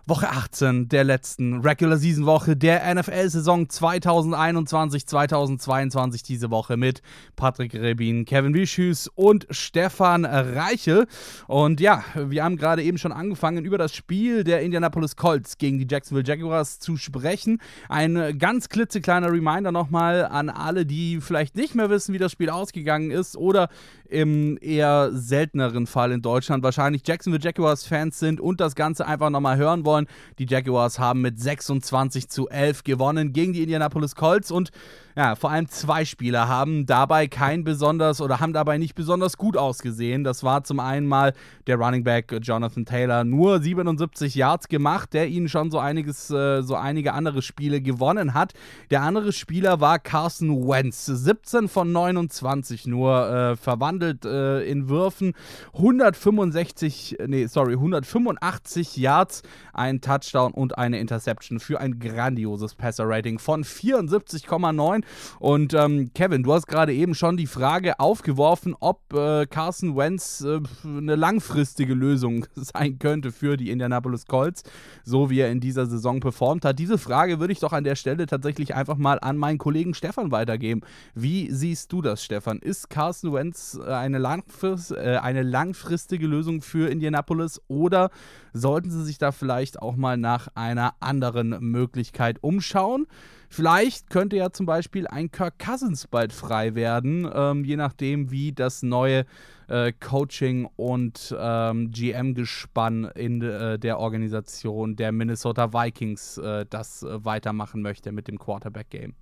Woche 0.08 0.30
18 0.30 0.88
der 0.88 1.04
letzten 1.04 1.62
Regular 1.62 1.98
Season 1.98 2.28
Woche 2.28 2.56
der 2.56 2.94
NFL-Saison 2.94 3.65
2021-2022 3.65 6.24
diese 6.24 6.52
Woche 6.52 6.78
mit 6.78 7.02
Patrick 7.36 7.74
Rebin, 7.74 8.26
Kevin 8.26 8.54
Wischüß 8.54 9.08
und 9.15 9.48
Stefan 9.50 10.26
Reiche. 10.26 11.08
Und 11.48 11.80
ja, 11.80 12.04
wir 12.15 12.44
haben 12.44 12.58
gerade 12.58 12.84
eben 12.84 13.00
schon 13.00 13.12
angefangen, 13.12 13.65
über 13.65 13.80
das 13.80 13.96
Spiel 13.96 14.44
der 14.44 14.62
Indianapolis 14.62 15.15
Colts 15.15 15.58
gegen 15.58 15.80
die 15.80 15.88
Jacksonville 15.89 16.28
Jaguars 16.28 16.78
zu 16.78 16.98
sprechen. 16.98 17.60
Ein 17.89 18.38
ganz 18.38 18.70
klitzekleiner 18.70 19.32
Reminder 19.32 19.72
nochmal 19.72 20.26
an 20.26 20.52
alle, 20.52 20.86
die 20.86 21.20
vielleicht 21.20 21.56
nicht 21.56 21.74
mehr 21.74 21.89
wissen, 21.89 22.13
wie 22.13 22.20
das 22.20 22.32
Spiel 22.32 22.52
ausgegangen 22.52 23.10
ist 23.10 23.36
oder 23.36 23.70
im 24.10 24.58
eher 24.62 25.12
selteneren 25.13 25.88
Fall 25.88 26.12
in 26.12 26.22
Deutschland 26.22 26.63
wahrscheinlich 26.63 27.02
Jacksonville 27.06 27.44
Jaguars-Fans 27.44 28.20
sind 28.20 28.39
und 28.39 28.60
das 28.60 28.76
Ganze 28.76 29.06
einfach 29.08 29.30
nochmal 29.30 29.58
hören 29.58 29.86
wollen. 29.86 30.08
Die 30.39 30.46
Jaguars 30.48 31.00
haben 31.00 31.22
mit 31.22 31.39
26 31.39 32.30
zu 32.30 32.50
11 32.50 32.84
gewonnen 32.84 33.34
gegen 33.34 33.54
die 33.54 33.63
Indianapolis 33.63 34.15
Colts 34.15 34.52
und 34.52 34.72
ja, 35.17 35.36
vor 35.36 35.49
allem 35.49 35.69
zwei 35.69 36.04
Spieler 36.04 36.49
haben 36.49 36.86
dabei 36.86 37.28
kein 37.28 37.63
besonders 37.63 38.19
oder 38.19 38.41
haben 38.41 38.51
dabei 38.51 38.78
nicht 38.78 38.95
besonders 38.95 39.38
gut 39.38 39.56
ausgesehen. 39.56 40.25
Das 40.25 40.43
war 40.43 40.65
zum 40.65 40.82
einen 40.82 41.08
mal 41.08 41.34
der 41.67 41.78
Running 41.78 42.04
Back 42.04 42.36
Jonathan 42.41 42.86
Taylor, 42.86 43.23
nur 43.23 43.62
77 43.62 44.36
Yards 44.36 44.67
gemacht, 44.67 45.13
der 45.13 45.30
ihnen 45.30 45.47
schon 45.47 45.71
so 45.71 45.80
einiges, 45.80 46.30
äh, 46.32 46.62
so 46.63 46.75
einige 46.75 47.13
andere 47.13 47.41
Spiele 47.41 47.80
gewonnen 47.80 48.34
hat. 48.34 48.54
Der 48.89 49.04
andere 49.04 49.32
Spieler 49.32 49.80
war 49.80 49.99
Carson 49.99 50.67
Wentz, 50.67 51.06
17 51.06 51.69
von 51.69 51.93
29 51.93 52.86
nur 52.86 53.30
äh, 53.30 53.56
verwandelt 53.56 54.25
äh, 54.25 54.63
in 54.65 54.89
Würfen, 54.89 55.34
165, 55.75 57.19
nee, 57.25 57.45
sorry, 57.47 57.73
185 57.73 58.97
Yards, 58.97 59.43
ein 59.73 60.01
Touchdown 60.01 60.51
und 60.51 60.78
eine 60.78 60.99
Interception 60.99 61.62
für 61.62 61.80
ein 61.80 61.99
grandioses 61.99 62.75
Passer-Rating 62.75 63.39
von 63.39 63.63
74,9. 63.63 65.05
Und 65.39 65.74
ähm, 65.74 66.12
Kevin, 66.13 66.44
du 66.44 66.54
hast 66.54 66.68
gerade 66.68 66.94
eben 66.94 67.15
schon 67.15 67.38
die 67.38 67.48
Frage 67.48 68.00
aufgeworfen, 68.00 68.76
ob 68.80 69.13
äh, 69.13 69.46
Carson 69.46 69.96
Wentz 69.96 70.41
äh, 70.41 70.60
eine 70.86 71.15
langfristige 71.15 71.94
Lösung 71.94 72.46
sein 72.56 73.00
könnte 73.00 73.32
für 73.32 73.58
die 73.58 73.72
Indianapolis 73.72 74.26
Colts, 74.26 74.63
so 75.04 75.30
wie 75.30 75.39
er 75.39 75.52
in 75.52 75.60
dieser 75.60 75.86
Saison 75.86 76.20
performt 76.20 76.65
hat. 76.65 76.80
Diese 76.80 76.98
Frage 76.98 77.39
würde 77.39 77.54
ich 77.54 77.60
doch 77.60 77.74
an 77.74 77.84
der 77.84 77.96
Stelle 77.96 78.26
tatsächlich 78.26 78.76
einfach 78.76 78.98
mal 78.98 79.20
an 79.20 79.38
meinen 79.38 79.58
Kollegen 79.58 79.94
Stefan 79.94 80.32
weitergeben. 80.32 80.82
Wie 81.13 81.52
siehst 81.52 81.91
du 81.91 82.02
das, 82.02 82.24
Stefan? 82.24 82.60
Ist 82.60 82.89
Carson 82.89 83.34
Wentz 83.34 83.80
äh, 83.82 83.91
eine, 83.91 84.18
langfrist, 84.18 84.91
äh, 84.91 85.20
eine 85.22 85.44
langfristige 85.44 86.28
Lösung 86.28 86.62
für 86.62 86.89
Indianapolis 86.89 87.62
oder 87.68 88.10
sollten 88.54 88.89
sie 88.89 89.04
sich 89.04 89.18
da 89.18 89.32
vielleicht 89.32 89.82
auch 89.82 89.96
mal 89.96 90.18
nach 90.18 90.48
einer 90.56 90.96
anderen 91.00 91.50
Möglichkeit 91.60 92.38
umschauen? 92.41 93.08
Vielleicht 93.50 94.10
könnte 94.10 94.36
ja 94.36 94.52
zum 94.52 94.66
Beispiel 94.66 95.08
ein 95.08 95.32
Kirk 95.32 95.60
Cousins 95.60 96.08
bald 96.08 96.34
frei 96.34 96.76
werden, 96.76 97.30
ähm, 97.34 97.64
je 97.64 97.76
nachdem, 97.76 98.32
wie 98.32 98.52
das 98.52 98.84
neue 98.84 99.26
äh, 99.68 99.92
Coaching- 99.94 100.70
und 100.76 101.36
ähm, 101.38 101.92
GM-Gespann 101.92 103.06
in 103.16 103.42
äh, 103.42 103.80
der 103.80 104.00
Organisation 104.00 104.96
der 104.96 105.12
Minnesota 105.12 105.74
Vikings 105.74 106.38
äh, 106.38 106.66
das 106.70 107.04
äh, 107.04 107.24
weitermachen 107.26 107.82
möchte 107.82 108.12
mit 108.12 108.28
dem 108.28 108.38
Quarterback-Game. 108.38 109.14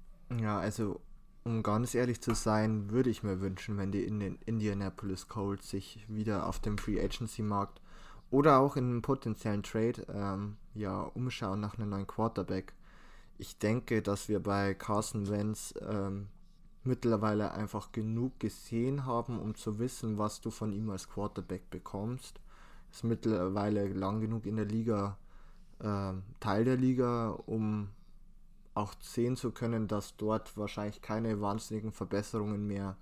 Ja, 0.42 0.60
also 0.60 1.00
um 1.44 1.62
ganz 1.62 1.94
ehrlich 1.94 2.22
zu 2.22 2.34
sein, 2.34 2.90
würde 2.90 3.10
ich 3.10 3.24
mir 3.24 3.42
wünschen, 3.42 3.78
wenn 3.78 3.92
die 3.92 4.04
Indianapolis 4.04 5.28
Colts 5.28 5.70
sich 5.70 6.06
wieder 6.08 6.48
auf 6.48 6.60
dem 6.60 6.78
Free 6.78 7.02
Agency 7.02 7.42
Markt 7.42 7.82
oder 8.32 8.60
auch 8.60 8.78
in 8.78 8.86
einem 8.86 9.02
potenziellen 9.02 9.62
Trade 9.62 10.06
ähm, 10.14 10.56
ja 10.74 11.02
umschauen 11.02 11.60
nach 11.60 11.78
einem 11.78 11.90
neuen 11.90 12.08
Quarterback 12.08 12.74
ich 13.38 13.58
denke, 13.58 14.02
dass 14.02 14.30
wir 14.30 14.42
bei 14.42 14.74
Carson 14.74 15.30
Wentz 15.30 15.74
ähm, 15.82 16.28
mittlerweile 16.84 17.52
einfach 17.52 17.92
genug 17.92 18.40
gesehen 18.40 19.06
haben, 19.06 19.40
um 19.40 19.56
zu 19.56 19.80
wissen, 19.80 20.18
was 20.18 20.42
du 20.42 20.52
von 20.52 20.72
ihm 20.72 20.90
als 20.90 21.10
Quarterback 21.10 21.70
bekommst. 21.70 22.40
Ist 22.92 23.04
mittlerweile 23.04 23.88
lang 23.88 24.22
genug 24.22 24.46
in 24.46 24.58
der 24.58 24.66
Liga, 24.66 25.18
äh, 25.80 26.14
Teil 26.40 26.66
der 26.66 26.78
Liga, 26.78 27.32
um 27.46 27.90
auch 28.76 28.94
sehen 29.02 29.36
zu 29.36 29.52
können, 29.52 29.88
dass 29.88 30.16
dort 30.18 30.58
wahrscheinlich 30.58 31.02
keine 31.02 31.42
wahnsinnigen 31.42 31.92
Verbesserungen 31.92 32.68
mehr 32.68 32.98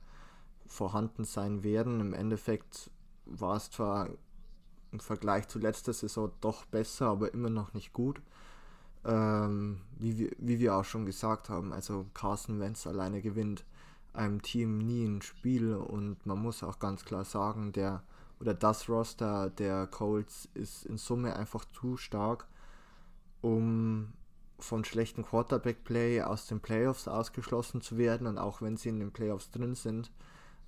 vorhanden 0.66 1.24
sein 1.24 1.64
werden. 1.64 2.00
Im 2.00 2.14
Endeffekt 2.14 2.90
war 3.26 3.58
es 3.58 3.72
zwar 3.72 4.10
im 4.92 5.00
Vergleich 5.00 5.48
zu 5.48 5.60
letzter 5.60 5.94
Saison 5.94 6.32
doch 6.42 6.66
besser, 6.66 7.08
aber 7.08 7.34
immer 7.34 7.50
noch 7.50 7.74
nicht 7.74 7.94
gut 7.94 8.22
ähm, 9.06 9.82
wie, 9.98 10.18
wir, 10.18 10.32
wie 10.38 10.60
wir 10.60 10.76
auch 10.76 10.86
schon 10.86 11.06
gesagt 11.06 11.50
haben, 11.50 11.74
also 11.74 12.06
Carson 12.14 12.60
Wentz 12.60 12.86
alleine 12.86 13.22
gewinnt 13.22 13.66
einem 14.14 14.42
Team 14.42 14.80
nie 14.80 15.06
ein 15.06 15.22
Spiel 15.22 15.74
und 15.74 16.26
man 16.26 16.42
muss 16.42 16.64
auch 16.64 16.80
ganz 16.80 17.06
klar 17.06 17.24
sagen, 17.24 17.72
der 17.72 18.04
oder 18.40 18.54
das 18.56 18.90
Roster 18.90 19.52
der 19.52 19.86
Colts 19.88 20.50
ist 20.56 20.86
in 20.86 20.98
Summe 20.98 21.36
einfach 21.36 21.64
zu 21.66 21.96
stark, 21.96 22.48
um 23.42 24.14
von 24.58 24.84
schlechten 24.84 25.24
Quarterback-Play 25.24 26.24
aus 26.24 26.48
den 26.48 26.60
Playoffs 26.60 27.08
ausgeschlossen 27.08 27.82
zu 27.82 27.98
werden 27.98 28.28
und 28.28 28.38
auch 28.38 28.62
wenn 28.62 28.78
sie 28.78 28.90
in 28.90 29.00
den 29.00 29.12
Playoffs 29.12 29.52
drin 29.52 29.76
sind, 29.76 30.12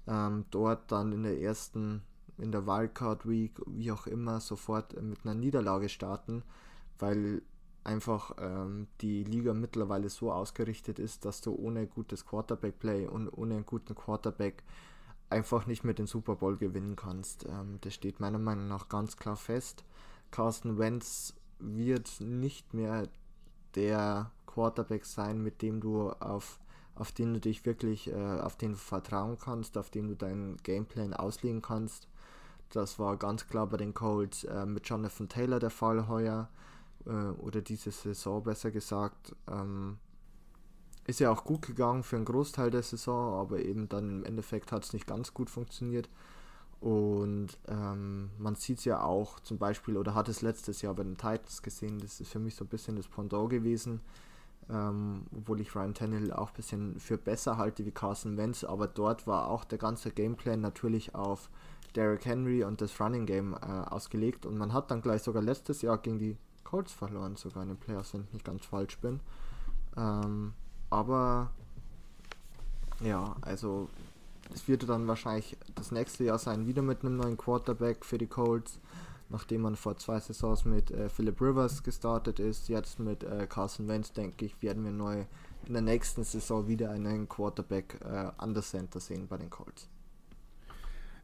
ähm, 0.07 0.45
dort 0.51 0.91
dann 0.91 1.11
in 1.11 1.23
der 1.23 1.39
ersten, 1.39 2.03
in 2.37 2.51
der 2.51 2.67
Wildcard 2.67 3.27
Week, 3.27 3.53
wie 3.65 3.91
auch 3.91 4.07
immer, 4.07 4.39
sofort 4.39 4.99
mit 5.01 5.19
einer 5.23 5.35
Niederlage 5.35 5.89
starten, 5.89 6.43
weil 6.99 7.41
einfach 7.83 8.35
ähm, 8.39 8.87
die 9.01 9.23
Liga 9.23 9.53
mittlerweile 9.53 10.09
so 10.09 10.31
ausgerichtet 10.31 10.99
ist, 10.99 11.25
dass 11.25 11.41
du 11.41 11.53
ohne 11.53 11.87
gutes 11.87 12.25
Quarterback-Play 12.25 13.07
und 13.07 13.29
ohne 13.29 13.55
einen 13.55 13.65
guten 13.65 13.95
Quarterback 13.95 14.63
einfach 15.29 15.65
nicht 15.65 15.83
mehr 15.83 15.93
den 15.93 16.07
Super 16.07 16.35
Bowl 16.35 16.57
gewinnen 16.57 16.95
kannst. 16.95 17.45
Ähm, 17.45 17.79
das 17.81 17.93
steht 17.93 18.19
meiner 18.19 18.39
Meinung 18.39 18.67
nach 18.67 18.89
ganz 18.89 19.17
klar 19.17 19.35
fest. 19.35 19.83
Carsten 20.31 20.77
Wentz 20.77 21.33
wird 21.59 22.21
nicht 22.21 22.73
mehr 22.73 23.09
der 23.75 24.31
Quarterback 24.45 25.05
sein, 25.05 25.41
mit 25.41 25.61
dem 25.61 25.81
du 25.81 26.11
auf, 26.11 26.59
auf 26.95 27.11
den 27.11 27.33
du 27.33 27.39
dich 27.39 27.65
wirklich, 27.65 28.11
äh, 28.11 28.39
auf 28.39 28.55
den 28.55 28.73
du 28.73 28.77
vertrauen 28.77 29.37
kannst, 29.39 29.77
auf 29.77 29.89
den 29.89 30.07
du 30.07 30.15
deinen 30.15 30.57
Gameplan 30.57 31.13
auslegen 31.13 31.61
kannst. 31.61 32.07
Das 32.69 32.97
war 32.97 33.17
ganz 33.17 33.47
klar 33.47 33.67
bei 33.67 33.77
den 33.77 33.93
Colts 33.93 34.45
äh, 34.45 34.65
mit 34.65 34.87
Jonathan 34.87 35.29
Taylor 35.29 35.59
der 35.59 35.69
Fall 35.69 36.07
heuer 36.07 36.49
äh, 37.05 37.09
oder 37.41 37.61
diese 37.61 37.91
Saison 37.91 38.43
besser 38.43 38.71
gesagt. 38.71 39.35
Ähm, 39.47 39.97
ist 41.05 41.19
ja 41.19 41.31
auch 41.31 41.43
gut 41.43 41.63
gegangen 41.63 42.03
für 42.03 42.15
einen 42.15 42.25
Großteil 42.25 42.71
der 42.71 42.83
Saison, 42.83 43.39
aber 43.39 43.59
eben 43.59 43.89
dann 43.89 44.09
im 44.09 44.25
Endeffekt 44.25 44.71
hat 44.71 44.85
es 44.85 44.93
nicht 44.93 45.07
ganz 45.07 45.33
gut 45.33 45.49
funktioniert. 45.49 46.09
Und 46.79 47.57
ähm, 47.67 48.29
man 48.37 48.55
sieht 48.55 48.79
es 48.79 48.85
ja 48.85 49.01
auch 49.01 49.39
zum 49.39 49.57
Beispiel, 49.57 49.95
oder 49.95 50.15
hat 50.15 50.27
es 50.27 50.41
letztes 50.41 50.81
Jahr 50.81 50.93
bei 50.93 51.03
den 51.03 51.17
Titans 51.17 51.61
gesehen, 51.61 51.99
das 51.99 52.19
ist 52.19 52.31
für 52.31 52.39
mich 52.39 52.55
so 52.55 52.65
ein 52.65 52.69
bisschen 52.69 52.97
das 52.97 53.07
Pendant 53.07 53.49
gewesen, 53.49 54.01
ähm, 54.69 55.23
obwohl 55.37 55.61
ich 55.61 55.73
Ryan 55.75 55.93
Tannehill 55.93 56.33
auch 56.33 56.49
ein 56.49 56.55
bisschen 56.55 56.99
für 56.99 57.17
besser 57.17 57.57
halte 57.57 57.85
wie 57.85 57.91
Carson 57.91 58.35
Wentz, 58.35 58.65
aber 58.65 58.87
dort 58.87 59.27
war 59.27 59.47
auch 59.47 59.63
der 59.63 59.77
ganze 59.77 60.11
Gameplan 60.11 60.59
natürlich 60.59 61.15
auf 61.15 61.49
Derrick 61.95 62.25
Henry 62.25 62.65
und 62.65 62.81
das 62.81 62.99
Running 62.99 63.25
Game 63.25 63.53
äh, 63.53 63.65
ausgelegt 63.65 64.45
und 64.45 64.57
man 64.57 64.73
hat 64.73 64.91
dann 64.91 65.01
gleich 65.01 65.21
sogar 65.21 65.41
letztes 65.41 65.81
Jahr 65.83 65.97
gegen 65.97 66.19
die 66.19 66.37
Colts 66.73 66.91
verloren, 66.91 67.35
sogar 67.35 67.61
in 67.61 67.69
den 67.69 67.77
Playoffs, 67.77 68.15
wenn 68.15 68.23
ich 68.23 68.33
nicht 68.33 68.45
ganz 68.45 68.65
falsch 68.65 68.97
bin. 68.97 69.19
Ähm, 69.95 70.53
aber 70.89 71.51
ja, 72.99 73.35
also 73.41 73.89
es 74.51 74.67
wird 74.67 74.89
dann 74.89 75.07
wahrscheinlich 75.07 75.55
das 75.75 75.91
nächste 75.91 76.23
Jahr 76.23 76.39
sein, 76.39 76.65
wieder 76.65 76.81
mit 76.81 77.01
einem 77.01 77.17
neuen 77.17 77.37
Quarterback 77.37 78.03
für 78.03 78.17
die 78.17 78.25
Colts, 78.25 78.79
nachdem 79.29 79.61
man 79.61 79.75
vor 79.75 79.97
zwei 79.97 80.19
Saisons 80.19 80.65
mit 80.65 80.89
äh, 80.89 81.09
Philip 81.09 81.39
Rivers 81.39 81.83
gestartet 81.83 82.39
ist. 82.39 82.69
Jetzt 82.69 82.99
mit 82.99 83.23
äh, 83.23 83.45
Carson 83.45 83.87
Wentz, 83.87 84.11
denke 84.11 84.45
ich, 84.45 84.59
werden 84.63 84.83
wir 84.83 84.91
neu 84.91 85.25
in 85.67 85.73
der 85.73 85.83
nächsten 85.83 86.23
Saison 86.23 86.67
wieder 86.67 86.89
einen 86.89 87.29
Quarterback 87.29 87.99
äh, 88.03 88.31
an 88.35 88.55
der 88.55 88.63
Center 88.63 88.99
sehen 88.99 89.27
bei 89.27 89.37
den 89.37 89.51
Colts. 89.51 89.87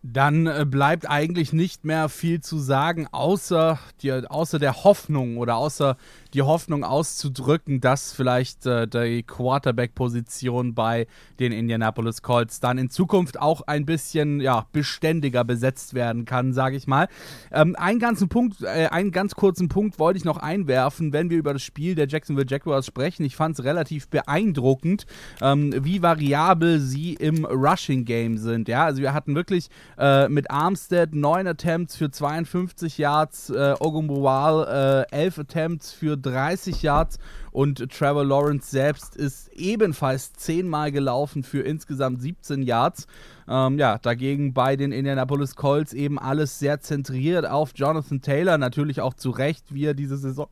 Dann 0.02 0.48
äh, 0.48 0.66
bleibt 0.66 1.10
eigentlich 1.10 1.52
nicht 1.52 1.84
mehr 1.84 2.08
viel 2.08 2.40
zu 2.42 2.58
sagen, 2.58 3.08
außer, 3.12 3.80
die, 4.02 4.12
außer 4.12 4.60
der 4.60 4.84
Hoffnung 4.84 5.38
oder 5.38 5.58
außer 5.58 5.98
die 6.34 6.42
Hoffnung 6.42 6.84
auszudrücken, 6.84 7.82
dass 7.82 8.14
vielleicht 8.14 8.66
äh, 8.66 8.88
die 8.88 9.24
Quarterback-Position 9.24 10.74
bei 10.74 11.08
den 11.40 11.52
Indianapolis 11.52 12.22
Colts 12.22 12.60
dann 12.60 12.78
in 12.78 12.90
Zukunft 12.90 13.40
auch 13.40 13.62
ein 13.62 13.86
bisschen 13.86 14.40
ja, 14.40 14.68
beständiger 14.72 15.44
besetzt 15.44 15.94
werden 15.94 16.26
kann, 16.26 16.54
sage 16.54 16.78
ich 16.78 16.88
mal. 16.88 17.08
Ähm, 17.52 17.76
einen, 17.78 18.00
ganzen 18.00 18.30
Punkt, 18.30 18.62
äh, 18.62 18.88
einen 18.92 19.12
ganz 19.12 19.36
kurzen 19.36 19.68
Punkt 19.68 20.00
wollte 20.00 20.18
ich 20.18 20.26
noch 20.26 20.38
einwerfen, 20.38 21.14
wenn 21.14 21.30
wir 21.30 21.38
über 21.38 21.54
das 21.54 21.64
Spiel 21.64 21.96
der 21.96 22.08
Jacksonville 22.08 22.48
Jaguars 22.48 22.86
sprechen. 22.86 23.26
Ich 23.26 23.36
fand 23.36 23.58
es 23.58 23.66
relativ 23.66 24.08
beeindruckend, 24.08 25.06
ähm, 25.42 25.74
wie 25.84 26.02
variabel 26.02 26.80
sie 26.80 27.16
im 27.16 27.44
Rushing-Game 27.44 28.38
sind. 28.38 28.68
Ja, 28.68 28.86
also 28.86 29.02
wir 29.02 29.14
hatten 29.14 29.36
wirklich 29.36 29.70
äh, 30.00 30.30
mit 30.30 30.50
Armstead 30.50 31.14
9 31.14 31.46
Attempts 31.46 31.98
für 31.98 32.10
52 32.10 32.98
Yards, 32.98 33.50
äh, 33.50 33.76
Ogumbuwal 33.80 35.06
äh, 35.12 35.16
11 35.16 35.40
Attempts 35.40 35.92
für 35.92 36.16
30 36.16 36.82
Yards 36.82 37.20
und 37.52 37.92
Trevor 37.92 38.24
Lawrence 38.24 38.72
selbst 38.72 39.18
ist 39.18 39.50
ebenfalls 39.50 40.32
10 40.34 40.70
Mal 40.70 40.94
gelaufen 40.94 41.44
für 41.44 41.62
insgesamt 41.62 42.22
17 42.22 42.64
Yards. 42.64 43.08
Ähm, 43.50 43.78
ja, 43.78 43.98
dagegen 43.98 44.54
bei 44.54 44.78
den 44.78 44.94
Indianapolis 44.94 45.58
Colts 45.58 45.92
eben 45.92 46.18
alles 46.18 46.60
sehr 46.60 46.80
zentriert 46.80 47.46
auf 47.46 47.72
Jonathan 47.76 48.22
Taylor, 48.22 48.58
natürlich 48.58 49.02
auch 49.02 49.16
zu 49.16 49.32
Recht, 49.32 49.74
wie 49.74 49.86
er 49.86 49.94
diese 49.94 50.18
Saison 50.18 50.48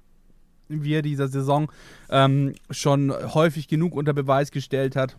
wie 0.70 0.96
er 0.96 1.02
dieser 1.02 1.30
Saison 1.30 1.72
ähm, 2.10 2.54
schon 2.70 3.14
häufig 3.34 3.70
genug 3.70 3.96
unter 3.96 4.12
Beweis 4.12 4.52
gestellt 4.52 4.98
hat. 4.98 5.18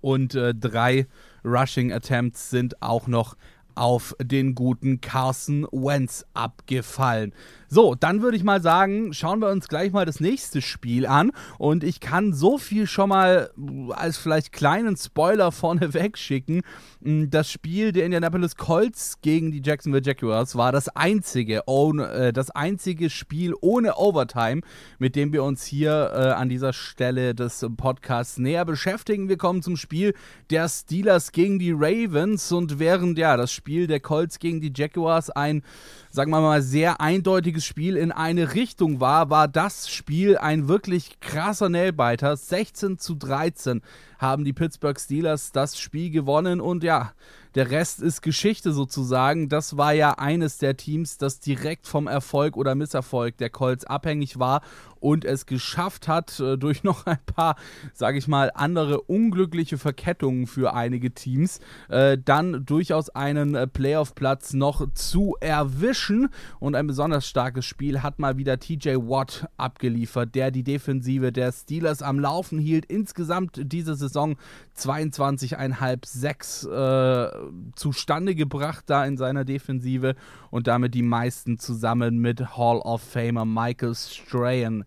Und 0.00 0.34
äh, 0.34 0.54
drei 0.54 1.06
Rushing 1.44 1.92
Attempts 1.92 2.50
sind 2.50 2.82
auch 2.82 3.06
noch 3.06 3.36
auf 3.74 4.14
den 4.20 4.54
guten 4.54 5.00
Carson 5.00 5.66
Wentz 5.72 6.24
abgefallen. 6.34 7.32
So, 7.72 7.94
dann 7.94 8.20
würde 8.20 8.36
ich 8.36 8.42
mal 8.42 8.60
sagen, 8.60 9.12
schauen 9.12 9.38
wir 9.38 9.48
uns 9.48 9.68
gleich 9.68 9.92
mal 9.92 10.04
das 10.04 10.18
nächste 10.18 10.60
Spiel 10.60 11.06
an. 11.06 11.30
Und 11.56 11.84
ich 11.84 12.00
kann 12.00 12.32
so 12.32 12.58
viel 12.58 12.88
schon 12.88 13.10
mal 13.10 13.52
als 13.90 14.18
vielleicht 14.18 14.50
kleinen 14.50 14.96
Spoiler 14.96 15.52
vorneweg 15.52 16.18
schicken. 16.18 16.62
Hm, 17.00 17.30
das 17.30 17.48
Spiel 17.48 17.92
der 17.92 18.06
Indianapolis 18.06 18.56
Colts 18.56 19.20
gegen 19.22 19.52
die 19.52 19.62
Jacksonville 19.64 20.02
Jaguars 20.04 20.56
war 20.56 20.72
das 20.72 20.88
einzige, 20.88 21.62
äh, 21.68 22.32
das 22.32 22.50
einzige 22.50 23.08
Spiel 23.08 23.54
ohne 23.60 23.94
Overtime, 23.98 24.62
mit 24.98 25.14
dem 25.14 25.32
wir 25.32 25.44
uns 25.44 25.64
hier 25.64 26.10
äh, 26.12 26.30
an 26.30 26.48
dieser 26.48 26.72
Stelle 26.72 27.36
des 27.36 27.64
Podcasts 27.76 28.38
näher 28.38 28.64
beschäftigen. 28.64 29.28
Wir 29.28 29.38
kommen 29.38 29.62
zum 29.62 29.76
Spiel 29.76 30.14
der 30.50 30.68
Steelers 30.68 31.30
gegen 31.30 31.60
die 31.60 31.70
Ravens. 31.70 32.50
Und 32.50 32.80
während 32.80 33.16
ja 33.16 33.36
das 33.36 33.52
Spiel 33.52 33.86
der 33.86 34.00
Colts 34.00 34.40
gegen 34.40 34.60
die 34.60 34.72
Jaguars 34.74 35.30
ein 35.30 35.62
sagen 36.10 36.30
wir 36.32 36.40
mal, 36.40 36.60
sehr 36.60 37.00
eindeutiges 37.00 37.59
Spiel 37.64 37.96
in 37.96 38.12
eine 38.12 38.54
Richtung 38.54 39.00
war, 39.00 39.30
war 39.30 39.48
das 39.48 39.88
Spiel 39.88 40.38
ein 40.38 40.68
wirklich 40.68 41.20
krasser 41.20 41.68
Nailbiter. 41.68 42.36
16 42.36 42.98
zu 42.98 43.14
13 43.14 43.82
haben 44.18 44.44
die 44.44 44.52
Pittsburgh 44.52 44.98
Steelers 45.00 45.52
das 45.52 45.78
Spiel 45.78 46.10
gewonnen 46.10 46.60
und 46.60 46.84
ja, 46.84 47.12
der 47.54 47.70
Rest 47.70 48.00
ist 48.00 48.22
Geschichte 48.22 48.72
sozusagen. 48.72 49.48
Das 49.48 49.76
war 49.76 49.92
ja 49.92 50.12
eines 50.12 50.58
der 50.58 50.76
Teams, 50.76 51.18
das 51.18 51.40
direkt 51.40 51.86
vom 51.86 52.06
Erfolg 52.06 52.56
oder 52.56 52.74
Misserfolg 52.74 53.36
der 53.38 53.50
Colts 53.50 53.84
abhängig 53.84 54.38
war 54.38 54.62
und 55.00 55.24
es 55.24 55.46
geschafft 55.46 56.08
hat, 56.08 56.38
äh, 56.40 56.56
durch 56.56 56.84
noch 56.84 57.06
ein 57.06 57.18
paar, 57.26 57.56
sage 57.92 58.18
ich 58.18 58.28
mal, 58.28 58.50
andere 58.54 59.00
unglückliche 59.00 59.78
Verkettungen 59.78 60.46
für 60.46 60.74
einige 60.74 61.12
Teams, 61.12 61.60
äh, 61.88 62.18
dann 62.22 62.64
durchaus 62.64 63.10
einen 63.10 63.54
äh, 63.54 63.66
Playoff-Platz 63.66 64.52
noch 64.52 64.92
zu 64.94 65.36
erwischen. 65.40 66.28
Und 66.58 66.74
ein 66.74 66.86
besonders 66.86 67.26
starkes 67.26 67.64
Spiel 67.64 68.02
hat 68.02 68.18
mal 68.18 68.36
wieder 68.36 68.58
TJ 68.58 68.96
Watt 68.96 69.48
abgeliefert, 69.56 70.34
der 70.34 70.50
die 70.50 70.62
Defensive 70.62 71.32
der 71.32 71.52
Steelers 71.52 72.02
am 72.02 72.18
Laufen 72.18 72.58
hielt. 72.58 72.84
Insgesamt 72.86 73.60
diese 73.64 73.94
Saison 73.94 74.36
22,5 74.78 75.98
6 76.06 76.64
äh, 76.64 77.28
zustande 77.74 78.34
gebracht 78.34 78.84
da 78.86 79.04
in 79.04 79.16
seiner 79.16 79.44
Defensive 79.44 80.14
und 80.50 80.66
damit 80.66 80.94
die 80.94 81.02
meisten 81.02 81.58
zusammen 81.58 82.18
mit 82.18 82.56
Hall 82.56 82.78
of 82.78 83.02
Famer 83.02 83.44
Michael 83.44 83.94
Strahan. 83.94 84.84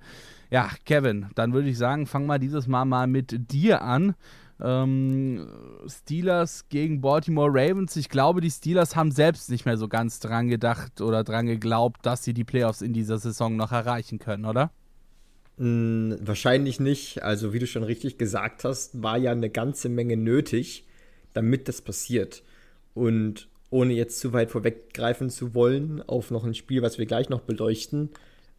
Ja, 0.49 0.69
Kevin, 0.85 1.27
dann 1.35 1.53
würde 1.53 1.69
ich 1.69 1.77
sagen, 1.77 2.05
fang 2.05 2.25
mal 2.25 2.39
dieses 2.39 2.67
Mal 2.67 2.85
mal 2.85 3.07
mit 3.07 3.51
dir 3.51 3.81
an. 3.81 4.15
Ähm, 4.61 5.47
Steelers 5.87 6.69
gegen 6.69 7.01
Baltimore 7.01 7.49
Ravens. 7.51 7.95
Ich 7.95 8.07
glaube, 8.07 8.39
die 8.39 8.51
Steelers 8.51 8.95
haben 8.95 9.11
selbst 9.11 9.49
nicht 9.49 9.65
mehr 9.65 9.77
so 9.77 9.87
ganz 9.87 10.19
dran 10.19 10.47
gedacht 10.47 11.01
oder 11.01 11.23
dran 11.23 11.47
geglaubt, 11.47 12.05
dass 12.05 12.23
sie 12.23 12.33
die 12.33 12.43
Playoffs 12.43 12.81
in 12.81 12.93
dieser 12.93 13.17
Saison 13.17 13.55
noch 13.55 13.71
erreichen 13.71 14.19
können, 14.19 14.45
oder? 14.45 14.71
Mm, 15.57 16.13
wahrscheinlich 16.21 16.79
nicht. 16.79 17.23
Also, 17.23 17.53
wie 17.53 17.59
du 17.59 17.67
schon 17.67 17.83
richtig 17.83 18.17
gesagt 18.17 18.63
hast, 18.63 19.01
war 19.01 19.17
ja 19.17 19.31
eine 19.31 19.49
ganze 19.49 19.89
Menge 19.89 20.17
nötig, 20.17 20.85
damit 21.33 21.67
das 21.67 21.81
passiert. 21.81 22.43
Und 22.93 23.47
ohne 23.69 23.93
jetzt 23.93 24.19
zu 24.19 24.33
weit 24.33 24.51
vorweggreifen 24.51 25.29
zu 25.29 25.55
wollen 25.55 26.01
auf 26.03 26.29
noch 26.29 26.43
ein 26.43 26.53
Spiel, 26.53 26.81
was 26.83 26.99
wir 26.99 27.07
gleich 27.07 27.29
noch 27.29 27.41
beleuchten, 27.41 28.11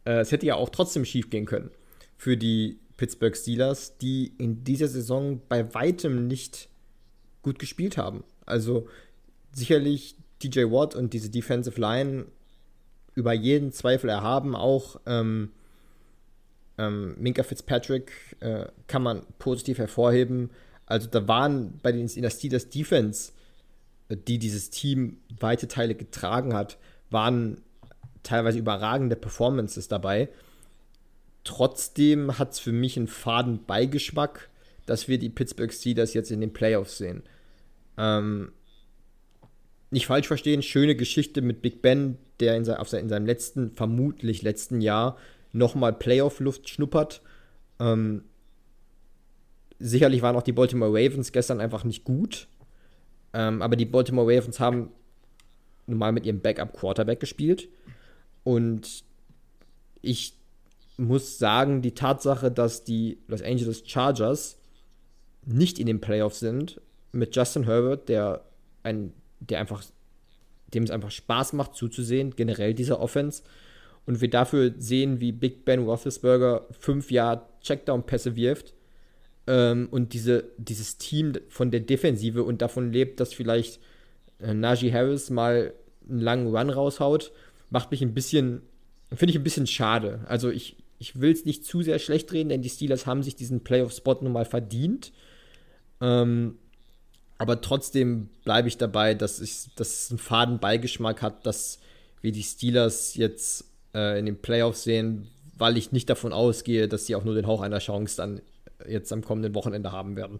äh, 0.05 0.19
es 0.19 0.31
hätte 0.31 0.45
ja 0.45 0.55
auch 0.55 0.69
trotzdem 0.69 1.05
schief 1.05 1.29
gehen 1.29 1.45
können 1.45 1.71
für 2.17 2.37
die 2.37 2.79
Pittsburgh 2.97 3.35
Steelers, 3.35 3.97
die 3.97 4.33
in 4.37 4.63
dieser 4.63 4.87
Saison 4.87 5.41
bei 5.49 5.73
weitem 5.73 6.27
nicht 6.27 6.69
gut 7.41 7.59
gespielt 7.59 7.97
haben. 7.97 8.23
Also 8.45 8.87
sicherlich 9.51 10.15
DJ 10.41 10.63
Watt 10.65 10.95
und 10.95 11.13
diese 11.13 11.29
Defensive 11.29 11.79
Line 11.79 12.25
über 13.15 13.33
jeden 13.33 13.71
Zweifel 13.71 14.09
erhaben. 14.09 14.55
Auch 14.55 14.99
ähm, 15.05 15.51
ähm, 16.77 17.15
Minka 17.17 17.43
Fitzpatrick 17.43 18.11
äh, 18.39 18.67
kann 18.87 19.03
man 19.03 19.23
positiv 19.39 19.77
hervorheben. 19.77 20.51
Also 20.85 21.07
da 21.07 21.27
waren 21.27 21.79
bei 21.81 21.91
den 21.91 22.07
in 22.07 22.21
der 22.21 22.29
Steelers 22.29 22.69
Defense, 22.69 23.31
die 24.09 24.37
dieses 24.37 24.69
Team 24.69 25.17
weite 25.39 25.67
Teile 25.67 25.95
getragen 25.95 26.53
hat, 26.53 26.77
waren 27.09 27.61
teilweise 28.25 28.59
überragende 28.59 29.15
Performances 29.15 29.87
dabei. 29.87 30.29
Trotzdem 31.43 32.37
hat 32.37 32.53
es 32.53 32.59
für 32.59 32.71
mich 32.71 32.97
einen 32.97 33.07
faden 33.07 33.65
Beigeschmack, 33.65 34.49
dass 34.85 35.07
wir 35.07 35.17
die 35.17 35.29
Pittsburgh 35.29 35.71
Steelers 35.71 36.13
jetzt 36.13 36.31
in 36.31 36.41
den 36.41 36.53
Playoffs 36.53 36.97
sehen. 36.97 37.23
Ähm, 37.97 38.51
nicht 39.91 40.07
falsch 40.07 40.27
verstehen, 40.27 40.61
schöne 40.61 40.95
Geschichte 40.95 41.41
mit 41.41 41.61
Big 41.61 41.81
Ben, 41.81 42.17
der 42.39 42.57
in, 42.57 42.65
sein, 42.65 42.77
auf 42.77 42.89
sein, 42.89 43.03
in 43.03 43.09
seinem 43.09 43.25
letzten, 43.25 43.71
vermutlich 43.71 44.41
letzten 44.41 44.81
Jahr 44.81 45.17
nochmal 45.53 45.93
Playoff-Luft 45.93 46.67
schnuppert. 46.67 47.21
Ähm, 47.79 48.23
sicherlich 49.79 50.21
waren 50.21 50.35
auch 50.35 50.43
die 50.43 50.51
Baltimore 50.51 50.91
Ravens 50.91 51.31
gestern 51.31 51.61
einfach 51.61 51.83
nicht 51.83 52.03
gut. 52.03 52.47
Ähm, 53.33 53.61
aber 53.61 53.75
die 53.75 53.85
Baltimore 53.85 54.27
Ravens 54.27 54.59
haben 54.59 54.89
nun 55.87 55.99
mal 55.99 56.11
mit 56.11 56.25
ihrem 56.25 56.41
Backup-Quarterback 56.41 57.19
gespielt. 57.19 57.69
Und 58.45 59.03
ich 60.01 60.37
muss 60.97 61.37
sagen, 61.39 61.81
die 61.81 61.93
Tatsache, 61.93 62.51
dass 62.51 62.85
die 62.85 63.17
Los 63.27 63.41
Angeles 63.41 63.83
Chargers 63.85 64.57
nicht 65.45 65.79
in 65.79 65.87
den 65.87 65.99
Playoffs 65.99 66.39
sind, 66.39 66.79
mit 67.11 67.35
Justin 67.35 67.63
Herbert, 67.63 68.07
der 68.07 68.45
ein, 68.83 69.13
der 69.39 69.59
einfach, 69.59 69.83
dem 70.73 70.83
es 70.83 70.91
einfach 70.91 71.11
Spaß 71.11 71.53
macht 71.53 71.75
zuzusehen, 71.75 72.35
generell 72.35 72.73
dieser 72.73 72.99
Offense. 72.99 73.43
Und 74.05 74.21
wir 74.21 74.29
dafür 74.29 74.73
sehen, 74.77 75.19
wie 75.19 75.31
Big 75.31 75.65
Ben 75.65 75.83
Roethlisberger 75.83 76.67
fünf 76.79 77.09
Jahre 77.09 77.47
Checkdown-Pässe 77.61 78.35
wirft 78.35 78.75
ähm, 79.47 79.87
und 79.89 80.13
diese, 80.13 80.51
dieses 80.57 80.97
Team 80.97 81.33
von 81.49 81.71
der 81.71 81.79
Defensive 81.79 82.43
und 82.43 82.61
davon 82.61 82.91
lebt, 82.91 83.19
dass 83.19 83.33
vielleicht 83.33 83.79
äh, 84.39 84.53
Najee 84.53 84.93
Harris 84.93 85.31
mal 85.31 85.73
einen 86.07 86.19
langen 86.19 86.55
Run 86.55 86.69
raushaut, 86.69 87.31
macht 87.69 87.91
mich 87.91 88.01
ein 88.01 88.13
bisschen, 88.13 88.61
finde 89.13 89.31
ich 89.31 89.37
ein 89.37 89.43
bisschen 89.43 89.67
schade. 89.67 90.25
Also 90.27 90.49
ich, 90.49 90.77
ich 90.99 91.19
will 91.19 91.31
es 91.31 91.45
nicht 91.45 91.65
zu 91.65 91.81
sehr 91.81 91.99
schlecht 91.99 92.31
reden, 92.31 92.49
denn 92.49 92.61
die 92.61 92.69
Steelers 92.69 93.05
haben 93.05 93.23
sich 93.23 93.35
diesen 93.35 93.63
Playoff-Spot 93.63 94.17
nun 94.21 94.33
mal 94.33 94.45
verdient. 94.45 95.11
Ähm, 96.01 96.57
aber 97.37 97.61
trotzdem 97.61 98.29
bleibe 98.43 98.67
ich 98.67 98.77
dabei, 98.77 99.13
dass, 99.13 99.41
ich, 99.41 99.69
dass 99.75 100.05
es 100.05 100.11
einen 100.11 100.19
faden 100.19 100.59
Beigeschmack 100.59 101.21
hat, 101.21 101.45
dass 101.45 101.79
wir 102.21 102.31
die 102.31 102.43
Steelers 102.43 103.15
jetzt 103.15 103.65
äh, 103.93 104.19
in 104.19 104.25
den 104.25 104.41
Playoffs 104.41 104.83
sehen, 104.83 105.27
weil 105.57 105.77
ich 105.77 105.91
nicht 105.91 106.09
davon 106.09 106.33
ausgehe, 106.33 106.87
dass 106.87 107.05
sie 107.05 107.15
auch 107.15 107.23
nur 107.23 107.35
den 107.35 107.47
Hauch 107.47 107.61
einer 107.61 107.79
Chance 107.79 108.17
dann 108.17 108.41
jetzt 108.87 109.11
am 109.11 109.23
kommenden 109.23 109.55
Wochenende 109.55 109.91
haben 109.91 110.15
werden. 110.15 110.39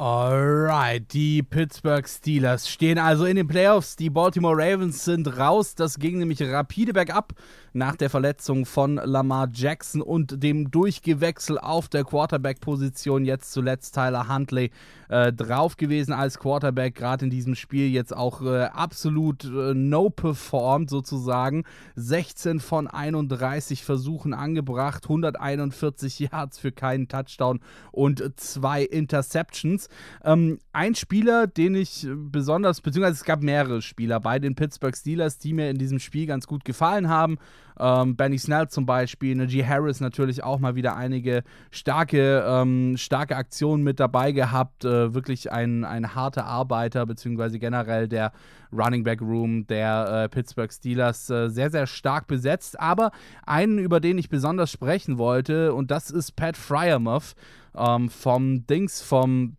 Alright, 0.00 1.12
die 1.12 1.42
Pittsburgh 1.42 2.06
Steelers 2.08 2.68
stehen 2.68 2.98
also 2.98 3.24
in 3.24 3.34
den 3.34 3.48
Playoffs. 3.48 3.96
Die 3.96 4.10
Baltimore 4.10 4.56
Ravens 4.56 5.04
sind 5.04 5.26
raus. 5.38 5.74
Das 5.74 5.98
ging 5.98 6.18
nämlich 6.18 6.40
rapide 6.40 6.92
bergab 6.92 7.32
nach 7.78 7.96
der 7.96 8.10
Verletzung 8.10 8.66
von 8.66 8.96
Lamar 8.96 9.48
Jackson 9.52 10.02
und 10.02 10.42
dem 10.42 10.70
Durchgewechsel 10.70 11.58
auf 11.58 11.88
der 11.88 12.04
Quarterback-Position. 12.04 13.24
Jetzt 13.24 13.52
zuletzt 13.52 13.94
Tyler 13.94 14.28
Huntley 14.28 14.70
äh, 15.08 15.32
drauf 15.32 15.76
gewesen 15.76 16.12
als 16.12 16.38
Quarterback, 16.38 16.94
gerade 16.94 17.24
in 17.24 17.30
diesem 17.30 17.54
Spiel 17.54 17.88
jetzt 17.88 18.14
auch 18.14 18.42
äh, 18.42 18.64
absolut 18.64 19.44
äh, 19.44 19.74
no 19.74 20.10
performed 20.10 20.90
sozusagen. 20.90 21.64
16 21.96 22.60
von 22.60 22.88
31 22.88 23.84
Versuchen 23.84 24.34
angebracht, 24.34 25.04
141 25.04 26.18
Yards 26.32 26.58
für 26.58 26.72
keinen 26.72 27.08
Touchdown 27.08 27.60
und 27.92 28.22
zwei 28.38 28.82
Interceptions. 28.82 29.88
Ähm, 30.24 30.58
ein 30.72 30.94
Spieler, 30.94 31.46
den 31.46 31.74
ich 31.74 32.06
besonders, 32.12 32.80
beziehungsweise 32.80 33.14
es 33.14 33.24
gab 33.24 33.42
mehrere 33.42 33.82
Spieler 33.82 34.20
bei 34.20 34.38
den 34.38 34.54
Pittsburgh 34.54 34.96
Steelers, 34.96 35.38
die 35.38 35.52
mir 35.52 35.70
in 35.70 35.78
diesem 35.78 36.00
Spiel 36.00 36.26
ganz 36.26 36.46
gut 36.46 36.64
gefallen 36.64 37.08
haben. 37.08 37.38
Ähm, 37.78 38.16
Benny 38.16 38.38
Snell 38.38 38.68
zum 38.68 38.86
Beispiel, 38.86 39.34
Najee 39.34 39.64
Harris 39.64 40.00
natürlich 40.00 40.42
auch 40.42 40.58
mal 40.58 40.74
wieder 40.74 40.96
einige 40.96 41.42
starke, 41.70 42.44
ähm, 42.46 42.96
starke 42.96 43.36
Aktionen 43.36 43.84
mit 43.84 44.00
dabei 44.00 44.32
gehabt. 44.32 44.84
Äh, 44.84 45.14
wirklich 45.14 45.52
ein, 45.52 45.84
ein 45.84 46.14
harter 46.14 46.46
Arbeiter, 46.46 47.06
beziehungsweise 47.06 47.58
generell 47.58 48.08
der 48.08 48.32
Running 48.72 49.04
Back 49.04 49.20
Room 49.20 49.66
der 49.66 50.24
äh, 50.24 50.28
Pittsburgh 50.28 50.72
Steelers 50.72 51.30
äh, 51.30 51.48
sehr, 51.48 51.70
sehr 51.70 51.86
stark 51.86 52.26
besetzt. 52.26 52.78
Aber 52.78 53.10
einen, 53.46 53.78
über 53.78 54.00
den 54.00 54.18
ich 54.18 54.28
besonders 54.28 54.70
sprechen 54.70 55.18
wollte, 55.18 55.74
und 55.74 55.90
das 55.90 56.10
ist 56.10 56.36
Pat 56.36 56.56
Fryermuth 56.56 57.34
ähm, 57.76 58.08
vom 58.08 58.66
Dings, 58.66 59.00
vom 59.00 59.56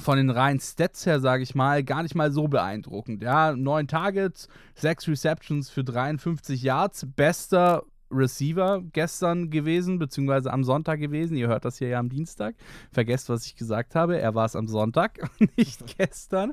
von 0.00 0.16
den 0.16 0.30
reinen 0.30 0.60
Stats 0.60 1.06
her, 1.06 1.20
sage 1.20 1.42
ich 1.42 1.54
mal, 1.54 1.84
gar 1.84 2.02
nicht 2.02 2.14
mal 2.14 2.32
so 2.32 2.48
beeindruckend. 2.48 3.22
Ja, 3.22 3.52
neun 3.52 3.88
Targets, 3.88 4.48
sechs 4.74 5.08
Receptions 5.08 5.70
für 5.70 5.84
53 5.84 6.62
Yards, 6.62 7.06
bester 7.14 7.84
Receiver 8.10 8.82
gestern 8.92 9.50
gewesen, 9.50 9.98
beziehungsweise 9.98 10.52
am 10.52 10.64
Sonntag 10.64 10.98
gewesen. 11.00 11.36
Ihr 11.36 11.48
hört 11.48 11.64
das 11.64 11.78
hier 11.78 11.88
ja 11.88 11.98
am 11.98 12.08
Dienstag. 12.08 12.56
Vergesst, 12.90 13.28
was 13.28 13.46
ich 13.46 13.54
gesagt 13.54 13.94
habe. 13.94 14.18
Er 14.18 14.34
war 14.34 14.46
es 14.46 14.56
am 14.56 14.66
Sonntag, 14.66 15.30
nicht 15.56 15.96
gestern. 15.96 16.52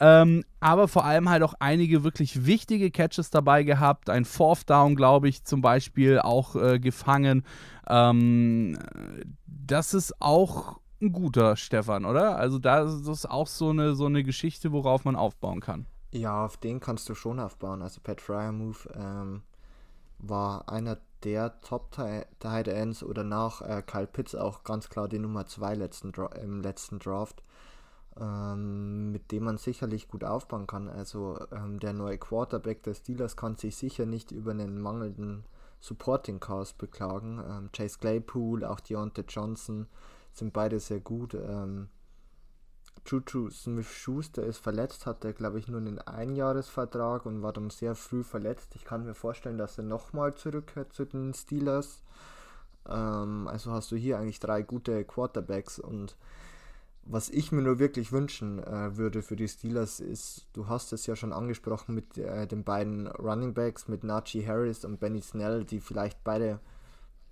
Ähm, 0.00 0.44
aber 0.60 0.88
vor 0.88 1.04
allem 1.04 1.28
halt 1.28 1.42
auch 1.42 1.54
einige 1.60 2.02
wirklich 2.04 2.46
wichtige 2.46 2.90
Catches 2.90 3.30
dabei 3.30 3.62
gehabt. 3.62 4.10
Ein 4.10 4.24
Fourth 4.24 4.68
Down, 4.68 4.96
glaube 4.96 5.28
ich, 5.28 5.44
zum 5.44 5.60
Beispiel 5.60 6.18
auch 6.18 6.56
äh, 6.56 6.80
gefangen. 6.80 7.44
Ähm, 7.88 8.78
das 9.46 9.94
ist 9.94 10.20
auch 10.20 10.79
ein 11.00 11.12
guter 11.12 11.56
Stefan, 11.56 12.04
oder? 12.04 12.36
Also 12.36 12.58
da 12.58 12.82
ist 12.82 13.06
das 13.06 13.26
auch 13.26 13.46
so 13.46 13.70
eine, 13.70 13.94
so 13.94 14.06
eine 14.06 14.22
Geschichte, 14.22 14.72
worauf 14.72 15.04
man 15.04 15.16
aufbauen 15.16 15.60
kann. 15.60 15.86
Ja, 16.12 16.44
auf 16.44 16.56
den 16.56 16.80
kannst 16.80 17.08
du 17.08 17.14
schon 17.14 17.38
aufbauen. 17.38 17.82
Also 17.82 18.00
Pat 18.02 18.20
Fryermuth 18.20 18.88
ähm, 18.94 19.42
war 20.18 20.68
einer 20.68 20.98
der 21.22 21.60
Top-Tight 21.60 22.68
Ends 22.68 23.02
oder 23.02 23.24
nach 23.24 23.62
äh, 23.62 23.82
Kyle 23.86 24.06
Pitts 24.06 24.34
auch 24.34 24.64
ganz 24.64 24.88
klar 24.88 25.08
die 25.08 25.18
Nummer 25.18 25.46
2 25.46 25.74
letzten 25.74 26.12
im 26.42 26.62
letzten 26.62 26.98
Draft, 26.98 27.42
ähm, 28.18 29.12
mit 29.12 29.30
dem 29.30 29.44
man 29.44 29.58
sicherlich 29.58 30.08
gut 30.08 30.24
aufbauen 30.24 30.66
kann. 30.66 30.88
Also 30.88 31.38
ähm, 31.52 31.78
der 31.78 31.92
neue 31.92 32.18
Quarterback 32.18 32.82
der 32.82 32.94
Steelers 32.94 33.36
kann 33.36 33.56
sich 33.56 33.76
sicher 33.76 34.06
nicht 34.06 34.32
über 34.32 34.50
einen 34.50 34.80
mangelnden 34.80 35.44
Supporting 35.80 36.40
Cast 36.40 36.78
beklagen. 36.78 37.42
Ähm, 37.48 37.70
Chase 37.72 37.98
Claypool, 37.98 38.64
auch 38.64 38.80
Deontay 38.80 39.24
Johnson, 39.28 39.86
sind 40.32 40.52
beide 40.52 40.80
sehr 40.80 41.00
gut. 41.00 41.34
Ähm, 41.34 41.88
Juju 43.06 43.50
Smith-Schuster 43.50 44.44
ist 44.44 44.58
verletzt, 44.58 45.06
hatte 45.06 45.32
glaube 45.32 45.58
ich 45.58 45.68
nur 45.68 45.80
einen 45.80 45.98
Einjahresvertrag 45.98 47.26
und 47.26 47.42
war 47.42 47.52
dann 47.52 47.70
sehr 47.70 47.94
früh 47.94 48.22
verletzt. 48.22 48.74
Ich 48.76 48.84
kann 48.84 49.04
mir 49.04 49.14
vorstellen, 49.14 49.58
dass 49.58 49.78
er 49.78 49.84
nochmal 49.84 50.34
zurückkehrt 50.34 50.92
zu 50.92 51.04
den 51.04 51.34
Steelers. 51.34 52.02
Ähm, 52.88 53.48
also 53.48 53.72
hast 53.72 53.90
du 53.90 53.96
hier 53.96 54.18
eigentlich 54.18 54.40
drei 54.40 54.62
gute 54.62 55.04
Quarterbacks 55.04 55.78
und 55.78 56.16
was 57.02 57.30
ich 57.30 57.50
mir 57.50 57.62
nur 57.62 57.78
wirklich 57.78 58.12
wünschen 58.12 58.62
äh, 58.62 58.96
würde 58.96 59.22
für 59.22 59.34
die 59.34 59.48
Steelers 59.48 60.00
ist, 60.00 60.46
du 60.52 60.68
hast 60.68 60.92
es 60.92 61.06
ja 61.06 61.16
schon 61.16 61.32
angesprochen 61.32 61.94
mit 61.94 62.18
äh, 62.18 62.46
den 62.46 62.62
beiden 62.62 63.06
Running 63.08 63.54
Backs, 63.54 63.88
mit 63.88 64.04
Najee 64.04 64.46
Harris 64.46 64.84
und 64.84 65.00
Benny 65.00 65.20
Snell, 65.20 65.64
die 65.64 65.80
vielleicht 65.80 66.22
beide 66.22 66.60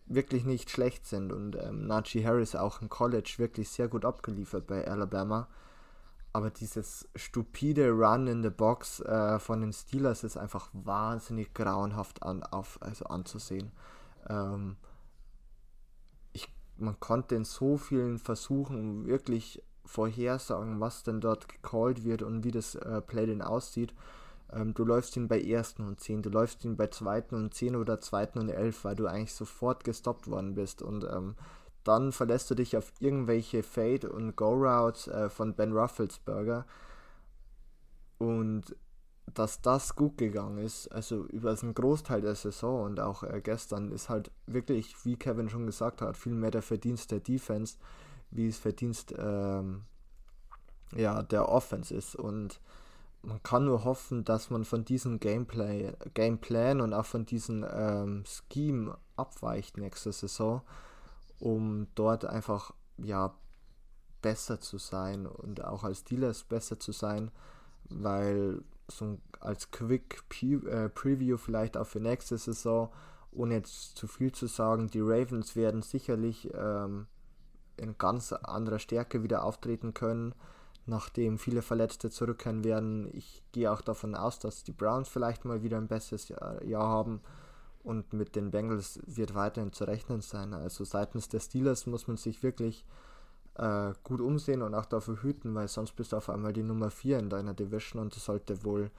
wirklich 0.09 0.45
nicht 0.45 0.71
schlecht 0.71 1.07
sind 1.07 1.33
und 1.33 1.57
ähm, 1.57 1.87
Najee 1.87 2.25
Harris 2.25 2.55
auch 2.55 2.81
im 2.81 2.89
College 2.89 3.35
wirklich 3.39 3.69
sehr 3.69 3.89
gut 3.89 4.05
abgeliefert 4.05 4.67
bei 4.67 4.87
Alabama. 4.87 5.49
Aber 6.33 6.51
dieses 6.51 7.09
stupide 7.17 7.91
Run 7.91 8.27
in 8.27 8.43
the 8.43 8.51
Box 8.51 9.01
äh, 9.01 9.39
von 9.39 9.61
den 9.61 9.73
Steelers 9.73 10.25
ist 10.25 10.37
einfach 10.37 10.71
wahnsinnig 10.73 11.55
grauenhaft 11.55 12.23
an, 12.23 12.43
auf, 12.43 12.79
also 12.81 13.07
anzusehen. 13.07 13.73
Ähm, 14.29 14.77
ich, 16.33 16.53
man 16.77 17.01
konnte 17.01 17.35
in 17.35 17.45
so 17.45 17.77
vielen 17.77 18.19
Versuchen 18.19 19.07
wirklich 19.07 19.63
vorhersagen, 19.85 20.81
was 20.81 21.03
denn 21.03 21.21
dort 21.21 21.49
gecallt 21.49 22.05
wird 22.05 22.23
und 22.23 22.45
wie 22.45 22.51
das 22.51 22.75
äh, 22.75 23.01
Play 23.01 23.27
denn 23.27 23.43
aussieht. 23.43 23.95
Ähm, 24.53 24.75
du 24.75 24.85
läufst 24.85 25.17
ihn 25.17 25.29
bei 25.29 25.41
ersten 25.41 25.87
und 25.87 26.01
10, 26.01 26.23
du 26.23 26.31
läufst 26.31 26.65
ihn 26.65 26.77
bei 26.77 26.87
zweiten 26.89 27.35
und 27.35 27.55
10 27.55 27.77
oder 27.77 28.01
zweiten 28.01 28.39
und 28.39 28.49
11, 28.49 28.85
weil 28.85 28.97
du 28.97 29.07
eigentlich 29.07 29.35
sofort 29.35 29.85
gestoppt 29.85 30.29
worden 30.29 30.55
bist. 30.55 30.83
Und 30.83 31.05
ähm, 31.05 31.35
dann 31.85 32.13
verlässt 32.13 32.51
du 32.51 32.55
dich 32.55 32.77
auf 32.77 32.93
irgendwelche 33.01 33.63
Fade- 33.63 34.11
und 34.11 34.37
Go-Routes 34.37 35.09
äh, 35.09 35.29
von 35.29 35.55
Ben 35.55 35.73
Rufflesberger. 35.73 36.67
Und 38.19 38.77
dass 39.35 39.61
das 39.61 39.95
gut 39.95 40.17
gegangen 40.19 40.59
ist, 40.59 40.89
also 40.89 41.25
über 41.27 41.57
einen 41.61 41.75
Großteil 41.75 42.21
der 42.21 42.35
Saison 42.35 42.85
und 42.85 43.01
auch 43.01 43.23
äh, 43.23 43.41
gestern, 43.43 43.93
ist 43.93 44.09
halt 44.09 44.31
wirklich, 44.47 44.95
wie 45.05 45.17
Kevin 45.17 45.49
schon 45.49 45.67
gesagt 45.67 46.01
hat, 46.01 46.17
viel 46.17 46.35
mehr 46.35 46.51
der 46.51 46.63
Verdienst 46.63 47.11
der 47.11 47.21
Defense, 47.21 47.77
wie 48.31 48.49
es 48.49 48.59
Verdienst 48.59 49.15
ähm, 49.17 49.83
ja, 50.97 51.23
der 51.23 51.49
Offense 51.49 51.95
ist. 51.95 52.17
Und 52.17 52.61
man 53.23 53.43
kann 53.43 53.65
nur 53.65 53.85
hoffen, 53.85 54.25
dass 54.25 54.51
man 54.51 54.65
von 54.65 54.85
diesem 54.85 55.21
Gameplay, 55.21 55.93
Gameplan 56.15 56.81
und 56.81 56.95
auch 56.95 57.07
von 57.07 57.27
diesem 57.27 57.65
ähm, 57.71 58.25
Scheme 58.27 58.97
abweicht 59.17 59.77
nächste 59.77 60.13
Saison, 60.13 60.63
um 61.39 61.89
dort 61.95 62.25
einfach 62.25 62.73
ja 62.97 63.35
besser 64.23 64.61
zu 64.61 64.79
sein 64.79 65.27
und 65.27 65.65
auch 65.65 65.85
als 65.85 66.05
Dealers 66.05 66.45
besser 66.45 66.79
zu 66.79 66.93
sein, 66.93 67.31
weil 67.89 68.63
so 68.89 69.19
als 69.41 69.71
Quick 69.71 70.25
äh, 70.43 70.89
Preview 70.89 71.37
vielleicht 71.37 71.77
auch 71.77 71.87
für 71.87 72.01
nächste 72.01 72.39
Saison, 72.39 72.91
ohne 73.31 73.55
jetzt 73.55 73.97
zu 73.97 74.07
viel 74.07 74.33
zu 74.33 74.47
sagen, 74.47 74.89
die 74.89 75.01
Ravens 75.01 75.55
werden 75.55 75.83
sicherlich 75.83 76.51
ähm, 76.55 77.07
in 77.77 77.99
ganz 77.99 78.33
anderer 78.33 78.79
Stärke 78.79 79.23
wieder 79.23 79.45
auftreten 79.45 79.95
können 79.95 80.35
nachdem 80.89 81.39
viele 81.39 81.63
Verletzte 81.63 82.11
zurückkehren 82.11 82.65
werden. 82.65 83.09
Ich 83.13 83.43
gehe 83.53 83.71
auch 83.71 83.81
davon 83.81 84.15
aus, 84.15 84.39
dass 84.39 84.65
die 84.65 84.73
Browns 84.73 85.09
vielleicht 85.09 85.45
mal 85.45 85.63
wieder 85.63 85.77
ein 85.77 85.89
besseres 85.89 86.29
Jahr, 86.29 86.63
Jahr 86.65 86.89
haben 86.89 87.21
und 87.83 88.13
mit 88.13 88.37
den 88.37 88.51
Bengals 88.51 89.01
wird 89.07 89.35
weiterhin 89.35 89.73
zu 89.73 89.85
rechnen 89.85 90.21
sein. 90.21 90.55
Also 90.55 90.85
seitens 90.85 91.29
der 91.29 91.41
Steelers 91.41 91.87
muss 91.87 92.09
man 92.09 92.17
sich 92.17 92.43
wirklich 92.43 92.85
äh, 93.55 93.93
gut 94.03 94.21
umsehen 94.21 94.63
und 94.63 94.75
auch 94.75 94.87
dafür 94.87 95.23
hüten, 95.23 95.55
weil 95.55 95.69
sonst 95.69 95.93
bist 95.93 96.13
du 96.13 96.17
auf 96.17 96.31
einmal 96.31 96.53
die 96.53 96.63
Nummer 96.63 96.91
4 96.91 97.19
in 97.19 97.31
deiner 97.31 97.55
Division 97.55 98.03
und 98.03 98.17
das 98.17 98.25
sollte 98.25 98.65
wohl 98.65 98.91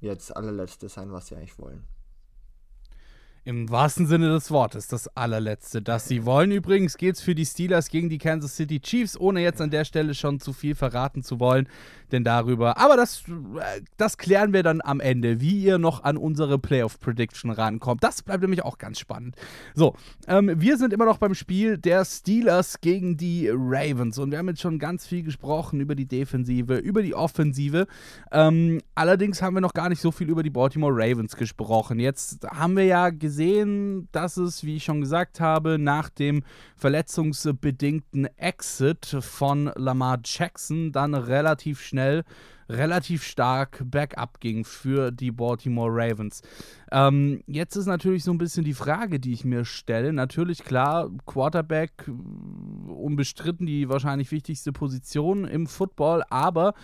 jetzt 0.00 0.36
allerletzte 0.36 0.88
sein, 0.88 1.12
was 1.12 1.28
sie 1.28 1.36
eigentlich 1.36 1.58
wollen. 1.58 1.84
Im 3.46 3.70
wahrsten 3.70 4.08
Sinne 4.08 4.28
des 4.30 4.50
Wortes, 4.50 4.88
das 4.88 5.06
allerletzte, 5.16 5.80
das 5.80 6.08
sie 6.08 6.24
wollen. 6.24 6.50
Übrigens 6.50 6.96
geht 6.96 7.14
es 7.14 7.20
für 7.20 7.36
die 7.36 7.46
Steelers 7.46 7.90
gegen 7.90 8.08
die 8.08 8.18
Kansas 8.18 8.56
City 8.56 8.80
Chiefs, 8.80 9.16
ohne 9.16 9.40
jetzt 9.40 9.60
an 9.60 9.70
der 9.70 9.84
Stelle 9.84 10.14
schon 10.14 10.40
zu 10.40 10.52
viel 10.52 10.74
verraten 10.74 11.22
zu 11.22 11.38
wollen, 11.38 11.68
denn 12.10 12.24
darüber. 12.24 12.76
Aber 12.76 12.96
das, 12.96 13.22
das 13.98 14.18
klären 14.18 14.52
wir 14.52 14.64
dann 14.64 14.80
am 14.80 14.98
Ende, 14.98 15.40
wie 15.40 15.62
ihr 15.62 15.78
noch 15.78 16.02
an 16.02 16.16
unsere 16.16 16.58
Playoff 16.58 16.98
Prediction 16.98 17.52
rankommt. 17.52 18.02
Das 18.02 18.20
bleibt 18.20 18.42
nämlich 18.42 18.64
auch 18.64 18.78
ganz 18.78 18.98
spannend. 18.98 19.36
So, 19.76 19.94
ähm, 20.26 20.52
wir 20.56 20.76
sind 20.76 20.92
immer 20.92 21.04
noch 21.04 21.18
beim 21.18 21.34
Spiel 21.36 21.78
der 21.78 22.04
Steelers 22.04 22.80
gegen 22.80 23.16
die 23.16 23.48
Ravens 23.48 24.18
und 24.18 24.32
wir 24.32 24.38
haben 24.38 24.48
jetzt 24.48 24.60
schon 24.60 24.80
ganz 24.80 25.06
viel 25.06 25.22
gesprochen 25.22 25.78
über 25.78 25.94
die 25.94 26.06
Defensive, 26.06 26.78
über 26.78 27.00
die 27.00 27.14
Offensive. 27.14 27.86
Ähm, 28.32 28.80
allerdings 28.96 29.40
haben 29.40 29.54
wir 29.54 29.60
noch 29.60 29.74
gar 29.74 29.88
nicht 29.88 30.00
so 30.00 30.10
viel 30.10 30.28
über 30.28 30.42
die 30.42 30.50
Baltimore 30.50 30.92
Ravens 30.92 31.36
gesprochen. 31.36 32.00
Jetzt 32.00 32.44
haben 32.50 32.76
wir 32.76 32.86
ja 32.86 33.10
gesehen, 33.10 33.35
gesehen, 33.36 34.08
dass 34.12 34.38
es, 34.38 34.64
wie 34.64 34.76
ich 34.76 34.84
schon 34.84 35.02
gesagt 35.02 35.40
habe, 35.40 35.78
nach 35.78 36.08
dem 36.08 36.42
verletzungsbedingten 36.74 38.24
Exit 38.38 39.18
von 39.20 39.70
Lamar 39.76 40.20
Jackson 40.24 40.90
dann 40.90 41.14
relativ 41.14 41.82
schnell 41.82 42.24
relativ 42.68 43.22
stark 43.22 43.82
bergab 43.84 44.40
ging 44.40 44.64
für 44.64 45.10
die 45.10 45.30
Baltimore 45.30 45.90
Ravens. 45.92 46.42
Ähm, 46.90 47.42
jetzt 47.46 47.76
ist 47.76 47.86
natürlich 47.86 48.24
so 48.24 48.32
ein 48.32 48.38
bisschen 48.38 48.64
die 48.64 48.74
Frage, 48.74 49.20
die 49.20 49.32
ich 49.32 49.44
mir 49.44 49.64
stelle. 49.64 50.12
Natürlich, 50.12 50.64
klar, 50.64 51.10
Quarterback 51.26 52.08
unbestritten 52.88 53.66
die 53.66 53.88
wahrscheinlich 53.88 54.30
wichtigste 54.30 54.72
Position 54.72 55.44
im 55.44 55.66
Football, 55.66 56.24
aber 56.30 56.74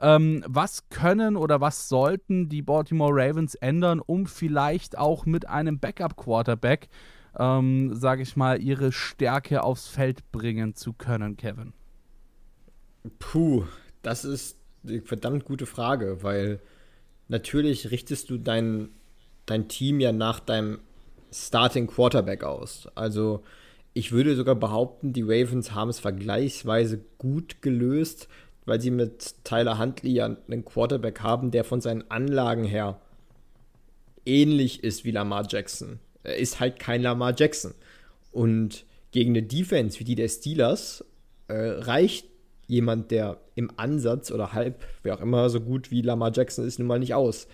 ähm, 0.00 0.44
was 0.46 0.88
können 0.88 1.36
oder 1.36 1.60
was 1.60 1.88
sollten 1.88 2.48
die 2.48 2.62
Baltimore 2.62 3.12
Ravens 3.14 3.54
ändern, 3.54 4.00
um 4.00 4.26
vielleicht 4.26 4.96
auch 4.96 5.26
mit 5.26 5.48
einem 5.48 5.78
Backup-Quarterback, 5.78 6.88
ähm, 7.38 7.94
sage 7.94 8.22
ich 8.22 8.36
mal, 8.36 8.60
ihre 8.60 8.92
Stärke 8.92 9.62
aufs 9.62 9.88
Feld 9.88 10.30
bringen 10.32 10.74
zu 10.74 10.92
können, 10.92 11.36
Kevin? 11.36 11.72
Puh, 13.18 13.64
das 14.02 14.24
ist 14.24 14.59
eine 14.86 15.02
verdammt 15.02 15.44
gute 15.44 15.66
Frage, 15.66 16.22
weil 16.22 16.60
natürlich 17.28 17.90
richtest 17.90 18.30
du 18.30 18.38
dein, 18.38 18.88
dein 19.46 19.68
Team 19.68 20.00
ja 20.00 20.12
nach 20.12 20.40
deinem 20.40 20.80
Starting 21.32 21.86
Quarterback 21.86 22.44
aus. 22.44 22.88
Also 22.94 23.42
ich 23.92 24.12
würde 24.12 24.36
sogar 24.36 24.54
behaupten, 24.54 25.12
die 25.12 25.22
Ravens 25.22 25.74
haben 25.74 25.90
es 25.90 26.00
vergleichsweise 26.00 27.00
gut 27.18 27.62
gelöst, 27.62 28.28
weil 28.64 28.80
sie 28.80 28.90
mit 28.90 29.44
Tyler 29.44 29.78
Huntley 29.78 30.12
ja 30.12 30.24
einen 30.26 30.64
Quarterback 30.64 31.20
haben, 31.20 31.50
der 31.50 31.64
von 31.64 31.80
seinen 31.80 32.10
Anlagen 32.10 32.64
her 32.64 33.00
ähnlich 34.26 34.84
ist 34.84 35.04
wie 35.04 35.10
Lamar 35.10 35.46
Jackson. 35.48 35.98
Er 36.22 36.36
ist 36.36 36.60
halt 36.60 36.78
kein 36.78 37.02
Lamar 37.02 37.34
Jackson. 37.36 37.74
Und 38.32 38.84
gegen 39.10 39.30
eine 39.30 39.42
Defense 39.42 39.98
wie 39.98 40.04
die 40.04 40.14
der 40.14 40.28
Steelers 40.28 41.04
äh, 41.48 41.54
reicht 41.54 42.26
jemand, 42.70 43.10
der 43.10 43.38
im 43.54 43.70
Ansatz 43.76 44.30
oder 44.30 44.52
halb, 44.52 44.84
wer 45.02 45.14
auch 45.14 45.20
immer, 45.20 45.50
so 45.50 45.60
gut 45.60 45.90
wie 45.90 46.02
Lamar 46.02 46.32
Jackson 46.34 46.66
ist, 46.66 46.78
nun 46.78 46.88
mal 46.88 46.98
nicht 46.98 47.14
aus. 47.14 47.48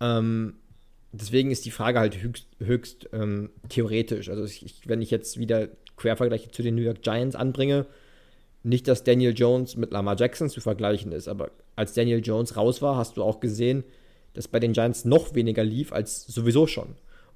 Ähm, 0.00 0.54
deswegen 1.12 1.50
ist 1.50 1.64
die 1.64 1.70
Frage 1.70 1.98
halt 1.98 2.22
höchst, 2.22 2.46
höchst 2.58 3.08
ähm, 3.12 3.50
theoretisch. 3.68 4.28
Also 4.28 4.44
ich, 4.44 4.82
wenn 4.86 5.02
ich 5.02 5.10
jetzt 5.10 5.38
wieder 5.38 5.68
Quervergleiche 5.96 6.50
zu 6.50 6.62
den 6.62 6.76
New 6.76 6.82
York 6.82 7.02
Giants 7.02 7.36
anbringe, 7.36 7.86
nicht, 8.62 8.86
dass 8.86 9.02
Daniel 9.02 9.34
Jones 9.36 9.76
mit 9.76 9.90
Lamar 9.90 10.16
Jackson 10.16 10.48
zu 10.48 10.60
vergleichen 10.60 11.10
ist, 11.10 11.26
aber 11.26 11.50
als 11.74 11.94
Daniel 11.94 12.22
Jones 12.24 12.56
raus 12.56 12.80
war, 12.80 12.96
hast 12.96 13.16
du 13.16 13.24
auch 13.24 13.40
gesehen, 13.40 13.82
dass 14.34 14.46
bei 14.48 14.60
den 14.60 14.72
Giants 14.72 15.04
noch 15.04 15.34
weniger 15.34 15.64
lief 15.64 15.92
als 15.92 16.24
sowieso 16.26 16.66
schon. 16.66 16.94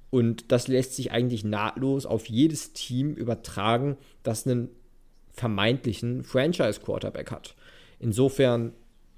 Und 0.09 0.53
das 0.53 0.69
lässt 0.69 0.95
sich 0.95 1.11
eigentlich 1.11 1.43
nahtlos 1.43 2.05
auf 2.05 2.27
jedes 2.27 2.71
Team 2.71 3.13
übertragen, 3.13 3.97
das 4.23 4.47
einen 4.47 4.69
vermeintlichen 5.37 6.23
Franchise-Quarterback 6.23 7.31
hat. 7.31 7.55
Insofern, 7.99 8.73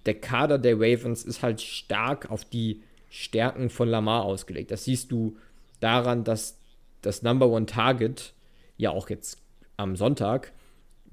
der 0.06 0.20
Kader 0.20 0.58
der 0.58 0.76
Ravens 0.76 1.24
ist 1.24 1.42
halt 1.42 1.62
stark 1.62 2.30
auf 2.30 2.46
die 2.46 2.84
Stärken 3.10 3.70
von 3.70 3.90
Lamar 3.90 4.24
ausgelegt. 4.24 4.72
Das 4.72 4.84
siehst 4.84 5.12
du 5.12 5.38
daran, 5.80 6.24
dass 6.24 6.60
das 7.02 7.24
Number 7.24 7.48
One 7.48 7.66
Target 7.66 8.34
ja 8.78 8.92
auch 8.92 9.10
jetzt 9.10 9.42
am 9.78 9.96
Sonntag 9.96 10.52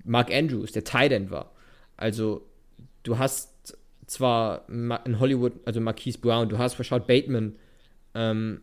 Mark 0.04 0.32
Andrews, 0.32 0.72
der 0.72 0.84
Tight 0.84 1.30
war. 1.30 1.52
Also 1.96 2.46
du 3.02 3.18
hast 3.18 3.76
zwar 4.06 4.68
in 4.68 5.18
Hollywood, 5.18 5.52
also 5.64 5.80
Marquise 5.80 6.18
Brown, 6.18 6.48
du 6.48 6.58
hast 6.58 6.78
Rashad 6.78 7.06
Bateman, 7.06 7.56
ähm, 8.14 8.60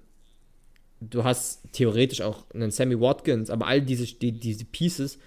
du 1.02 1.24
hast 1.24 1.74
theoretisch 1.74 2.22
auch 2.22 2.50
einen 2.54 2.72
Sammy 2.72 3.00
Watkins, 3.00 3.50
aber 3.50 3.68
all 3.68 3.82
diese, 3.82 4.06
die, 4.06 4.32
diese 4.32 4.66
Pieces 4.66 5.20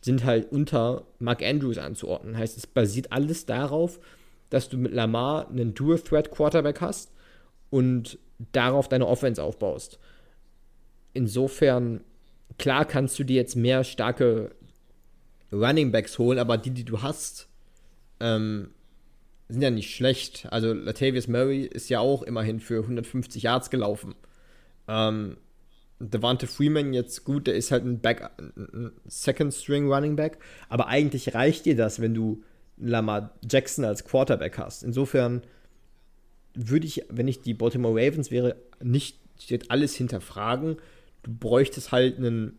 sind 0.00 0.24
halt 0.24 0.52
unter 0.52 1.06
Mark 1.18 1.42
Andrews 1.42 1.78
anzuordnen. 1.78 2.36
Heißt, 2.36 2.56
es 2.56 2.66
basiert 2.66 3.12
alles 3.12 3.46
darauf, 3.46 4.00
dass 4.50 4.68
du 4.68 4.76
mit 4.76 4.92
Lamar 4.92 5.48
einen 5.48 5.74
Dual-Threat-Quarterback 5.74 6.80
hast 6.80 7.12
und 7.70 8.18
darauf 8.52 8.88
deine 8.88 9.06
Offense 9.06 9.42
aufbaust. 9.42 9.98
Insofern, 11.14 12.02
klar 12.58 12.84
kannst 12.84 13.18
du 13.18 13.24
dir 13.24 13.36
jetzt 13.36 13.56
mehr 13.56 13.84
starke 13.84 14.50
Running 15.52 15.92
Backs 15.92 16.18
holen, 16.18 16.38
aber 16.38 16.58
die, 16.58 16.70
die 16.70 16.84
du 16.84 17.02
hast, 17.02 17.48
ähm, 18.20 18.70
sind 19.48 19.62
ja 19.62 19.70
nicht 19.70 19.94
schlecht. 19.94 20.46
Also 20.50 20.72
Latavius 20.72 21.28
Murray 21.28 21.64
ist 21.64 21.90
ja 21.90 22.00
auch 22.00 22.22
immerhin 22.22 22.60
für 22.60 22.82
150 22.82 23.42
Yards 23.42 23.70
gelaufen. 23.70 24.14
Ähm, 24.88 25.36
Devante 26.10 26.46
Freeman 26.46 26.92
jetzt 26.92 27.24
gut, 27.24 27.46
der 27.46 27.54
ist 27.54 27.70
halt 27.70 27.84
ein, 27.84 28.00
Back, 28.00 28.30
ein 28.56 28.92
Second 29.06 29.54
String 29.54 29.90
Running 29.90 30.16
Back, 30.16 30.38
aber 30.68 30.88
eigentlich 30.88 31.34
reicht 31.34 31.64
dir 31.64 31.76
das, 31.76 32.00
wenn 32.00 32.14
du 32.14 32.42
Lamar 32.76 33.34
Jackson 33.48 33.84
als 33.84 34.04
Quarterback 34.04 34.58
hast. 34.58 34.82
Insofern 34.82 35.42
würde 36.54 36.86
ich, 36.86 37.04
wenn 37.08 37.28
ich 37.28 37.40
die 37.40 37.54
Baltimore 37.54 37.94
Ravens 37.94 38.30
wäre, 38.30 38.56
nicht 38.82 39.18
alles 39.68 39.94
hinterfragen. 39.94 40.76
Du 41.22 41.32
bräuchtest 41.32 41.92
halt 41.92 42.18
einen, 42.18 42.58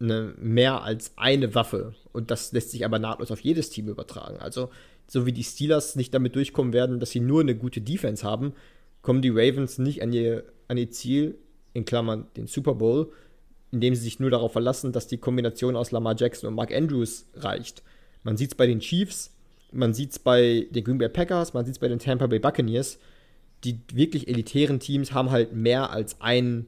eine, 0.00 0.34
mehr 0.38 0.82
als 0.82 1.12
eine 1.16 1.54
Waffe 1.54 1.94
und 2.12 2.30
das 2.30 2.52
lässt 2.52 2.70
sich 2.70 2.84
aber 2.84 2.98
nahtlos 2.98 3.30
auf 3.30 3.40
jedes 3.40 3.70
Team 3.70 3.88
übertragen. 3.88 4.38
Also 4.38 4.70
so 5.06 5.26
wie 5.26 5.32
die 5.32 5.44
Steelers 5.44 5.94
nicht 5.94 6.14
damit 6.14 6.36
durchkommen 6.36 6.72
werden, 6.72 7.00
dass 7.00 7.10
sie 7.10 7.20
nur 7.20 7.42
eine 7.42 7.54
gute 7.54 7.80
Defense 7.80 8.24
haben, 8.24 8.54
kommen 9.02 9.20
die 9.20 9.30
Ravens 9.30 9.78
nicht 9.78 10.02
an 10.02 10.12
ihr, 10.12 10.44
an 10.68 10.78
ihr 10.78 10.90
Ziel, 10.90 11.36
in 11.72 11.84
Klammern 11.84 12.26
den 12.36 12.46
Super 12.46 12.74
Bowl, 12.74 13.12
indem 13.70 13.94
sie 13.94 14.02
sich 14.02 14.20
nur 14.20 14.30
darauf 14.30 14.52
verlassen, 14.52 14.92
dass 14.92 15.06
die 15.06 15.18
Kombination 15.18 15.76
aus 15.76 15.90
Lamar 15.90 16.14
Jackson 16.16 16.48
und 16.48 16.54
Mark 16.54 16.72
Andrews 16.72 17.26
reicht. 17.34 17.82
Man 18.22 18.36
sieht 18.36 18.50
es 18.52 18.54
bei 18.54 18.66
den 18.66 18.80
Chiefs, 18.80 19.34
man 19.72 19.94
sieht 19.94 20.12
es 20.12 20.18
bei 20.18 20.68
den 20.70 20.84
Green 20.84 20.98
Bay 20.98 21.08
Packers, 21.08 21.54
man 21.54 21.64
sieht 21.64 21.76
es 21.76 21.78
bei 21.78 21.88
den 21.88 21.98
Tampa 21.98 22.26
Bay 22.26 22.38
Buccaneers. 22.38 22.98
Die 23.64 23.80
wirklich 23.92 24.28
elitären 24.28 24.80
Teams 24.80 25.12
haben 25.12 25.30
halt 25.30 25.54
mehr 25.54 25.90
als 25.90 26.20
ein 26.20 26.66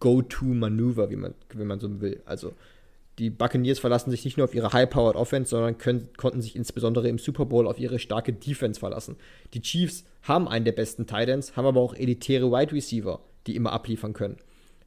Go-To-Manöver, 0.00 1.10
wie 1.10 1.16
man, 1.16 1.34
wenn 1.52 1.66
man 1.66 1.80
so 1.80 2.00
will. 2.00 2.22
Also 2.24 2.54
die 3.18 3.30
Buccaneers 3.30 3.78
verlassen 3.78 4.10
sich 4.10 4.24
nicht 4.24 4.38
nur 4.38 4.44
auf 4.44 4.54
ihre 4.54 4.72
High-Powered 4.72 5.16
Offense, 5.16 5.50
sondern 5.50 5.76
können, 5.76 6.08
konnten 6.16 6.40
sich 6.40 6.56
insbesondere 6.56 7.08
im 7.08 7.18
Super 7.18 7.44
Bowl 7.44 7.66
auf 7.66 7.78
ihre 7.78 7.98
starke 7.98 8.32
Defense 8.32 8.80
verlassen. 8.80 9.16
Die 9.52 9.60
Chiefs 9.60 10.04
haben 10.22 10.48
einen 10.48 10.64
der 10.64 10.72
besten 10.72 11.06
Titans, 11.06 11.56
haben 11.56 11.66
aber 11.66 11.80
auch 11.80 11.94
elitäre 11.94 12.50
Wide 12.50 12.72
Receiver 12.72 13.20
die 13.46 13.56
immer 13.56 13.72
abliefern 13.72 14.12
können. 14.12 14.36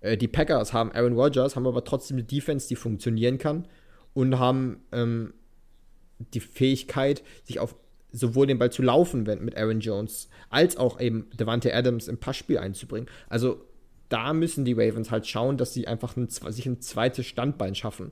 Äh, 0.01 0.17
die 0.17 0.27
Packers 0.27 0.73
haben 0.73 0.91
Aaron 0.91 1.13
Rodgers, 1.13 1.55
haben 1.55 1.67
aber 1.67 1.83
trotzdem 1.83 2.17
eine 2.17 2.25
Defense, 2.25 2.67
die 2.67 2.75
funktionieren 2.75 3.37
kann 3.37 3.67
und 4.13 4.39
haben 4.39 4.81
ähm, 4.91 5.33
die 6.33 6.39
Fähigkeit, 6.39 7.23
sich 7.43 7.59
auf 7.59 7.75
sowohl 8.11 8.47
den 8.47 8.57
Ball 8.57 8.71
zu 8.71 8.81
laufen 8.81 9.23
mit 9.23 9.57
Aaron 9.57 9.81
Jones, 9.81 10.29
als 10.49 10.77
auch 10.77 11.01
eben 11.01 11.27
Devante 11.37 11.73
Adams 11.73 12.07
im 12.07 12.17
Passspiel 12.17 12.57
einzubringen. 12.57 13.09
Also 13.27 13.61
da 14.07 14.33
müssen 14.33 14.63
die 14.63 14.73
Ravens 14.73 15.11
halt 15.11 15.27
schauen, 15.27 15.57
dass 15.57 15.73
sie 15.73 15.87
einfach 15.87 16.15
ein, 16.15 16.29
sich 16.29 16.65
ein 16.65 16.79
zweites 16.79 17.25
Standbein 17.25 17.75
schaffen. 17.75 18.11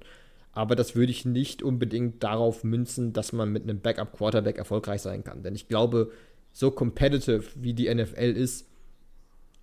Aber 0.51 0.75
das 0.75 0.95
würde 0.95 1.11
ich 1.11 1.25
nicht 1.25 1.63
unbedingt 1.63 2.21
darauf 2.21 2.63
münzen, 2.63 3.13
dass 3.13 3.31
man 3.31 3.51
mit 3.51 3.63
einem 3.63 3.79
Backup-Quarterback 3.79 4.57
erfolgreich 4.57 5.01
sein 5.01 5.23
kann. 5.23 5.41
Denn 5.41 5.55
ich 5.55 5.67
glaube, 5.67 6.11
so 6.51 6.69
competitive 6.69 7.43
wie 7.55 7.73
die 7.73 7.93
NFL 7.93 8.35
ist, 8.35 8.67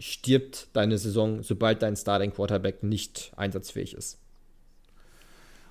stirbt 0.00 0.68
deine 0.72 0.98
Saison, 0.98 1.42
sobald 1.42 1.82
dein 1.82 1.94
Starting 1.94 2.32
Quarterback 2.32 2.82
nicht 2.82 3.32
einsatzfähig 3.36 3.94
ist. 3.94 4.18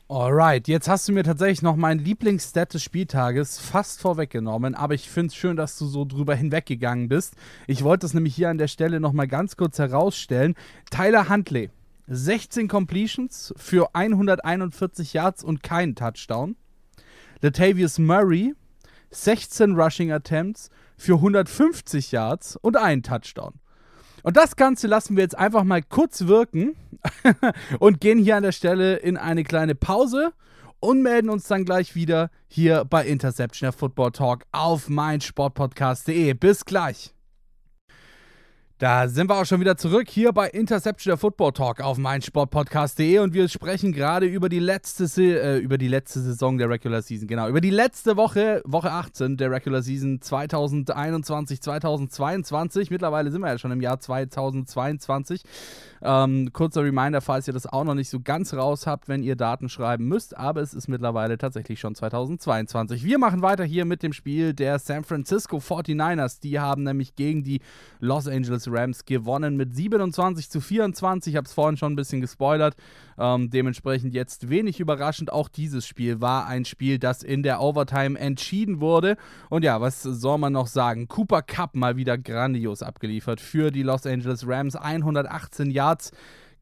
Alright, 0.07 0.67
jetzt 0.67 0.87
hast 0.87 1.07
du 1.07 1.11
mir 1.11 1.23
tatsächlich 1.23 1.61
noch 1.61 1.75
meinen 1.75 1.99
Lieblingsstat 1.99 2.73
des 2.73 2.81
Spieltages 2.81 3.59
fast 3.59 4.01
vorweggenommen, 4.01 4.73
aber 4.73 4.95
ich 4.95 5.07
finde 5.07 5.27
es 5.27 5.35
schön, 5.35 5.55
dass 5.55 5.77
du 5.77 5.85
so 5.85 6.03
drüber 6.03 6.33
hinweggegangen 6.33 7.09
bist. 7.09 7.35
Ich 7.67 7.83
wollte 7.83 8.07
es 8.07 8.15
nämlich 8.15 8.33
hier 8.33 8.49
an 8.49 8.57
der 8.57 8.69
Stelle 8.69 8.99
nochmal 8.99 9.27
ganz 9.27 9.55
kurz 9.55 9.77
herausstellen. 9.77 10.55
Tyler 10.89 11.29
Huntley, 11.29 11.69
16 12.07 12.67
Completions 12.67 13.53
für 13.55 13.93
141 13.93 15.13
Yards 15.13 15.43
und 15.43 15.61
keinen 15.61 15.93
Touchdown. 15.93 16.55
Latavius 17.41 17.99
Murray, 17.99 18.55
16 19.11 19.75
Rushing 19.75 20.11
Attempts 20.11 20.71
für 20.97 21.15
150 21.15 22.11
Yards 22.11 22.55
und 22.55 22.77
einen 22.77 23.03
Touchdown. 23.03 23.53
Und 24.23 24.37
das 24.37 24.55
Ganze 24.55 24.87
lassen 24.87 25.15
wir 25.15 25.23
jetzt 25.23 25.37
einfach 25.37 25.63
mal 25.63 25.81
kurz 25.81 26.27
wirken 26.27 26.75
und 27.79 28.01
gehen 28.01 28.19
hier 28.19 28.37
an 28.37 28.43
der 28.43 28.51
Stelle 28.51 28.97
in 28.97 29.17
eine 29.17 29.43
kleine 29.43 29.75
Pause 29.75 30.33
und 30.79 31.01
melden 31.01 31.29
uns 31.29 31.47
dann 31.47 31.65
gleich 31.65 31.95
wieder 31.95 32.29
hier 32.47 32.85
bei 32.85 33.05
Interception 33.05 33.67
der 33.67 33.73
Football 33.73 34.11
Talk 34.11 34.45
auf 34.51 34.89
meinsportpodcast.de. 34.89 36.33
Bis 36.33 36.65
gleich. 36.65 37.13
Da 38.79 39.09
sind 39.09 39.29
wir 39.29 39.35
auch 39.35 39.45
schon 39.45 39.59
wieder 39.59 39.75
zurück 39.75 40.07
hier 40.07 40.31
bei 40.31 40.47
Interception 40.47 41.11
der 41.11 41.17
Football 41.17 41.51
Talk 41.51 41.81
auf 41.81 41.97
meinsportpodcast.de 41.97 43.19
und 43.19 43.33
wir 43.33 43.49
sprechen 43.49 43.91
gerade 43.91 44.25
über 44.25 44.47
die 44.47 44.59
letzte 44.59 45.03
äh, 45.21 45.57
über 45.57 45.77
die 45.77 45.89
letzte 45.89 46.21
Saison 46.21 46.57
der 46.57 46.69
Regular 46.69 47.01
Season, 47.01 47.27
genau, 47.27 47.49
über 47.49 47.59
die 47.59 47.71
letzte 47.71 48.15
Woche, 48.15 48.61
Woche 48.63 48.89
18 48.89 49.35
der 49.35 49.51
Regular 49.51 49.81
Season 49.81 50.21
2021 50.21 51.61
2022. 51.61 52.89
Mittlerweile 52.89 53.31
sind 53.31 53.41
wir 53.41 53.49
ja 53.49 53.57
schon 53.57 53.71
im 53.71 53.81
Jahr 53.81 53.99
2022. 53.99 55.43
Ähm, 56.01 56.51
kurzer 56.53 56.83
Reminder, 56.83 57.21
falls 57.21 57.47
ihr 57.47 57.53
das 57.53 57.65
auch 57.65 57.83
noch 57.83 57.93
nicht 57.93 58.09
so 58.09 58.19
ganz 58.19 58.53
raus 58.53 58.87
habt, 58.87 59.07
wenn 59.07 59.23
ihr 59.23 59.35
Daten 59.35 59.69
schreiben 59.69 60.07
müsst, 60.07 60.37
aber 60.37 60.61
es 60.61 60.73
ist 60.73 60.87
mittlerweile 60.87 61.37
tatsächlich 61.37 61.79
schon 61.79 61.95
2022. 61.95 63.03
Wir 63.03 63.19
machen 63.19 63.41
weiter 63.41 63.63
hier 63.63 63.85
mit 63.85 64.03
dem 64.03 64.13
Spiel 64.13 64.53
der 64.53 64.79
San 64.79 65.03
Francisco 65.03 65.57
49ers. 65.57 66.39
Die 66.41 66.59
haben 66.59 66.83
nämlich 66.83 67.15
gegen 67.15 67.43
die 67.43 67.61
Los 67.99 68.27
Angeles 68.27 68.67
Rams 68.69 69.05
gewonnen 69.05 69.57
mit 69.57 69.75
27 69.75 70.49
zu 70.49 70.61
24. 70.61 71.33
Ich 71.33 71.37
habe 71.37 71.45
es 71.45 71.53
vorhin 71.53 71.77
schon 71.77 71.93
ein 71.93 71.97
bisschen 71.97 72.21
gespoilert. 72.21 72.75
Ähm, 73.19 73.49
dementsprechend 73.49 74.13
jetzt 74.13 74.49
wenig 74.49 74.79
überraschend. 74.79 75.31
Auch 75.31 75.49
dieses 75.49 75.85
Spiel 75.85 76.21
war 76.21 76.47
ein 76.47 76.63
Spiel, 76.63 76.97
das 76.97 77.21
in 77.21 77.43
der 77.43 77.61
Overtime 77.61 78.17
entschieden 78.17 78.79
wurde. 78.79 79.17
Und 79.49 79.63
ja, 79.63 79.81
was 79.81 80.01
soll 80.01 80.37
man 80.37 80.53
noch 80.53 80.67
sagen? 80.67 81.07
Cooper 81.09 81.41
Cup 81.41 81.75
mal 81.75 81.97
wieder 81.97 82.17
grandios 82.17 82.81
abgeliefert 82.81 83.41
für 83.41 83.71
die 83.71 83.83
Los 83.83 84.05
Angeles 84.05 84.47
Rams. 84.47 84.75
118 84.75 85.69
Yards 85.69 86.11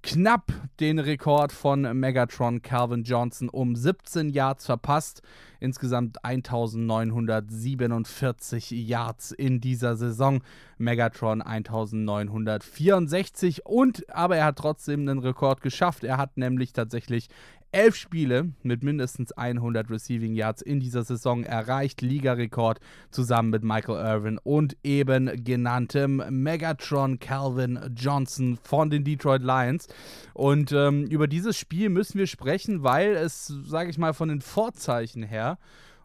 knapp 0.03 0.51
den 0.79 0.99
Rekord 0.99 1.51
von 1.51 1.81
Megatron 1.99 2.61
Calvin 2.61 3.03
Johnson 3.03 3.49
um 3.49 3.75
17 3.75 4.29
Yards 4.29 4.65
verpasst. 4.65 5.21
Insgesamt 5.59 6.23
1947 6.23 8.71
Yards 8.71 9.31
in 9.31 9.59
dieser 9.59 9.95
Saison. 9.95 10.43
Megatron 10.77 11.41
1964 11.41 13.65
und 13.65 14.07
aber 14.13 14.37
er 14.37 14.45
hat 14.45 14.57
trotzdem 14.57 15.01
einen 15.01 15.19
Rekord 15.19 15.61
geschafft. 15.61 16.03
Er 16.03 16.17
hat 16.17 16.37
nämlich 16.37 16.73
tatsächlich 16.73 17.29
elf 17.72 17.95
Spiele 17.95 18.53
mit 18.63 18.84
mindestens 18.84 19.32
100 19.32 19.89
Receiving 19.89 20.34
Yards 20.34 20.61
in 20.61 20.80
dieser 20.80 21.03
Saison 21.03 21.43
erreicht. 21.43 22.01
Ligarekord 22.01 22.80
zusammen 23.11 23.49
mit 23.49 23.63
Michael 23.63 23.95
Irvin 23.95 24.39
und 24.43 24.78
eben 24.84 25.43
genanntem 25.43 26.24
Megatron 26.30 27.20
Calvin 27.20 27.80
Johnson 27.95 28.57
von 28.61 28.89
den 28.89 29.03
Detroit 29.03 29.41
Lions. 29.41 29.88
Und 30.34 30.72
ähm, 30.72 31.05
über 31.05 31.28
dieses 31.28 31.57
Spiel 31.57 31.89
müssen 31.89 32.20
wir 32.20 32.28
sprechen, 32.28 32.84
weil 32.84 33.15
es, 33.15 33.47
sage 33.47 33.89
ich 33.89 33.97
mal, 33.97 34.13
von 34.13 34.30
den 34.30 34.41
Vorzeichen 34.41 35.24
her 35.24 35.57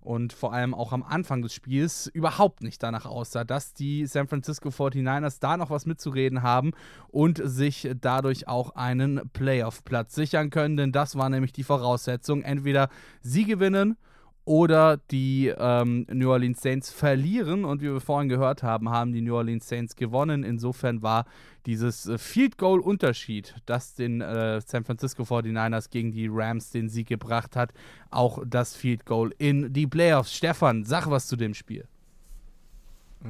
und 0.02 0.32
vor 0.32 0.52
allem 0.52 0.74
auch 0.74 0.92
am 0.92 1.02
Anfang 1.02 1.42
des 1.42 1.54
Spiels 1.54 2.08
überhaupt 2.08 2.62
nicht 2.62 2.82
danach 2.82 3.06
aussah, 3.06 3.44
dass 3.44 3.72
die 3.72 4.06
San 4.06 4.26
Francisco 4.26 4.68
49ers 4.68 5.38
da 5.40 5.56
noch 5.56 5.70
was 5.70 5.86
mitzureden 5.86 6.42
haben 6.42 6.72
und 7.08 7.40
sich 7.42 7.88
dadurch 8.00 8.48
auch 8.48 8.74
einen 8.74 9.30
Playoff-Platz 9.32 10.14
sichern 10.14 10.50
können, 10.50 10.76
denn 10.76 10.92
das 10.92 11.16
war 11.16 11.28
nämlich 11.30 11.52
die 11.52 11.64
Voraussetzung. 11.64 12.42
Entweder 12.42 12.88
sie 13.20 13.44
gewinnen 13.44 13.96
oder 14.44 14.96
die 14.96 15.52
ähm, 15.56 16.06
New 16.10 16.30
Orleans 16.30 16.60
Saints 16.60 16.92
verlieren. 16.92 17.64
Und 17.64 17.80
wie 17.80 17.92
wir 17.92 18.00
vorhin 18.00 18.28
gehört 18.28 18.62
haben, 18.62 18.88
haben 18.90 19.12
die 19.12 19.20
New 19.20 19.34
Orleans 19.34 19.68
Saints 19.68 19.94
gewonnen. 19.94 20.42
Insofern 20.42 21.02
war 21.02 21.26
dieses 21.66 22.06
äh, 22.06 22.18
Field 22.18 22.58
Goal 22.58 22.80
Unterschied, 22.80 23.54
das 23.66 23.94
den 23.94 24.20
äh, 24.20 24.60
San 24.60 24.84
Francisco 24.84 25.22
49ers 25.22 25.90
gegen 25.90 26.10
die 26.10 26.28
Rams 26.30 26.70
den 26.70 26.88
Sieg 26.88 27.08
gebracht 27.08 27.54
hat, 27.54 27.72
auch 28.10 28.42
das 28.44 28.74
Field 28.74 29.06
Goal 29.06 29.32
in 29.38 29.72
die 29.72 29.86
Playoffs. 29.86 30.34
Stefan, 30.34 30.84
sag 30.84 31.08
was 31.08 31.28
zu 31.28 31.36
dem 31.36 31.54
Spiel. 31.54 31.86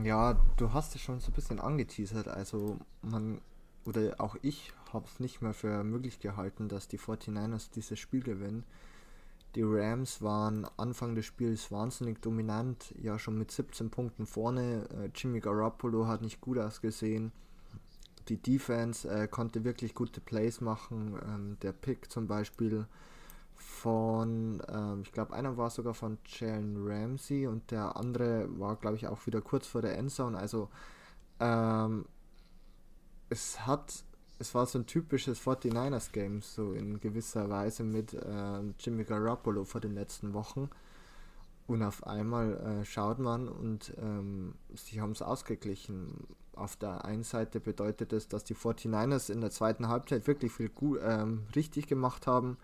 Ja, 0.03 0.41
du 0.57 0.73
hast 0.73 0.95
es 0.95 1.03
schon 1.03 1.21
so 1.21 1.31
ein 1.31 1.35
bisschen 1.35 1.61
angeteasert. 1.61 2.29
Also 2.29 2.79
man, 3.03 3.43
oder 3.85 4.15
auch 4.19 4.37
ich 4.41 4.73
habe 4.93 5.07
es 5.07 5.21
nicht 5.21 5.43
mehr 5.43 5.53
für 5.53 5.85
möglich 5.85 6.21
gehalten, 6.21 6.69
dass 6.69 6.89
die 6.89 6.99
49ers 6.99 7.71
dieses 7.75 7.99
Spiel 7.99 8.23
gewinnen. 8.23 8.65
Die 9.55 9.63
Rams 9.63 10.23
waren 10.23 10.67
Anfang 10.79 11.15
des 11.15 11.27
Spiels 11.27 11.71
wahnsinnig 11.71 12.23
dominant, 12.23 12.95
ja 12.99 13.19
schon 13.19 13.39
mit 13.39 13.51
17 13.51 13.91
Punkten 13.91 14.27
vorne. 14.27 14.89
Äh, 14.91 15.11
Jimmy 15.15 15.41
Garoppolo 15.41 16.07
hat 16.07 16.23
nicht 16.23 16.41
gut 16.41 16.59
ausgesehen. 16.59 17.33
Die 18.29 18.41
Defense 18.41 19.09
äh, 19.09 19.29
konnte 19.29 19.65
wirklich 19.65 19.95
gute 19.95 20.21
Plays 20.21 20.61
machen. 20.61 21.19
Ähm, 21.27 21.57
der 21.61 21.73
Pick 21.73 22.11
zum 22.11 22.27
Beispiel 22.29 22.87
von, 23.57 24.63
ähm, 24.69 25.03
ich 25.03 25.13
glaube, 25.13 25.35
einer 25.35 25.57
war 25.57 25.71
sogar 25.71 25.95
von 25.95 26.19
Jalen 26.27 26.77
Ramsey 26.87 27.47
und 27.47 27.71
der 27.71 27.97
andere 27.97 28.49
war, 28.59 28.77
glaube 28.77 28.97
ich, 28.97 29.07
auch 29.07 29.27
wieder 29.27 29.43
kurz 29.43 29.67
vor 29.67 29.83
der 29.83 29.99
Endzone. 29.99 30.39
Also 30.39 30.71
ähm, 31.41 32.07
es 33.29 33.67
hat 33.67 34.05
es 34.43 34.57
war 34.57 34.67
so 34.67 34.79
ein 34.81 34.87
typisches 34.87 35.41
49ers-Game, 35.41 36.43
so 36.43 36.73
in 36.73 36.99
gewisser 36.99 37.49
Weise 37.49 37.85
mit 37.85 38.13
äh, 38.13 38.61
Jimmy 38.79 39.05
Garoppolo 39.05 39.65
vor 39.65 39.81
den 39.81 39.95
letzten 39.95 40.35
Wochen. 40.35 40.69
Und 41.69 41.85
auf 41.85 42.05
einmal 42.05 42.57
äh, 42.57 42.85
schaut 42.85 43.21
man 43.21 43.49
und 43.49 43.95
ähm, 43.99 44.55
sie 44.75 45.01
haben 45.01 45.13
es 45.13 45.23
ausgeglichen. 45.23 46.27
Auf 46.57 46.75
der 46.75 47.05
einen 47.05 47.23
Seite 47.23 47.61
bedeutet 47.61 48.13
es, 48.13 48.27
dass 48.27 48.43
die 48.43 48.57
49ers 48.57 49.33
in 49.33 49.41
der 49.41 49.53
zweiten 49.53 49.87
Halbzeit 49.87 50.27
wirklich 50.27 50.51
viel 50.51 50.71
gut, 50.71 50.99
ähm, 51.05 51.45
richtig 51.55 51.87
gemacht 51.87 52.27
haben. 52.27 52.59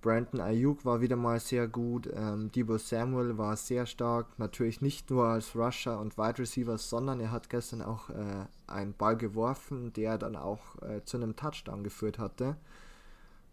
Brandon 0.00 0.40
Ayuk 0.40 0.84
war 0.84 1.00
wieder 1.00 1.16
mal 1.16 1.40
sehr 1.40 1.66
gut. 1.66 2.08
Ähm, 2.14 2.52
Debo 2.52 2.78
Samuel 2.78 3.36
war 3.36 3.56
sehr 3.56 3.86
stark. 3.86 4.38
Natürlich 4.38 4.80
nicht 4.80 5.10
nur 5.10 5.26
als 5.26 5.56
Rusher 5.56 5.98
und 5.98 6.16
Wide 6.16 6.38
Receiver, 6.38 6.78
sondern 6.78 7.20
er 7.20 7.32
hat 7.32 7.50
gestern 7.50 7.82
auch 7.82 8.10
äh, 8.10 8.46
einen 8.66 8.94
Ball 8.94 9.16
geworfen, 9.16 9.92
der 9.92 10.18
dann 10.18 10.36
auch 10.36 10.60
äh, 10.82 11.02
zu 11.04 11.16
einem 11.16 11.34
Touchdown 11.34 11.82
geführt 11.82 12.18
hatte. 12.18 12.56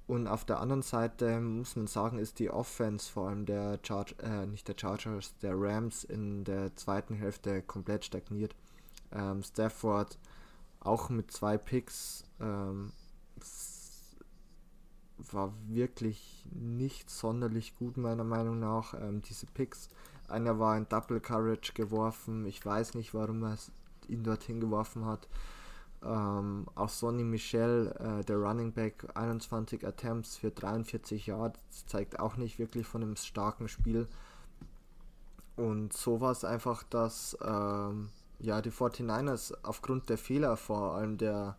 Und 0.07 0.27
auf 0.27 0.45
der 0.45 0.59
anderen 0.59 0.83
Seite 0.83 1.39
muss 1.39 1.75
man 1.75 1.87
sagen, 1.87 2.19
ist 2.19 2.37
die 2.37 2.51
Offense 2.51 3.11
vor 3.11 3.29
allem 3.29 3.47
der 3.47 3.79
Charge, 3.81 4.13
äh, 4.21 4.45
nicht 4.45 4.67
der 4.67 4.75
Chargers, 4.77 5.35
der 5.41 5.59
Rams 5.59 6.03
in 6.03 6.43
der 6.43 6.75
zweiten 6.75 7.15
Hälfte 7.15 7.63
komplett 7.63 8.05
stagniert. 8.05 8.55
Ähm, 9.11 9.41
Stafford 9.41 10.19
auch 10.79 11.09
mit 11.09 11.31
zwei 11.31 11.57
Picks 11.57 12.23
ähm, 12.39 12.91
war 15.18 15.53
wirklich 15.68 16.45
nicht 16.51 17.09
sonderlich 17.09 17.76
gut, 17.78 17.97
meiner 17.97 18.24
Meinung 18.24 18.59
nach. 18.59 18.93
Ähm, 18.93 19.22
diese 19.22 19.45
Picks, 19.45 19.89
einer 20.28 20.59
war 20.59 20.78
in 20.78 20.88
Double 20.89 21.20
Courage 21.20 21.74
geworfen. 21.74 22.45
Ich 22.45 22.66
weiß 22.66 22.95
nicht, 22.95 23.13
warum 23.13 23.43
er 23.43 23.57
ihn 24.07 24.24
dorthin 24.24 24.59
geworfen 24.59 25.05
hat. 25.05 25.28
Ähm, 26.03 26.68
auch 26.76 26.89
Sonny 26.89 27.24
Michel, 27.24 27.95
äh, 27.99 28.24
der 28.24 28.38
Running 28.38 28.74
Back, 28.74 29.07
21 29.16 29.86
Attempts 29.86 30.38
für 30.38 30.51
43 30.51 31.28
Yards, 31.28 31.86
zeigt 31.88 32.20
auch 32.20 32.38
nicht 32.38 32.59
wirklich 32.59 32.86
von 32.86 33.01
einem 33.01 33.16
starken 33.16 33.68
Spiel. 33.68 34.07
Und 35.55 35.93
so 35.93 36.22
war 36.22 36.32
es 36.32 36.43
einfach, 36.43 36.84
dass 36.84 37.38
ähm, 37.41 38.09
ja, 38.39 38.61
die 38.61 38.72
49ers 38.72 39.53
aufgrund 39.63 40.09
der 40.09 40.18
Fehler, 40.18 40.57
vor 40.57 40.95
allem 40.95 41.18
der 41.18 41.57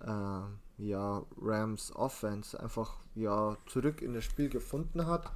äh, 0.00 0.40
ja, 0.78 1.22
Rams 1.40 1.94
Offense 1.94 2.58
einfach 2.58 2.98
ja, 3.14 3.56
zurück 3.66 4.02
in 4.02 4.14
das 4.14 4.24
Spiel 4.24 4.48
gefunden 4.48 5.06
hat 5.06 5.32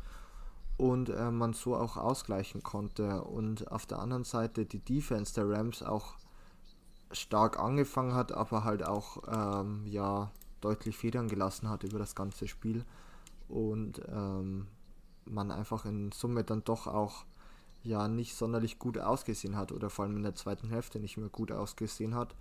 und 0.76 1.08
äh, 1.10 1.30
man 1.30 1.52
so 1.52 1.76
auch 1.76 1.96
ausgleichen 1.96 2.62
konnte. 2.62 3.22
Und 3.22 3.70
auf 3.70 3.86
der 3.86 3.98
anderen 3.98 4.24
Seite 4.24 4.66
die 4.66 4.78
Defense 4.78 5.34
der 5.34 5.48
Rams 5.48 5.82
auch 5.82 6.14
stark 7.12 7.58
angefangen 7.58 8.14
hat, 8.14 8.32
aber 8.32 8.64
halt 8.64 8.84
auch 8.86 9.22
ähm, 9.28 9.86
ja, 9.86 10.30
deutlich 10.60 10.96
Federn 10.96 11.28
gelassen 11.28 11.68
hat 11.68 11.84
über 11.84 11.98
das 11.98 12.14
ganze 12.14 12.48
Spiel. 12.48 12.84
Und 13.48 14.00
ähm, 14.08 14.68
man 15.24 15.50
einfach 15.50 15.84
in 15.84 16.12
Summe 16.12 16.44
dann 16.44 16.64
doch 16.64 16.86
auch 16.86 17.24
ja 17.82 18.08
nicht 18.08 18.34
sonderlich 18.34 18.78
gut 18.78 18.98
ausgesehen 18.98 19.56
hat 19.56 19.72
oder 19.72 19.90
vor 19.90 20.04
allem 20.04 20.16
in 20.16 20.22
der 20.22 20.34
zweiten 20.34 20.68
Hälfte 20.68 21.00
nicht 21.00 21.16
mehr 21.16 21.28
gut 21.28 21.50
ausgesehen 21.52 22.14
hat. 22.14 22.34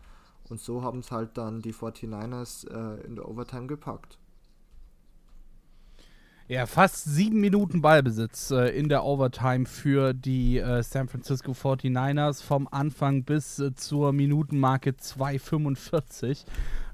Und 0.49 0.59
so 0.59 0.81
haben 0.81 0.99
es 0.99 1.11
halt 1.11 1.37
dann 1.37 1.61
die 1.61 1.73
49ers 1.73 2.67
äh, 2.67 3.05
in 3.05 3.15
der 3.15 3.29
Overtime 3.29 3.67
gepackt. 3.67 4.17
Ja, 6.47 6.65
fast 6.65 7.03
sieben 7.05 7.39
Minuten 7.41 7.83
Ballbesitz 7.83 8.49
äh, 8.49 8.69
in 8.69 8.89
der 8.89 9.03
Overtime 9.03 9.67
für 9.67 10.15
die 10.15 10.57
äh, 10.57 10.81
San 10.81 11.07
Francisco 11.07 11.51
49ers 11.51 12.41
vom 12.43 12.67
Anfang 12.71 13.23
bis 13.23 13.59
äh, 13.59 13.75
zur 13.75 14.13
Minutenmarke 14.13 14.89
2,45. 14.89 16.45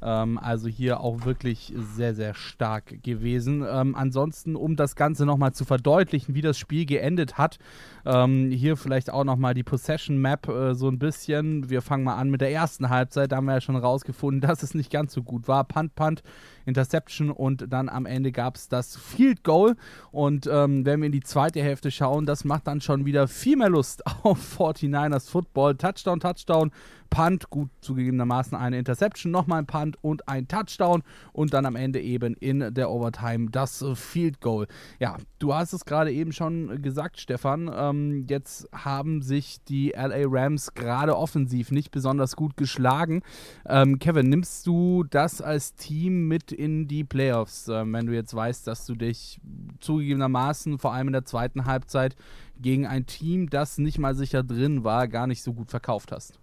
Ähm, 0.02 0.38
also 0.38 0.68
hier 0.68 1.00
auch 1.00 1.26
wirklich 1.26 1.74
sehr, 1.76 2.14
sehr 2.14 2.34
stark 2.34 3.04
gewesen. 3.04 3.66
Ähm, 3.68 3.96
ansonsten, 3.96 4.56
um 4.56 4.76
das 4.76 4.96
Ganze 4.96 5.26
nochmal 5.26 5.54
zu 5.54 5.66
verdeutlichen, 5.66 6.36
wie 6.36 6.42
das 6.42 6.58
Spiel 6.58 6.86
geendet 6.86 7.38
hat, 7.38 7.58
ähm, 8.06 8.52
hier 8.52 8.78
vielleicht 8.78 9.10
auch 9.12 9.24
nochmal 9.24 9.54
die 9.54 9.64
Possession 9.64 10.18
Map 10.18 10.48
äh, 10.48 10.76
so 10.76 10.88
ein 10.90 11.00
bisschen. 11.00 11.70
Wir 11.70 11.82
fangen 11.82 12.04
mal 12.04 12.16
an 12.16 12.30
mit 12.30 12.42
der 12.42 12.52
ersten 12.52 12.90
Halbzeit. 12.90 13.32
Da 13.32 13.38
haben 13.38 13.46
wir 13.46 13.54
ja 13.54 13.62
schon 13.62 13.76
rausgefunden, 13.76 14.42
dass 14.48 14.64
es 14.64 14.74
nicht 14.74 14.92
ganz 14.92 15.14
so 15.14 15.24
gut 15.24 15.48
war. 15.48 15.64
Punt, 15.64 15.96
Punt, 15.96 16.24
Interception 16.66 17.32
und 17.32 17.72
dann 17.72 17.90
am 17.90 18.06
Ende 18.06 18.32
gab 18.32 18.56
es 18.56 18.68
das 18.68 18.96
Field 18.98 19.44
Goal. 19.44 19.76
Und 20.12 20.48
ähm, 20.52 20.86
wenn 20.86 21.00
wir 21.02 21.08
in 21.08 21.12
die 21.12 21.22
zweite 21.22 21.62
Hälfte 21.62 21.92
schauen, 21.92 22.26
das 22.26 22.44
macht 22.44 22.68
dann 22.68 22.82
schon 22.82 23.06
wieder 23.06 23.28
viel 23.28 23.58
mehr 23.58 23.70
Lust 23.70 24.06
auf 24.24 24.60
49ers 24.60 25.30
Football. 25.30 25.76
Touchdown, 25.76 26.20
Touchdown, 26.20 26.72
Punt, 27.10 27.50
gut 27.50 27.70
zugegebenermaßen 27.82 28.58
eine 28.58 28.78
Interception, 28.78 29.32
nochmal 29.32 29.60
ein 29.60 29.68
Punt 29.68 29.98
und 30.02 30.28
ein 30.28 30.48
Touchdown 30.48 31.04
und 31.32 31.54
dann 31.54 31.66
am 31.66 31.76
Ende 31.76 32.02
eben 32.02 32.34
in 32.36 32.74
der 32.74 32.90
Overtime 32.90 33.50
das 33.52 33.86
Field 33.94 34.42
Goal. 34.42 34.68
Ja, 35.00 35.18
du 35.40 35.54
hast 35.54 35.74
es 35.74 35.86
gerade 35.86 36.12
eben 36.12 36.34
schon 36.34 36.82
gesagt, 36.82 37.20
Stefan. 37.20 37.72
Ähm, 37.74 38.26
jetzt 38.28 38.68
haben 38.74 39.22
sich 39.22 39.64
die 39.64 39.94
LA 39.96 40.24
Rams 40.26 40.74
gerade 40.74 41.16
offensiv 41.16 41.72
nicht 41.72 41.92
besonders 41.92 42.36
gut 42.36 42.58
geschlagen. 42.58 43.22
Ähm, 43.66 44.00
Kevin, 44.00 44.28
nimmst 44.28 44.68
du 44.68 45.04
das 45.04 45.42
als 45.42 45.76
Team 45.76 46.28
mit 46.28 46.52
in 46.56 46.88
die 46.88 47.04
Playoffs, 47.04 47.68
äh, 47.68 47.84
wenn 47.86 48.06
du 48.06 48.14
jetzt 48.14 48.34
weißt, 48.34 48.66
dass 48.68 48.86
du 48.86 48.96
dich 48.96 49.40
zugegebenermaßen 49.80 50.80
vor 50.80 50.94
allem 50.94 51.08
in 51.08 51.14
der 51.14 51.26
zweiten 51.26 51.66
Halbzeit 51.66 52.16
gegen 52.60 52.86
ein 52.86 53.06
Team, 53.06 53.50
das 53.50 53.78
nicht 53.78 54.00
mal 54.00 54.16
sicher 54.16 54.44
drin 54.44 54.84
war, 54.84 55.08
gar 55.08 55.28
nicht 55.28 55.44
so 55.44 55.54
gut 55.54 55.70
verkauft 55.70 56.12
hast? 56.12 56.40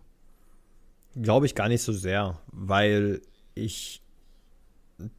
Glaube 1.21 1.47
ich 1.47 1.55
gar 1.55 1.69
nicht 1.69 1.83
so 1.83 1.93
sehr, 1.93 2.39
weil 2.53 3.21
ich 3.55 4.03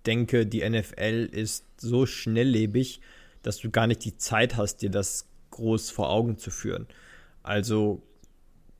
denke, 0.06 0.46
die 0.46 0.68
NFL 0.68 1.30
ist 1.32 1.66
so 1.78 2.06
schnelllebig, 2.06 3.02
dass 3.42 3.58
du 3.58 3.70
gar 3.70 3.88
nicht 3.88 4.06
die 4.06 4.18
Zeit 4.18 4.56
hast, 4.58 4.78
dir 4.78 4.90
das 4.90 5.28
groß 5.52 5.92
vor 5.92 6.10
Augen 6.10 6.38
zu 6.38 6.50
führen. 6.50 6.88
Also 7.44 8.02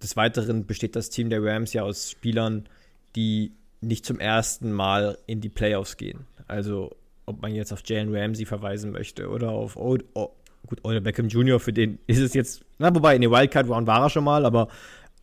des 0.02 0.16
Weiteren 0.16 0.66
besteht 0.66 0.96
das 0.96 1.10
Team 1.10 1.30
der 1.30 1.44
Rams 1.44 1.74
ja 1.74 1.84
aus 1.84 2.12
Spielern, 2.12 2.68
die 3.16 3.52
nicht 3.84 4.06
zum 4.06 4.20
ersten 4.20 4.72
Mal 4.72 5.18
in 5.26 5.42
die 5.42 5.50
Playoffs 5.50 5.98
gehen. 5.98 6.26
Also 6.48 6.96
ob 7.26 7.42
man 7.42 7.54
jetzt 7.54 7.72
auf 7.72 7.82
Jalen 7.86 8.14
Ramsey 8.16 8.46
verweisen 8.46 8.92
möchte 8.92 9.30
oder 9.30 9.52
auf 9.52 9.76
o 9.76 9.98
o 10.14 10.30
gut, 10.68 10.80
Odell 10.84 11.02
Beckham 11.02 11.28
Jr., 11.28 11.60
für 11.60 11.74
den 11.74 12.00
ist 12.08 12.20
es 12.20 12.34
jetzt, 12.34 12.66
na, 12.78 12.94
wobei 12.94 13.16
in 13.16 13.22
der 13.22 13.32
Wildcard 13.32 13.70
Round 13.70 13.88
war 13.88 14.02
er 14.02 14.10
schon 14.10 14.24
mal, 14.24 14.46
aber 14.46 14.68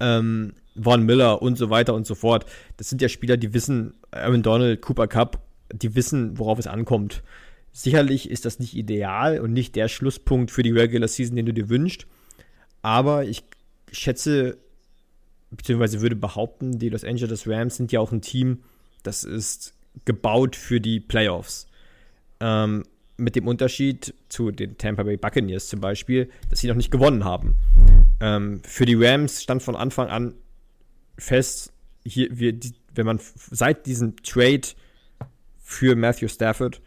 ähm, 0.00 0.54
Von 0.80 1.04
Miller 1.04 1.42
und 1.42 1.56
so 1.56 1.70
weiter 1.70 1.94
und 1.94 2.06
so 2.06 2.14
fort. 2.14 2.46
Das 2.76 2.88
sind 2.88 3.02
ja 3.02 3.08
Spieler, 3.08 3.36
die 3.36 3.52
wissen, 3.52 3.94
Aaron 4.10 4.42
Donald, 4.42 4.80
Cooper 4.80 5.08
Cup, 5.08 5.40
die 5.72 5.94
wissen, 5.94 6.38
worauf 6.38 6.58
es 6.58 6.66
ankommt. 6.66 7.22
Sicherlich 7.72 8.30
ist 8.30 8.44
das 8.44 8.58
nicht 8.58 8.74
ideal 8.74 9.40
und 9.40 9.52
nicht 9.52 9.76
der 9.76 9.88
Schlusspunkt 9.88 10.50
für 10.50 10.62
die 10.62 10.72
Regular 10.72 11.08
Season, 11.08 11.36
den 11.36 11.46
du 11.46 11.52
dir 11.52 11.68
wünschst. 11.68 12.06
Aber 12.82 13.24
ich 13.24 13.44
schätze, 13.92 14.58
beziehungsweise 15.50 16.00
würde 16.00 16.16
behaupten, 16.16 16.78
die 16.78 16.88
Los 16.88 17.04
Angeles 17.04 17.46
Rams 17.46 17.76
sind 17.76 17.92
ja 17.92 18.00
auch 18.00 18.12
ein 18.12 18.22
Team, 18.22 18.62
das 19.02 19.24
ist 19.24 19.74
gebaut 20.04 20.56
für 20.56 20.80
die 20.80 21.00
Playoffs. 21.00 21.66
Ähm, 22.40 22.84
mit 23.16 23.36
dem 23.36 23.46
Unterschied 23.46 24.14
zu 24.28 24.50
den 24.50 24.78
Tampa 24.78 25.02
Bay 25.02 25.16
Buccaneers 25.16 25.68
zum 25.68 25.80
Beispiel, 25.80 26.30
dass 26.48 26.60
sie 26.60 26.68
noch 26.68 26.74
nicht 26.74 26.90
gewonnen 26.90 27.24
haben. 27.24 27.54
Ähm, 28.20 28.62
für 28.64 28.86
die 28.86 28.94
Rams 28.94 29.42
stand 29.42 29.62
von 29.62 29.76
Anfang 29.76 30.08
an 30.08 30.34
fest, 31.18 31.72
hier, 32.04 32.28
wir, 32.30 32.52
die, 32.52 32.72
wenn 32.94 33.06
man 33.06 33.20
seit 33.34 33.86
diesem 33.86 34.16
Trade 34.22 34.62
für 35.58 35.94
Matthew 35.96 36.28
Stafford 36.28 36.80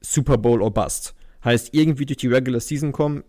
Super 0.00 0.38
Bowl 0.38 0.62
or 0.62 0.72
Bust. 0.72 1.14
Heißt, 1.44 1.74
irgendwie 1.74 2.06
durch 2.06 2.18
die 2.18 2.28
Regular 2.28 2.60
Season 2.60 2.92
kommen, 2.92 3.24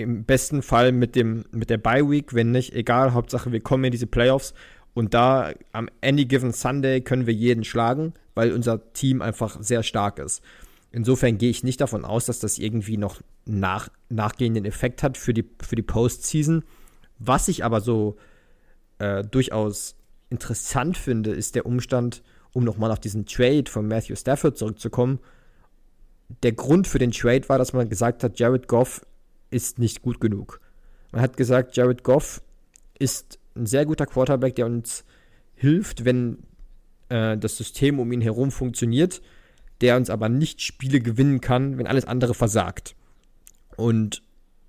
im 0.00 0.24
besten 0.24 0.62
Fall 0.62 0.92
mit, 0.92 1.16
dem, 1.16 1.44
mit 1.52 1.70
der 1.70 1.78
Bye 1.78 2.08
Week, 2.10 2.34
wenn 2.34 2.50
nicht, 2.50 2.74
egal, 2.74 3.12
Hauptsache 3.12 3.52
wir 3.52 3.60
kommen 3.60 3.84
in 3.84 3.92
diese 3.92 4.06
Playoffs 4.06 4.54
und 4.94 5.14
da 5.14 5.52
am 5.72 5.88
Any 6.02 6.24
Given 6.24 6.52
Sunday 6.52 7.00
können 7.00 7.26
wir 7.26 7.34
jeden 7.34 7.64
schlagen, 7.64 8.14
weil 8.34 8.52
unser 8.52 8.92
Team 8.92 9.22
einfach 9.22 9.62
sehr 9.62 9.82
stark 9.82 10.18
ist. 10.18 10.42
Insofern 10.92 11.38
gehe 11.38 11.50
ich 11.50 11.62
nicht 11.62 11.80
davon 11.80 12.04
aus, 12.04 12.26
dass 12.26 12.40
das 12.40 12.58
irgendwie 12.58 12.96
noch 12.96 13.20
nach, 13.44 13.88
nachgehenden 14.08 14.64
Effekt 14.64 15.02
hat 15.02 15.16
für 15.16 15.32
die, 15.32 15.44
für 15.62 15.76
die 15.76 15.82
Postseason. 15.82 16.64
Was 17.18 17.48
ich 17.48 17.64
aber 17.64 17.80
so 17.80 18.16
äh, 18.98 19.22
durchaus 19.22 19.94
interessant 20.30 20.96
finde, 20.96 21.30
ist 21.30 21.54
der 21.54 21.66
Umstand, 21.66 22.22
um 22.52 22.64
nochmal 22.64 22.90
auf 22.90 22.98
diesen 22.98 23.26
Trade 23.26 23.70
von 23.70 23.86
Matthew 23.86 24.16
Stafford 24.16 24.58
zurückzukommen. 24.58 25.20
Der 26.42 26.52
Grund 26.52 26.88
für 26.88 26.98
den 26.98 27.12
Trade 27.12 27.48
war, 27.48 27.58
dass 27.58 27.72
man 27.72 27.88
gesagt 27.88 28.24
hat, 28.24 28.38
Jared 28.38 28.66
Goff 28.66 29.04
ist 29.50 29.78
nicht 29.78 30.02
gut 30.02 30.20
genug. 30.20 30.60
Man 31.12 31.22
hat 31.22 31.36
gesagt, 31.36 31.76
Jared 31.76 32.04
Goff 32.04 32.42
ist 32.98 33.38
ein 33.56 33.66
sehr 33.66 33.84
guter 33.84 34.06
Quarterback, 34.06 34.54
der 34.54 34.66
uns 34.66 35.04
hilft, 35.54 36.04
wenn 36.04 36.38
äh, 37.08 37.36
das 37.36 37.56
System 37.56 37.98
um 37.98 38.12
ihn 38.12 38.20
herum 38.20 38.50
funktioniert, 38.50 39.20
der 39.80 39.96
uns 39.96 40.10
aber 40.10 40.28
nicht 40.28 40.62
Spiele 40.62 41.00
gewinnen 41.00 41.40
kann, 41.40 41.78
wenn 41.78 41.86
alles 41.86 42.04
andere 42.04 42.34
versagt. 42.34 42.94
Und 43.76 44.22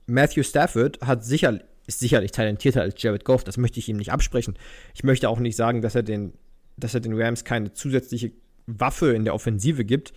Matthew 0.07 0.43
Stafford 0.43 0.99
hat 1.01 1.23
sicher, 1.23 1.61
ist 1.87 1.99
sicherlich 1.99 2.31
talentierter 2.31 2.81
als 2.81 3.01
Jared 3.01 3.25
Goff, 3.25 3.43
das 3.43 3.57
möchte 3.57 3.79
ich 3.79 3.89
ihm 3.89 3.97
nicht 3.97 4.11
absprechen. 4.11 4.57
Ich 4.93 5.03
möchte 5.03 5.29
auch 5.29 5.39
nicht 5.39 5.55
sagen, 5.55 5.81
dass 5.81 5.95
er 5.95 6.03
den, 6.03 6.33
dass 6.77 6.93
er 6.93 7.01
den 7.01 7.13
Rams 7.19 7.43
keine 7.43 7.73
zusätzliche 7.73 8.31
Waffe 8.67 9.13
in 9.13 9.25
der 9.25 9.33
Offensive 9.35 9.85
gibt, 9.85 10.13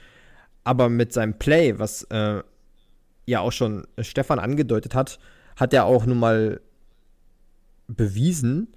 aber 0.63 0.89
mit 0.89 1.13
seinem 1.13 1.39
Play, 1.39 1.79
was 1.79 2.05
äh, 2.05 2.43
ja 3.27 3.41
auch 3.41 3.53
schon 3.53 3.87
Stefan 4.01 4.39
angedeutet 4.39 4.95
hat, 4.95 5.19
hat 5.57 5.73
er 5.73 5.85
auch 5.85 6.07
nun 6.07 6.19
mal 6.19 6.61
bewiesen, 7.87 8.69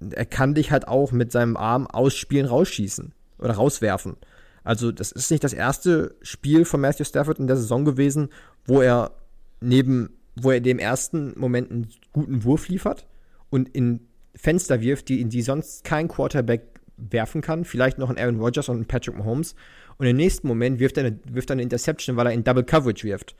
er 0.00 0.24
kann 0.24 0.54
dich 0.54 0.70
halt 0.70 0.88
auch 0.88 1.12
mit 1.12 1.30
seinem 1.30 1.56
Arm 1.56 1.86
ausspielen, 1.86 2.46
rausschießen 2.46 3.12
oder 3.38 3.54
rauswerfen. 3.54 4.16
Also, 4.64 4.92
das 4.92 5.12
ist 5.12 5.30
nicht 5.30 5.44
das 5.44 5.52
erste 5.52 6.14
Spiel 6.22 6.64
von 6.64 6.80
Matthew 6.80 7.04
Stafford 7.04 7.38
in 7.38 7.46
der 7.46 7.56
Saison 7.56 7.84
gewesen, 7.84 8.28
wo 8.64 8.80
er 8.80 9.12
neben, 9.60 10.10
wo 10.36 10.50
er 10.50 10.60
dem 10.60 10.78
ersten 10.78 11.38
Moment 11.38 11.70
einen 11.70 11.88
guten 12.12 12.44
Wurf 12.44 12.68
liefert 12.68 13.06
und 13.50 13.68
in 13.70 14.06
Fenster 14.34 14.80
wirft, 14.80 15.08
die 15.08 15.20
in 15.20 15.28
die 15.28 15.42
sonst 15.42 15.84
kein 15.84 16.08
Quarterback 16.08 16.80
werfen 16.96 17.40
kann. 17.40 17.64
Vielleicht 17.64 17.98
noch 17.98 18.10
ein 18.10 18.18
Aaron 18.18 18.40
Rodgers 18.40 18.68
und 18.68 18.80
ein 18.80 18.86
Patrick 18.86 19.16
Mahomes. 19.16 19.54
Und 19.98 20.06
im 20.06 20.16
nächsten 20.16 20.46
Moment 20.46 20.78
wirft 20.78 20.96
er 20.98 21.06
eine, 21.06 21.18
wirft 21.30 21.50
er 21.50 21.54
eine 21.54 21.62
Interception, 21.62 22.16
weil 22.16 22.26
er 22.26 22.32
in 22.32 22.44
Double 22.44 22.64
Coverage 22.64 23.04
wirft. 23.04 23.34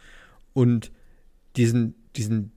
Und 0.52 0.90
diesen, 1.56 1.94
diesen 2.16 2.52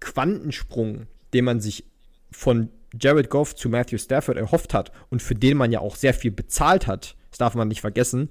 Quantensprung, 0.00 1.06
den 1.34 1.44
man 1.44 1.60
sich 1.60 1.84
von 2.30 2.70
Jared 3.00 3.30
Goff 3.30 3.54
zu 3.54 3.68
Matthew 3.68 3.98
Stafford 3.98 4.36
erhofft 4.36 4.74
hat 4.74 4.92
und 5.10 5.22
für 5.22 5.34
den 5.34 5.56
man 5.56 5.72
ja 5.72 5.80
auch 5.80 5.96
sehr 5.96 6.14
viel 6.14 6.30
bezahlt 6.30 6.86
hat, 6.86 7.16
das 7.30 7.38
darf 7.38 7.54
man 7.54 7.68
nicht 7.68 7.80
vergessen, 7.80 8.30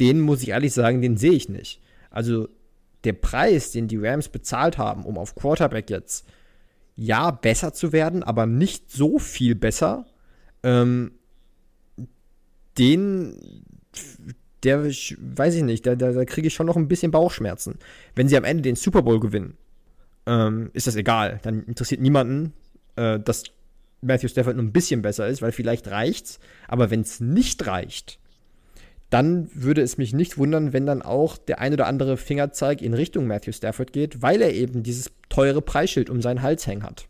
den 0.00 0.20
muss 0.20 0.42
ich 0.42 0.50
ehrlich 0.50 0.72
sagen, 0.72 1.00
den 1.00 1.16
sehe 1.16 1.32
ich 1.32 1.48
nicht. 1.48 1.80
Also 2.10 2.48
der 3.04 3.14
Preis, 3.14 3.72
den 3.72 3.88
die 3.88 3.98
Rams 3.98 4.28
bezahlt 4.28 4.78
haben, 4.78 5.04
um 5.04 5.18
auf 5.18 5.34
Quarterback 5.34 5.90
jetzt 5.90 6.26
ja 6.94 7.30
besser 7.30 7.72
zu 7.72 7.92
werden, 7.92 8.22
aber 8.22 8.46
nicht 8.46 8.90
so 8.90 9.18
viel 9.18 9.54
besser, 9.54 10.06
ähm, 10.62 11.12
den, 12.78 13.64
der, 14.64 14.84
weiß 14.84 15.54
ich 15.54 15.62
nicht, 15.62 15.86
da, 15.86 15.94
da, 15.96 16.12
da 16.12 16.24
kriege 16.24 16.48
ich 16.48 16.54
schon 16.54 16.66
noch 16.66 16.76
ein 16.76 16.88
bisschen 16.88 17.10
Bauchschmerzen. 17.10 17.78
Wenn 18.14 18.28
sie 18.28 18.36
am 18.36 18.44
Ende 18.44 18.62
den 18.62 18.76
Super 18.76 19.02
Bowl 19.02 19.20
gewinnen, 19.20 19.56
ähm, 20.26 20.70
ist 20.72 20.86
das 20.86 20.96
egal. 20.96 21.40
Dann 21.42 21.64
interessiert 21.64 22.00
niemanden, 22.00 22.52
äh, 22.96 23.18
dass 23.18 23.44
Matthew 24.02 24.28
Stafford 24.28 24.56
nur 24.56 24.64
ein 24.64 24.72
bisschen 24.72 25.02
besser 25.02 25.26
ist, 25.28 25.42
weil 25.42 25.52
vielleicht 25.52 25.88
reicht's. 25.88 26.38
Aber 26.68 26.90
wenn 26.90 27.00
es 27.00 27.20
nicht 27.20 27.66
reicht, 27.66 28.18
dann 29.10 29.50
würde 29.52 29.82
es 29.82 29.98
mich 29.98 30.12
nicht 30.14 30.38
wundern, 30.38 30.72
wenn 30.72 30.86
dann 30.86 31.02
auch 31.02 31.36
der 31.36 31.60
ein 31.60 31.72
oder 31.72 31.86
andere 31.86 32.16
Fingerzeig 32.16 32.80
in 32.80 32.94
Richtung 32.94 33.26
Matthew 33.26 33.52
Stafford 33.52 33.92
geht, 33.92 34.22
weil 34.22 34.40
er 34.40 34.54
eben 34.54 34.82
dieses 34.82 35.10
teure 35.28 35.60
Preisschild 35.60 36.08
um 36.08 36.22
seinen 36.22 36.42
Hals 36.42 36.66
hängen 36.66 36.82
hat. 36.82 37.08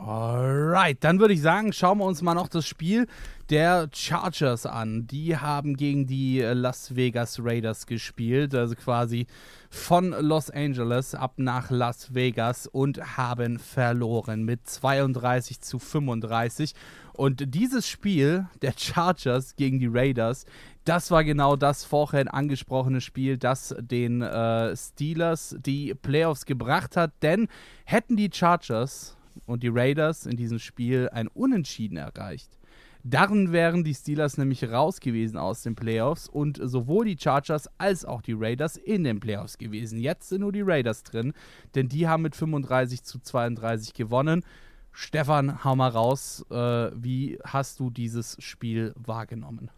Alright, 0.00 1.02
dann 1.02 1.18
würde 1.18 1.34
ich 1.34 1.42
sagen, 1.42 1.72
schauen 1.72 1.98
wir 1.98 2.04
uns 2.04 2.22
mal 2.22 2.34
noch 2.34 2.46
das 2.46 2.64
Spiel 2.64 3.08
der 3.50 3.88
Chargers 3.92 4.64
an. 4.64 5.08
Die 5.08 5.36
haben 5.36 5.76
gegen 5.76 6.06
die 6.06 6.38
Las 6.40 6.94
Vegas 6.94 7.40
Raiders 7.42 7.84
gespielt, 7.84 8.54
also 8.54 8.76
quasi 8.76 9.26
von 9.70 10.10
Los 10.10 10.50
Angeles 10.50 11.16
ab 11.16 11.34
nach 11.38 11.70
Las 11.70 12.14
Vegas 12.14 12.68
und 12.68 13.16
haben 13.16 13.58
verloren 13.58 14.44
mit 14.44 14.68
32 14.68 15.60
zu 15.62 15.80
35. 15.80 16.74
Und 17.12 17.52
dieses 17.52 17.88
Spiel 17.88 18.46
der 18.62 18.74
Chargers 18.76 19.56
gegen 19.56 19.80
die 19.80 19.90
Raiders, 19.90 20.46
das 20.84 21.10
war 21.10 21.24
genau 21.24 21.56
das 21.56 21.84
vorhin 21.84 22.28
angesprochene 22.28 23.00
Spiel, 23.00 23.36
das 23.36 23.74
den 23.80 24.22
äh, 24.22 24.76
Steelers 24.76 25.56
die 25.58 25.94
Playoffs 25.94 26.46
gebracht 26.46 26.96
hat. 26.96 27.10
Denn 27.20 27.48
hätten 27.84 28.16
die 28.16 28.30
Chargers 28.32 29.17
und 29.46 29.62
die 29.62 29.68
Raiders 29.68 30.26
in 30.26 30.36
diesem 30.36 30.58
Spiel 30.58 31.08
ein 31.12 31.28
Unentschieden 31.28 31.96
erreicht. 31.96 32.58
Dann 33.04 33.52
wären 33.52 33.84
die 33.84 33.94
Steelers 33.94 34.38
nämlich 34.38 34.68
raus 34.70 35.00
gewesen 35.00 35.38
aus 35.38 35.62
den 35.62 35.74
Playoffs 35.74 36.28
und 36.28 36.60
sowohl 36.62 37.06
die 37.06 37.16
Chargers 37.18 37.68
als 37.78 38.04
auch 38.04 38.22
die 38.22 38.34
Raiders 38.36 38.76
in 38.76 39.04
den 39.04 39.20
Playoffs 39.20 39.56
gewesen. 39.56 39.98
Jetzt 39.98 40.28
sind 40.28 40.40
nur 40.40 40.52
die 40.52 40.62
Raiders 40.62 41.04
drin, 41.04 41.32
denn 41.74 41.88
die 41.88 42.08
haben 42.08 42.22
mit 42.22 42.34
35 42.34 43.04
zu 43.04 43.20
32 43.20 43.94
gewonnen. 43.94 44.44
Stefan, 44.92 45.62
hau 45.62 45.76
mal 45.76 45.90
raus. 45.90 46.44
Äh, 46.50 46.90
wie 46.94 47.38
hast 47.44 47.78
du 47.78 47.88
dieses 47.88 48.36
Spiel 48.42 48.92
wahrgenommen? 48.96 49.70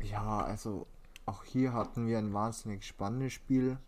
Ja, 0.00 0.40
also 0.40 0.86
auch 1.24 1.42
hier 1.42 1.72
hatten 1.72 2.06
wir 2.06 2.18
ein 2.18 2.32
wahnsinnig 2.32 2.84
spannendes 2.86 3.32
Spiel. 3.32 3.78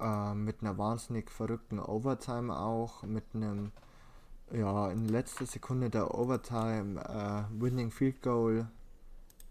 Äh, 0.00 0.34
mit 0.34 0.62
einer 0.62 0.78
wahnsinnig 0.78 1.30
verrückten 1.30 1.78
Overtime 1.78 2.56
auch, 2.58 3.02
mit 3.02 3.24
einem, 3.34 3.72
ja, 4.52 4.90
in 4.90 5.08
letzter 5.08 5.46
Sekunde 5.46 5.90
der 5.90 6.14
Overtime 6.14 7.00
äh, 7.00 7.62
Winning 7.62 7.90
Field 7.90 8.22
Goal 8.22 8.68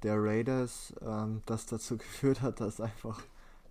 der 0.03 0.21
Raiders, 0.21 0.93
ähm, 1.01 1.41
das 1.45 1.65
dazu 1.65 1.97
geführt 1.97 2.41
hat, 2.41 2.61
dass 2.61 2.81
einfach, 2.81 3.21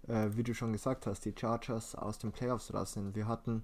äh, 0.08 0.28
wie 0.32 0.42
du 0.42 0.54
schon 0.54 0.72
gesagt 0.72 1.06
hast, 1.06 1.24
die 1.24 1.34
Chargers 1.38 1.94
aus 1.94 2.18
den 2.18 2.32
Playoffs 2.32 2.72
raus 2.74 2.92
sind. 2.92 3.14
Wir 3.14 3.28
hatten 3.28 3.62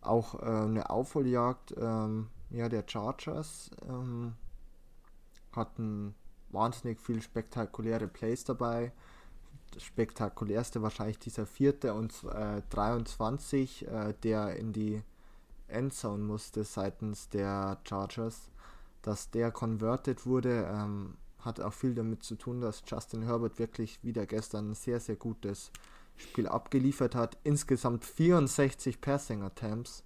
auch 0.00 0.34
äh, 0.42 0.46
eine 0.46 0.90
Aufholjagd 0.90 1.74
ähm, 1.78 2.28
ja, 2.50 2.68
der 2.68 2.84
Chargers, 2.86 3.70
ähm, 3.88 4.34
hatten 5.52 6.14
wahnsinnig 6.50 7.00
viel 7.00 7.20
spektakuläre 7.22 8.06
Plays 8.08 8.44
dabei. 8.44 8.92
Spektakulärste 9.78 10.82
wahrscheinlich 10.82 11.18
dieser 11.18 11.46
vierte 11.46 11.94
und 11.94 12.12
äh, 12.32 12.62
23, 12.70 13.86
äh, 13.86 14.14
der 14.22 14.56
in 14.56 14.72
die 14.72 15.02
Endzone 15.68 16.22
musste 16.22 16.64
seitens 16.64 17.28
der 17.28 17.78
Chargers. 17.84 18.50
Dass 19.02 19.30
der 19.30 19.50
converted 19.50 20.24
wurde, 20.24 20.66
ähm, 20.72 21.16
hat 21.40 21.60
auch 21.60 21.72
viel 21.72 21.94
damit 21.94 22.22
zu 22.22 22.36
tun, 22.36 22.60
dass 22.60 22.82
Justin 22.86 23.22
Herbert 23.22 23.58
wirklich 23.58 24.02
wieder 24.02 24.24
gestern 24.26 24.70
ein 24.70 24.74
sehr, 24.74 24.98
sehr 24.98 25.16
gutes 25.16 25.70
Spiel 26.16 26.48
abgeliefert 26.48 27.14
hat. 27.14 27.36
Insgesamt 27.44 28.04
64 28.04 29.00
Passing 29.00 29.42
Attempts 29.42 30.04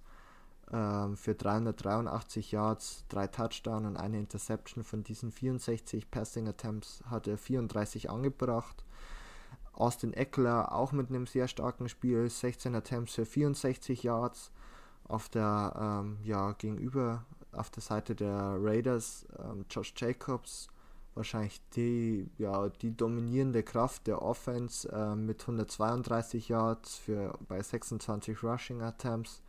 ähm, 0.71 1.15
für 1.17 1.35
383 1.35 2.51
Yards, 2.51 3.05
drei 3.09 3.27
Touchdowns 3.27 3.87
und 3.87 3.97
eine 3.97 4.19
Interception. 4.19 4.83
Von 4.83 5.03
diesen 5.03 5.31
64 5.31 6.11
Passing 6.11 6.47
Attempts 6.47 7.03
hat 7.09 7.27
er 7.27 7.37
34 7.37 8.09
angebracht. 8.09 8.83
Austin 9.79 10.13
Eckler 10.13 10.73
auch 10.73 10.91
mit 10.91 11.09
einem 11.09 11.25
sehr 11.25 11.47
starken 11.47 11.89
Spiel, 11.89 12.29
16 12.29 12.75
Attempts 12.75 13.15
für 13.15 13.25
64 13.25 14.03
Yards. 14.03 14.51
Auf 15.07 15.27
der 15.29 15.73
ähm, 16.03 16.17
ja, 16.23 16.51
gegenüber 16.51 17.25
auf 17.51 17.71
der 17.71 17.81
Seite 17.81 18.13
der 18.13 18.57
Raiders 18.59 19.25
ähm, 19.39 19.65
Josh 19.69 19.93
Jacobs 19.97 20.69
wahrscheinlich 21.19 21.61
die, 21.75 22.29
ja, 22.37 22.69
die 22.69 22.95
dominierende 22.95 23.61
Kraft 23.61 24.07
der 24.07 24.21
Offense 24.21 24.89
äh, 24.89 25.15
mit 25.15 25.41
132 25.41 26.49
Yards 26.49 26.95
für 26.97 27.37
bei 27.47 27.61
26 27.61 28.41
Rushing 28.43 28.81
Attempts. 28.81 29.41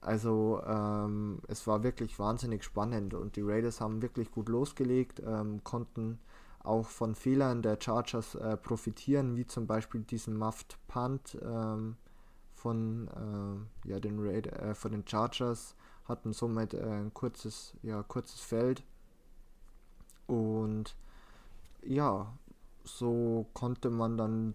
Also 0.00 0.62
ähm, 0.66 1.40
es 1.48 1.66
war 1.66 1.82
wirklich 1.82 2.18
wahnsinnig 2.18 2.62
spannend 2.62 3.14
und 3.14 3.36
die 3.36 3.42
Raiders 3.42 3.80
haben 3.80 4.02
wirklich 4.02 4.30
gut 4.30 4.48
losgelegt, 4.48 5.20
ähm, 5.26 5.64
konnten 5.64 6.18
auch 6.64 6.88
von 6.88 7.14
Fehlern 7.14 7.62
der 7.62 7.78
Chargers 7.80 8.34
äh, 8.34 8.56
profitieren, 8.56 9.36
wie 9.36 9.46
zum 9.46 9.66
Beispiel 9.66 10.02
diesen 10.02 10.36
Muffed 10.36 10.78
Punt 10.88 11.38
ähm, 11.42 11.96
von, 12.54 13.08
äh, 13.84 13.88
ja, 13.88 14.00
den 14.00 14.18
Raid 14.18 14.46
äh, 14.46 14.74
von 14.74 14.92
den 14.92 15.06
Chargers, 15.06 15.76
hatten 16.08 16.32
somit 16.32 16.74
äh, 16.74 16.82
ein 16.82 17.14
kurzes, 17.14 17.74
ja, 17.82 18.02
kurzes 18.02 18.40
Feld 18.40 18.82
und 20.26 20.96
ja, 21.82 22.32
so 22.84 23.46
konnte 23.52 23.90
man 23.90 24.16
dann 24.16 24.54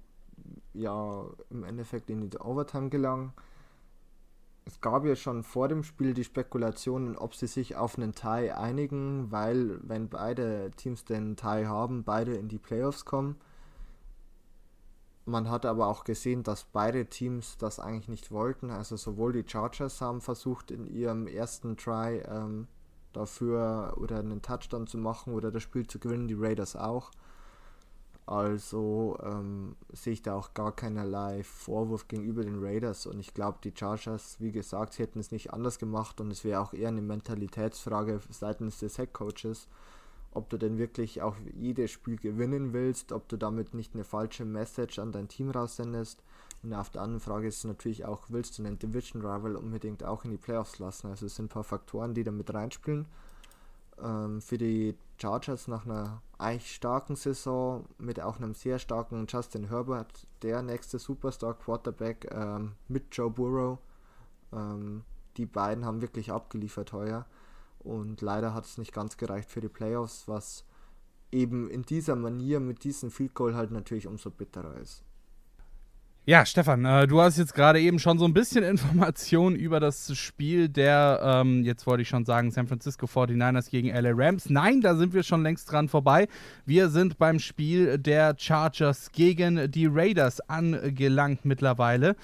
ja 0.74 1.26
im 1.49 1.64
Endeffekt 1.64 2.10
in 2.10 2.30
die 2.30 2.38
Overtime 2.38 2.89
gelangen. 2.89 3.34
Es 4.70 4.82
gab 4.82 5.03
ja 5.03 5.15
schon 5.15 5.41
vor 5.41 5.67
dem 5.67 5.82
Spiel 5.82 6.13
die 6.13 6.24
Spekulationen, 6.24 7.17
ob 7.17 7.34
sie 7.34 7.47
sich 7.47 7.76
auf 7.76 7.97
einen 7.97 8.13
Tie 8.13 8.51
einigen, 8.51 9.32
weil 9.32 9.80
wenn 9.82 10.09
beide 10.09 10.70
Teams 10.78 11.03
den 11.05 11.36
Tie 11.36 11.65
haben, 11.65 12.03
beide 12.03 12.36
in 12.36 12.49
die 12.49 12.59
Playoffs 12.59 13.03
kommen. 13.03 13.38
Man 15.26 15.49
hat 15.49 15.65
aber 15.65 15.88
auch 15.88 16.03
gesehen, 16.03 16.43
dass 16.43 16.65
beide 16.65 17.07
Teams 17.07 17.57
das 17.57 17.80
eigentlich 17.80 18.09
nicht 18.09 18.30
wollten. 18.30 18.70
Also 18.70 18.95
sowohl 18.95 19.34
die 19.34 19.43
Chargers 19.43 20.01
haben 20.01 20.22
versucht 20.22 20.70
in 20.70 20.86
ihrem 20.86 21.26
ersten 21.26 21.76
Try 21.76 22.22
ähm, 22.28 22.67
dafür 23.11 23.95
oder 23.97 24.20
einen 24.20 24.43
Touchdown 24.43 24.86
zu 24.86 24.99
machen 24.99 25.34
oder 25.34 25.49
das 25.49 25.63
Spiel 25.63 25.88
zu 25.88 25.97
gewinnen, 25.97 26.28
die 26.28 26.38
Raiders 26.38 26.76
auch. 26.76 27.09
Also 28.30 29.17
ähm, 29.23 29.75
sehe 29.91 30.13
ich 30.13 30.21
da 30.21 30.36
auch 30.36 30.53
gar 30.53 30.71
keinerlei 30.75 31.41
Vorwurf 31.41 32.07
gegenüber 32.07 32.43
den 32.43 32.63
Raiders 32.63 33.07
und 33.07 33.19
ich 33.19 33.34
glaube, 33.34 33.57
die 33.63 33.73
Chargers, 33.75 34.36
wie 34.39 34.51
gesagt, 34.51 34.93
sie 34.93 35.01
hätten 35.01 35.17
es 35.17 35.32
nicht 35.32 35.51
anders 35.51 35.80
gemacht 35.80 36.21
und 36.21 36.30
es 36.30 36.43
wäre 36.43 36.61
auch 36.61 36.75
eher 36.75 36.89
eine 36.89 37.01
Mentalitätsfrage 37.01 38.19
seitens 38.30 38.77
des 38.77 38.99
Headcoaches, 38.99 39.67
ob 40.32 40.47
du 40.51 40.57
denn 40.57 40.77
wirklich 40.77 41.23
auch 41.23 41.38
jedes 41.55 41.89
Spiel 41.89 42.17
gewinnen 42.17 42.71
willst, 42.71 43.13
ob 43.13 43.27
du 43.30 43.36
damit 43.36 43.73
nicht 43.73 43.95
eine 43.95 44.03
falsche 44.03 44.45
Message 44.45 44.99
an 44.99 45.11
dein 45.11 45.27
Team 45.27 45.49
raussendest. 45.49 46.21
Und 46.61 46.75
auf 46.75 46.91
der 46.91 47.01
anderen 47.01 47.21
Frage 47.21 47.47
ist 47.47 47.65
natürlich 47.65 48.05
auch, 48.05 48.25
willst 48.30 48.59
du 48.59 48.63
einen 48.63 48.77
Division 48.77 49.23
Rival 49.23 49.55
unbedingt 49.55 50.03
auch 50.03 50.23
in 50.23 50.30
die 50.30 50.38
Playoffs 50.38 50.77
lassen? 50.77 51.07
Also 51.07 51.25
es 51.25 51.36
sind 51.36 51.45
ein 51.45 51.49
paar 51.49 51.63
Faktoren, 51.63 52.13
die 52.13 52.23
da 52.23 52.30
mit 52.30 52.53
reinspielen. 52.53 53.07
Ähm, 54.04 54.41
für 54.41 54.58
die 54.58 54.95
Chargers 55.22 55.68
nach 55.68 55.86
einer 55.86 56.22
eigentlich 56.38 56.74
starken 56.74 57.16
Saison 57.16 57.86
mit 57.97 58.22
auch 58.22 58.38
einem 58.38 58.54
sehr 58.54 58.80
starken 58.80 59.26
Justin 59.28 59.70
Herbert, 59.70 60.28
der 60.41 60.62
nächste 60.62 61.00
Superstar 61.00 61.54
Quarterback 61.54 62.30
ähm, 62.32 62.74
mit 62.88 63.08
Joe 63.12 63.30
Burrow. 63.30 63.80
Ähm, 64.54 65.04
die 65.38 65.45
beiden 65.45 65.86
haben 65.86 66.02
wirklich 66.02 66.32
abgeliefert 66.32 66.93
heuer. 66.93 67.26
Und 67.80 68.22
leider 68.22 68.54
hat 68.54 68.66
es 68.66 68.78
nicht 68.78 68.93
ganz 68.93 69.18
gereicht 69.18 69.50
für 69.50 69.62
die 69.62 69.70
Playoffs, 69.70 70.28
was 70.28 70.66
eben 71.32 71.70
in 71.70 71.84
dieser 71.84 72.16
Manier 72.16 72.60
mit 72.60 72.84
diesem 72.84 73.12
Field 73.12 73.34
Goal 73.34 73.56
halt 73.56 73.72
natürlich 73.72 74.08
umso 74.08 74.30
bitterer 74.30 74.76
ist. 74.78 75.04
Ja, 76.30 76.45
Stefan, 76.45 76.86
äh, 76.86 77.07
du 77.07 77.19
hast 77.21 77.39
jetzt 77.39 77.55
gerade 77.55 77.82
eben 77.82 77.97
schon 77.97 78.19
so 78.19 78.25
ein 78.25 78.36
bisschen 78.36 78.63
Informationen 78.75 79.55
über 79.55 79.80
das 79.80 80.15
Spiel 80.15 80.69
der, 80.69 81.19
ähm, 81.23 81.63
jetzt 81.63 81.88
wollte 81.88 82.03
ich 82.03 82.07
schon 82.07 82.23
sagen, 82.23 82.51
San 82.51 82.67
Francisco 82.67 83.07
49ers 83.07 83.71
gegen 83.71 83.89
LA 83.89 84.11
Rams. 84.13 84.47
Nein, 84.47 84.82
da 84.82 84.95
sind 84.95 85.15
wir 85.15 85.23
schon 85.23 85.41
längst 85.41 85.71
dran 85.71 85.89
vorbei. 85.89 86.27
Wir 86.67 86.89
sind 86.89 87.17
beim 87.17 87.39
Spiel 87.39 87.97
der 87.97 88.36
Chargers 88.38 89.11
gegen 89.11 89.71
die 89.71 89.88
Raiders 89.88 90.39
angelangt 90.41 91.45
mittlerweile. 91.45 92.15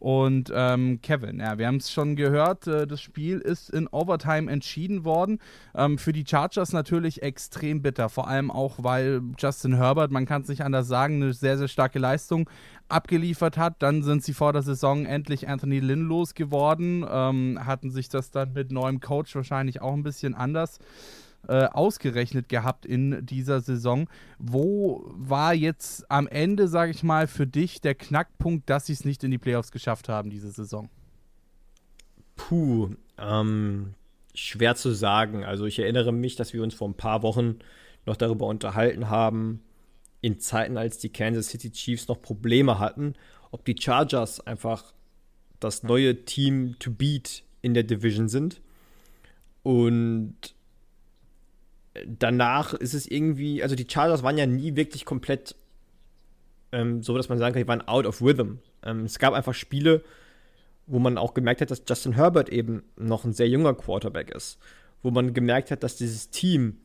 Und 0.00 0.50
ähm, 0.54 1.00
Kevin, 1.02 1.40
ja, 1.40 1.58
wir 1.58 1.66
haben 1.66 1.76
es 1.76 1.92
schon 1.92 2.16
gehört, 2.16 2.66
äh, 2.66 2.86
das 2.86 3.02
Spiel 3.02 3.38
ist 3.38 3.68
in 3.68 3.86
Overtime 3.86 4.50
entschieden 4.50 5.04
worden. 5.04 5.38
Ähm, 5.74 5.98
für 5.98 6.14
die 6.14 6.24
Chargers 6.26 6.72
natürlich 6.72 7.22
extrem 7.22 7.82
bitter, 7.82 8.08
vor 8.08 8.26
allem 8.26 8.50
auch, 8.50 8.76
weil 8.78 9.20
Justin 9.38 9.76
Herbert, 9.76 10.10
man 10.10 10.24
kann 10.24 10.40
es 10.40 10.48
nicht 10.48 10.64
anders 10.64 10.88
sagen, 10.88 11.16
eine 11.16 11.34
sehr, 11.34 11.58
sehr 11.58 11.68
starke 11.68 11.98
Leistung 11.98 12.48
abgeliefert 12.88 13.58
hat. 13.58 13.82
Dann 13.82 14.02
sind 14.02 14.24
sie 14.24 14.32
vor 14.32 14.54
der 14.54 14.62
Saison 14.62 15.04
endlich 15.04 15.48
Anthony 15.48 15.80
Lynn 15.80 16.08
losgeworden, 16.08 17.04
ähm, 17.06 17.58
hatten 17.62 17.90
sich 17.90 18.08
das 18.08 18.30
dann 18.30 18.54
mit 18.54 18.72
neuem 18.72 19.00
Coach 19.00 19.36
wahrscheinlich 19.36 19.82
auch 19.82 19.92
ein 19.92 20.02
bisschen 20.02 20.34
anders 20.34 20.78
äh, 21.48 21.64
ausgerechnet 21.64 22.48
gehabt 22.48 22.86
in 22.86 23.24
dieser 23.24 23.60
Saison. 23.60 24.08
Wo 24.38 25.04
war 25.14 25.54
jetzt 25.54 26.10
am 26.10 26.28
Ende, 26.28 26.68
sage 26.68 26.92
ich 26.92 27.02
mal, 27.02 27.26
für 27.26 27.46
dich 27.46 27.80
der 27.80 27.94
Knackpunkt, 27.94 28.68
dass 28.68 28.86
sie 28.86 28.92
es 28.92 29.04
nicht 29.04 29.24
in 29.24 29.30
die 29.30 29.38
Playoffs 29.38 29.72
geschafft 29.72 30.08
haben 30.08 30.30
diese 30.30 30.50
Saison? 30.50 30.88
Puh, 32.36 32.90
ähm, 33.18 33.94
schwer 34.34 34.76
zu 34.76 34.92
sagen. 34.92 35.44
Also 35.44 35.66
ich 35.66 35.78
erinnere 35.78 36.12
mich, 36.12 36.36
dass 36.36 36.52
wir 36.52 36.62
uns 36.62 36.74
vor 36.74 36.88
ein 36.88 36.94
paar 36.94 37.22
Wochen 37.22 37.58
noch 38.06 38.16
darüber 38.16 38.46
unterhalten 38.46 39.08
haben, 39.08 39.62
in 40.20 40.38
Zeiten, 40.38 40.76
als 40.76 40.98
die 40.98 41.10
Kansas 41.10 41.48
City 41.48 41.70
Chiefs 41.70 42.08
noch 42.08 42.20
Probleme 42.20 42.78
hatten, 42.78 43.14
ob 43.50 43.64
die 43.64 43.76
Chargers 43.78 44.46
einfach 44.46 44.92
das 45.58 45.82
neue 45.82 46.24
Team 46.24 46.76
to 46.78 46.90
beat 46.90 47.42
in 47.62 47.74
der 47.74 47.82
Division 47.82 48.28
sind. 48.28 48.60
Und 49.62 50.54
danach 52.06 52.74
ist 52.74 52.94
es 52.94 53.06
irgendwie, 53.06 53.62
also 53.62 53.74
die 53.74 53.86
Chargers 53.88 54.22
waren 54.22 54.38
ja 54.38 54.46
nie 54.46 54.76
wirklich 54.76 55.04
komplett 55.04 55.54
ähm, 56.72 57.02
so, 57.02 57.16
dass 57.16 57.28
man 57.28 57.38
sagen 57.38 57.52
kann, 57.54 57.62
die 57.62 57.68
waren 57.68 57.86
out 57.86 58.06
of 58.06 58.22
rhythm. 58.22 58.58
Ähm, 58.82 59.04
es 59.04 59.18
gab 59.18 59.34
einfach 59.34 59.54
Spiele, 59.54 60.02
wo 60.86 60.98
man 60.98 61.18
auch 61.18 61.34
gemerkt 61.34 61.60
hat, 61.60 61.70
dass 61.70 61.82
Justin 61.88 62.14
Herbert 62.14 62.48
eben 62.48 62.82
noch 62.96 63.24
ein 63.24 63.32
sehr 63.32 63.48
junger 63.48 63.74
Quarterback 63.74 64.30
ist. 64.30 64.58
Wo 65.02 65.10
man 65.10 65.34
gemerkt 65.34 65.70
hat, 65.70 65.82
dass 65.82 65.96
dieses 65.96 66.30
Team 66.30 66.78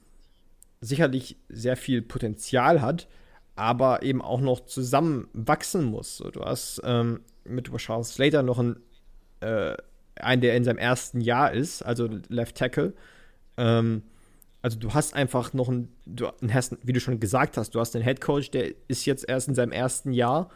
sicherlich 0.82 1.38
sehr 1.50 1.76
viel 1.78 2.02
Potenzial 2.02 2.82
hat, 2.82 3.08
aber 3.56 4.04
eben 4.04 4.22
auch 4.22 4.42
noch 4.42 4.66
zusammenwachsen 4.66 5.84
muss. 5.84 6.18
So, 6.18 6.30
du 6.30 6.42
hast 6.42 6.82
ähm, 6.84 7.22
mit 7.44 7.72
Charles 7.78 8.14
Slater 8.14 8.44
noch 8.44 8.60
einen, 8.60 8.78
äh, 9.40 9.76
einen, 10.16 10.42
der 10.42 10.56
in 10.56 10.64
seinem 10.64 10.78
ersten 10.78 11.22
Jahr 11.22 11.52
ist, 11.52 11.82
also 11.82 12.10
Left 12.30 12.56
Tackle. 12.56 12.94
Ähm, 13.58 14.04
also 14.66 14.80
du 14.80 14.96
hast 14.96 15.14
einfach 15.14 15.54
noch 15.54 15.70
einen, 15.70 15.90
du 16.08 16.28
hast, 16.50 16.76
wie 16.82 16.92
du 16.92 17.00
schon 17.00 17.20
gesagt 17.20 17.56
hast, 17.56 17.76
du 17.76 17.80
hast 17.80 17.96
einen 17.96 18.04
Head 18.04 18.20
Coach, 18.20 18.50
der 18.50 18.74
ist 18.88 19.06
jetzt 19.06 19.30
erst 19.30 19.48
in 19.48 19.54
seinem 19.54 19.72
ersten 19.72 20.12
Jahr 20.12 20.50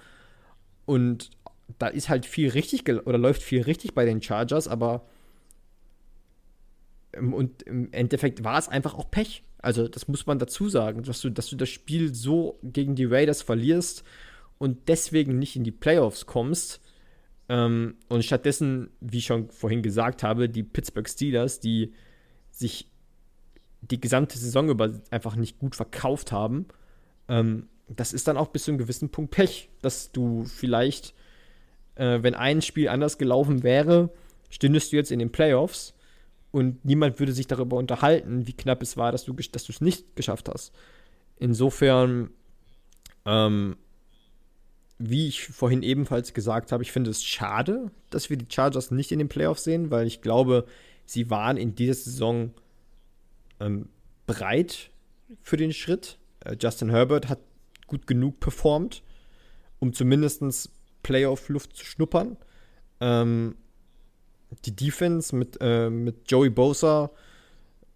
und 0.87 1.29
da 1.77 1.87
ist 1.87 2.09
halt 2.09 2.25
viel 2.25 2.49
richtig 2.49 2.89
oder 2.89 3.19
läuft 3.19 3.43
viel 3.43 3.61
richtig 3.61 3.93
bei 3.93 4.05
den 4.05 4.19
Chargers, 4.19 4.67
aber 4.67 5.05
und 7.15 7.61
im 7.63 7.93
Endeffekt 7.93 8.43
war 8.43 8.57
es 8.57 8.67
einfach 8.67 8.95
auch 8.95 9.11
Pech. 9.11 9.43
Also 9.59 9.87
das 9.87 10.07
muss 10.07 10.25
man 10.25 10.39
dazu 10.39 10.69
sagen, 10.69 11.03
dass 11.03 11.21
du, 11.21 11.29
dass 11.29 11.47
du 11.47 11.55
das 11.55 11.69
Spiel 11.69 12.15
so 12.15 12.57
gegen 12.63 12.95
die 12.95 13.05
Raiders 13.05 13.43
verlierst 13.43 14.03
und 14.57 14.87
deswegen 14.87 15.37
nicht 15.37 15.55
in 15.55 15.63
die 15.63 15.71
Playoffs 15.71 16.25
kommst, 16.25 16.81
Ähm, 17.47 17.95
und 18.09 18.23
stattdessen, 18.25 18.89
wie 19.01 19.19
ich 19.19 19.25
schon 19.25 19.49
vorhin 19.51 19.81
gesagt 19.83 20.23
habe, 20.23 20.49
die 20.49 20.63
Pittsburgh 20.63 21.09
Steelers, 21.09 21.59
die 21.59 21.93
sich 22.51 22.88
die 23.81 23.99
gesamte 23.99 24.37
Saison 24.37 24.69
über 24.69 24.91
einfach 25.11 25.35
nicht 25.35 25.59
gut 25.59 25.75
verkauft 25.75 26.31
haben, 26.31 26.67
ähm, 27.27 27.67
das 27.87 28.13
ist 28.13 28.27
dann 28.27 28.37
auch 28.37 28.49
bis 28.49 28.65
zu 28.65 28.71
einem 28.71 28.77
gewissen 28.77 29.09
Punkt 29.09 29.31
Pech, 29.31 29.69
dass 29.81 30.11
du 30.11 30.45
vielleicht, 30.45 31.15
äh, 31.95 32.21
wenn 32.21 32.35
ein 32.35 32.61
Spiel 32.61 32.87
anders 32.89 33.17
gelaufen 33.17 33.63
wäre, 33.63 34.09
stündest 34.49 34.91
du 34.91 34.97
jetzt 34.97 35.11
in 35.11 35.19
den 35.19 35.31
Playoffs 35.31 35.95
und 36.51 36.83
niemand 36.85 37.19
würde 37.19 37.31
sich 37.31 37.47
darüber 37.47 37.77
unterhalten, 37.77 38.47
wie 38.47 38.53
knapp 38.53 38.81
es 38.81 38.97
war, 38.97 39.11
dass 39.11 39.25
du 39.25 39.35
es 39.37 39.81
nicht 39.81 40.15
geschafft 40.15 40.49
hast. 40.49 40.73
Insofern 41.37 42.31
ähm, 43.25 43.77
wie 44.99 45.27
ich 45.27 45.43
vorhin 45.43 45.81
ebenfalls 45.81 46.33
gesagt 46.33 46.71
habe, 46.71 46.83
ich 46.83 46.91
finde 46.91 47.09
es 47.09 47.23
schade, 47.23 47.89
dass 48.09 48.29
wir 48.29 48.37
die 48.37 48.53
Chargers 48.53 48.91
nicht 48.91 49.11
in 49.11 49.19
den 49.19 49.29
Playoffs 49.29 49.63
sehen, 49.63 49.91
weil 49.91 50.05
ich 50.05 50.21
glaube, 50.21 50.65
sie 51.05 51.29
waren 51.29 51.55
in 51.55 51.73
dieser 51.73 51.93
Saison 51.93 52.53
ähm, 53.59 53.89
bereit 54.25 54.91
für 55.41 55.57
den 55.57 55.73
Schritt. 55.73 56.19
Äh, 56.41 56.55
Justin 56.59 56.89
Herbert 56.89 57.29
hat 57.29 57.39
gut 57.87 58.07
genug 58.07 58.39
performt, 58.39 59.03
um 59.79 59.93
zumindest 59.93 60.71
Playoff-Luft 61.03 61.75
zu 61.75 61.85
schnuppern. 61.85 62.37
Ähm, 62.99 63.55
die 64.65 64.75
Defense 64.75 65.35
mit, 65.35 65.57
äh, 65.61 65.89
mit 65.89 66.31
Joey 66.31 66.49
Bosa 66.49 67.11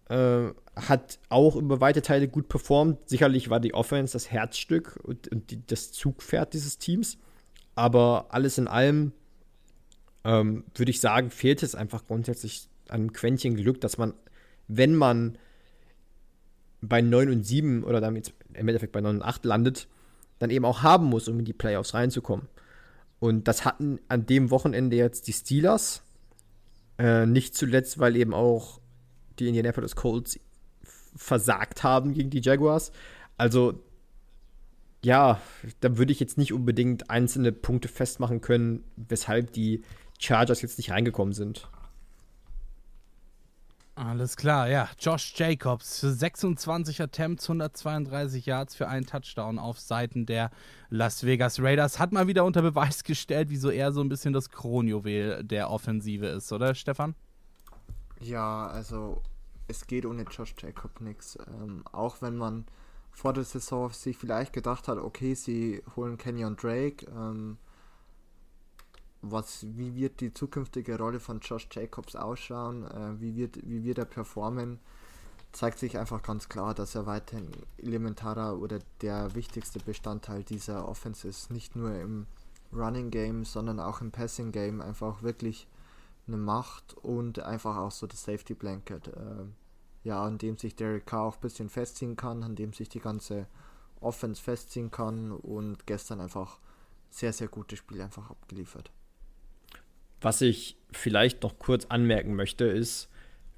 äh, 0.08 0.48
hat 0.76 1.18
auch 1.28 1.56
über 1.56 1.80
weite 1.80 2.02
Teile 2.02 2.28
gut 2.28 2.48
performt. 2.48 3.08
Sicherlich 3.08 3.50
war 3.50 3.60
die 3.60 3.74
Offense 3.74 4.12
das 4.12 4.30
Herzstück 4.30 4.98
und, 5.02 5.28
und 5.28 5.50
die, 5.50 5.64
das 5.66 5.92
Zugpferd 5.92 6.52
dieses 6.52 6.78
Teams. 6.78 7.18
Aber 7.74 8.26
alles 8.30 8.58
in 8.58 8.68
allem 8.68 9.12
ähm, 10.24 10.64
würde 10.74 10.90
ich 10.90 11.00
sagen, 11.00 11.30
fehlt 11.30 11.62
es 11.62 11.74
einfach 11.74 12.06
grundsätzlich 12.06 12.68
an 12.88 13.00
einem 13.00 13.12
Quäntchen 13.12 13.56
Glück, 13.56 13.80
dass 13.80 13.98
man, 13.98 14.14
wenn 14.68 14.94
man 14.94 15.38
bei 16.88 17.00
9 17.00 17.30
und 17.30 17.44
7 17.44 17.84
oder 17.84 18.00
damit 18.00 18.32
im 18.52 18.68
Endeffekt 18.68 18.92
bei 18.92 19.00
9 19.00 19.16
und 19.16 19.22
8 19.22 19.44
landet, 19.44 19.88
dann 20.38 20.50
eben 20.50 20.64
auch 20.64 20.82
haben 20.82 21.06
muss, 21.06 21.28
um 21.28 21.38
in 21.38 21.44
die 21.44 21.52
Playoffs 21.52 21.94
reinzukommen. 21.94 22.48
Und 23.20 23.48
das 23.48 23.64
hatten 23.64 24.00
an 24.08 24.26
dem 24.26 24.50
Wochenende 24.50 24.96
jetzt 24.96 25.26
die 25.26 25.32
Steelers. 25.32 26.02
Äh, 26.98 27.26
nicht 27.26 27.56
zuletzt, 27.56 27.98
weil 27.98 28.16
eben 28.16 28.34
auch 28.34 28.80
die 29.38 29.48
Indianapolis 29.48 29.96
Colts 29.96 30.38
versagt 31.16 31.82
haben 31.82 32.12
gegen 32.12 32.30
die 32.30 32.40
Jaguars. 32.42 32.92
Also, 33.36 33.82
ja, 35.02 35.40
da 35.80 35.96
würde 35.98 36.12
ich 36.12 36.20
jetzt 36.20 36.38
nicht 36.38 36.52
unbedingt 36.52 37.10
einzelne 37.10 37.52
Punkte 37.52 37.88
festmachen 37.88 38.40
können, 38.40 38.84
weshalb 38.96 39.52
die 39.52 39.82
Chargers 40.18 40.62
jetzt 40.62 40.78
nicht 40.78 40.90
reingekommen 40.90 41.34
sind. 41.34 41.68
Alles 43.96 44.36
klar, 44.36 44.68
ja. 44.68 44.88
Josh 44.98 45.34
Jacobs, 45.36 46.00
26 46.00 47.00
Attempts, 47.00 47.48
132 47.48 48.44
Yards 48.44 48.74
für 48.74 48.88
einen 48.88 49.06
Touchdown 49.06 49.60
auf 49.60 49.78
Seiten 49.78 50.26
der 50.26 50.50
Las 50.90 51.24
Vegas 51.24 51.60
Raiders. 51.60 52.00
Hat 52.00 52.10
mal 52.10 52.26
wieder 52.26 52.44
unter 52.44 52.62
Beweis 52.62 53.04
gestellt, 53.04 53.50
wieso 53.50 53.70
er 53.70 53.92
so 53.92 54.00
ein 54.00 54.08
bisschen 54.08 54.32
das 54.32 54.50
Kronjuwel 54.50 55.44
der 55.44 55.70
Offensive 55.70 56.26
ist, 56.26 56.52
oder 56.52 56.74
Stefan? 56.74 57.14
Ja, 58.20 58.66
also 58.66 59.22
es 59.68 59.86
geht 59.86 60.06
ohne 60.06 60.24
Josh 60.24 60.54
Jacob 60.58 61.00
nichts. 61.00 61.38
Ähm, 61.46 61.84
auch 61.92 62.20
wenn 62.20 62.36
man 62.36 62.64
vor 63.12 63.32
der 63.32 63.44
Saison 63.44 63.90
sich 63.90 64.16
vielleicht 64.16 64.52
gedacht 64.52 64.88
hat, 64.88 64.98
okay, 64.98 65.34
sie 65.34 65.82
holen 65.94 66.18
Kenyon 66.18 66.56
Drake. 66.56 67.06
Ähm, 67.06 67.58
was, 69.30 69.66
wie 69.76 69.94
wird 69.94 70.20
die 70.20 70.32
zukünftige 70.32 70.98
Rolle 70.98 71.20
von 71.20 71.40
Josh 71.40 71.68
Jacobs 71.70 72.16
ausschauen? 72.16 72.84
Äh, 72.84 73.20
wie, 73.20 73.36
wird, 73.36 73.58
wie 73.68 73.84
wird 73.84 73.98
er 73.98 74.04
performen? 74.04 74.78
Zeigt 75.52 75.78
sich 75.78 75.98
einfach 75.98 76.22
ganz 76.22 76.48
klar, 76.48 76.74
dass 76.74 76.94
er 76.94 77.06
weiterhin 77.06 77.48
elementarer 77.78 78.58
oder 78.58 78.80
der 79.00 79.34
wichtigste 79.34 79.78
Bestandteil 79.78 80.42
dieser 80.42 80.88
Offense 80.88 81.28
ist. 81.28 81.50
Nicht 81.50 81.76
nur 81.76 81.94
im 81.94 82.26
Running 82.72 83.10
Game, 83.10 83.44
sondern 83.44 83.78
auch 83.78 84.00
im 84.00 84.10
Passing 84.10 84.52
Game. 84.52 84.80
Einfach 84.80 85.22
wirklich 85.22 85.68
eine 86.26 86.36
Macht 86.36 86.94
und 86.94 87.38
einfach 87.38 87.76
auch 87.76 87.92
so 87.92 88.06
das 88.06 88.24
Safety 88.24 88.54
Blanket. 88.54 89.08
Äh, 89.08 89.44
ja, 90.02 90.22
an 90.22 90.38
dem 90.38 90.58
sich 90.58 90.76
Derek 90.76 91.06
Carr 91.06 91.22
auch 91.22 91.36
ein 91.36 91.40
bisschen 91.40 91.68
festziehen 91.70 92.16
kann, 92.16 92.42
an 92.42 92.56
dem 92.56 92.72
sich 92.72 92.88
die 92.88 93.00
ganze 93.00 93.46
Offense 94.00 94.42
festziehen 94.42 94.90
kann 94.90 95.32
und 95.32 95.86
gestern 95.86 96.20
einfach 96.20 96.58
sehr, 97.10 97.32
sehr 97.32 97.48
gutes 97.48 97.78
Spiel 97.78 98.02
einfach 98.02 98.28
abgeliefert. 98.28 98.90
Was 100.24 100.40
ich 100.40 100.78
vielleicht 100.90 101.42
noch 101.42 101.58
kurz 101.58 101.84
anmerken 101.84 102.34
möchte, 102.34 102.64
ist, 102.64 103.10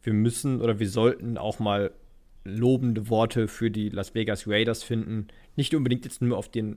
wir 0.03 0.12
müssen 0.12 0.61
oder 0.61 0.81
wir 0.81 0.91
sollten 0.91 1.39
auch 1.39 1.61
mal 1.61 1.93
lobende 2.43 3.09
Worte 3.09 3.47
für 3.47 3.71
die 3.71 3.89
Las 3.89 4.17
Vegas 4.17 4.49
Raiders 4.49 4.83
finden. 4.83 5.29
Nicht 5.55 5.77
unbedingt 5.77 6.05
jetzt 6.05 6.23
nur 6.23 6.37
auf 6.37 6.51
den 6.51 6.77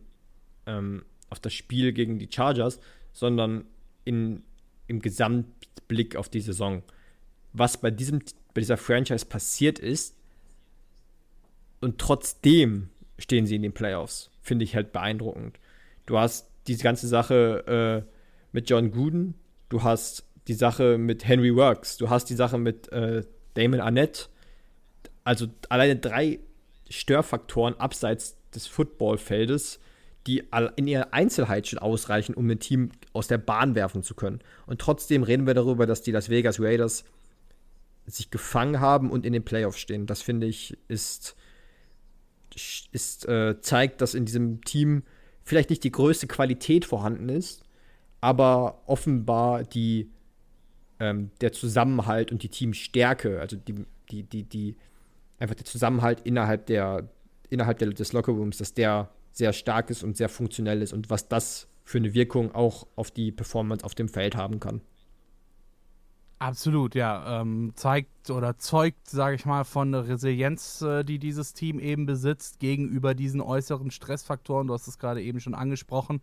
ähm, 0.68 1.06
auf 1.32 1.40
das 1.40 1.54
Spiel 1.54 1.92
gegen 1.92 2.20
die 2.20 2.30
Chargers, 2.32 2.80
sondern 3.14 3.66
in, 4.06 4.44
im 4.86 5.02
Gesamtblick 5.02 6.16
auf 6.16 6.30
die 6.30 6.42
Saison. 6.42 6.84
Was 7.54 7.82
bei 7.82 7.90
diesem 7.90 8.20
bei 8.54 8.62
dieser 8.62 8.78
Franchise 8.78 9.26
passiert 9.26 9.80
ist. 9.80 10.16
Und 11.82 11.98
trotzdem 11.98 12.90
stehen 13.18 13.48
sie 13.48 13.56
in 13.56 13.64
den 13.64 13.74
Playoffs. 13.74 14.30
Finde 14.44 14.66
ich 14.66 14.76
halt 14.76 14.92
beeindruckend. 14.92 15.60
Du 16.06 16.20
hast 16.20 16.52
diese 16.68 16.84
ganze 16.84 17.08
Sache 17.08 18.06
äh, 18.06 18.12
mit 18.52 18.70
John 18.70 18.92
Gruden, 18.92 19.34
du 19.70 19.84
hast 19.84 20.26
die 20.48 20.54
Sache 20.54 20.98
mit 20.98 21.28
Henry 21.28 21.56
Works, 21.56 21.98
du 21.98 22.10
hast 22.10 22.26
die 22.26 22.36
Sache 22.36 22.58
mit 22.58 22.92
äh, 22.92 23.24
Damon 23.54 23.80
Arnett. 23.80 24.30
Also 25.24 25.48
alleine 25.70 25.96
drei 25.96 26.40
Störfaktoren 26.90 27.80
abseits 27.80 28.36
des 28.54 28.68
Footballfeldes, 28.68 29.80
die 30.28 30.44
in 30.76 30.88
ihrer 30.88 31.14
Einzelheit 31.14 31.68
schon 31.68 31.80
ausreichen, 31.80 32.34
um 32.34 32.50
ein 32.50 32.60
Team 32.60 32.92
aus 33.14 33.28
der 33.28 33.38
Bahn 33.38 33.76
werfen 33.76 34.04
zu 34.04 34.16
können. 34.16 34.40
Und 34.66 34.82
trotzdem 34.82 35.24
reden 35.24 35.48
wir 35.48 35.54
darüber, 35.54 35.86
dass 35.86 36.02
die 36.02 36.12
Las 36.12 36.30
Vegas 36.30 36.60
Raiders 36.60 37.06
sich 38.06 38.32
gefangen 38.32 38.80
haben 38.80 39.12
und 39.12 39.26
in 39.26 39.34
den 39.34 39.46
Playoffs 39.46 39.80
stehen. 39.80 40.08
Das 40.08 40.22
finde 40.22 40.48
ich 40.48 40.78
ist, 40.88 41.36
ist 42.92 43.28
äh, 43.28 43.62
zeigt, 43.62 44.02
dass 44.02 44.16
in 44.16 44.26
diesem 44.26 44.62
Team 44.64 45.04
vielleicht 45.44 45.70
nicht 45.70 45.84
die 45.84 45.92
größte 45.92 46.28
Qualität 46.28 46.86
vorhanden 46.86 47.30
ist, 47.30 47.64
aber 48.22 48.82
offenbar 48.86 49.64
die 49.64 50.10
ähm, 51.00 51.32
der 51.42 51.52
Zusammenhalt 51.54 52.32
und 52.32 52.44
die 52.44 52.50
Teamstärke, 52.50 53.40
also 53.40 53.56
die, 53.56 53.86
die, 54.12 54.24
die, 54.24 54.44
die, 54.44 54.76
einfach 55.40 55.56
der 55.56 55.66
Zusammenhalt 55.66 56.22
innerhalb 56.22 56.66
der, 56.66 57.10
innerhalb 57.50 57.80
der, 57.80 57.90
des 57.90 58.12
Lockerrooms, 58.12 58.58
dass 58.58 58.74
der 58.74 59.10
sehr 59.32 59.54
stark 59.54 59.90
ist 59.90 60.04
und 60.04 60.18
sehr 60.18 60.30
funktionell 60.30 60.82
ist 60.82 60.92
und 60.92 61.10
was 61.10 61.28
das 61.28 61.68
für 61.86 61.98
eine 61.98 62.14
Wirkung 62.14 62.54
auch 62.54 62.86
auf 62.96 63.12
die 63.12 63.32
Performance 63.32 63.86
auf 63.86 63.96
dem 63.96 64.10
Feld 64.10 64.36
haben 64.36 64.60
kann. 64.60 64.82
Absolut, 66.40 66.96
ja. 66.96 67.42
Ähm, 67.42 67.74
zeigt 67.76 68.30
oder 68.30 68.58
zeugt, 68.58 69.10
sage 69.10 69.36
ich 69.36 69.46
mal, 69.46 69.66
von 69.66 69.92
der 69.92 70.08
Resilienz, 70.08 70.82
äh, 70.82 71.04
die 71.04 71.20
dieses 71.20 71.54
Team 71.54 71.80
eben 71.80 72.06
besitzt 72.06 72.60
gegenüber 72.60 73.14
diesen 73.14 73.42
äußeren 73.42 73.92
Stressfaktoren. 73.92 74.68
Du 74.68 74.74
hast 74.74 74.88
es 74.88 74.98
gerade 74.98 75.22
eben 75.22 75.42
schon 75.42 75.54
angesprochen. 75.54 76.22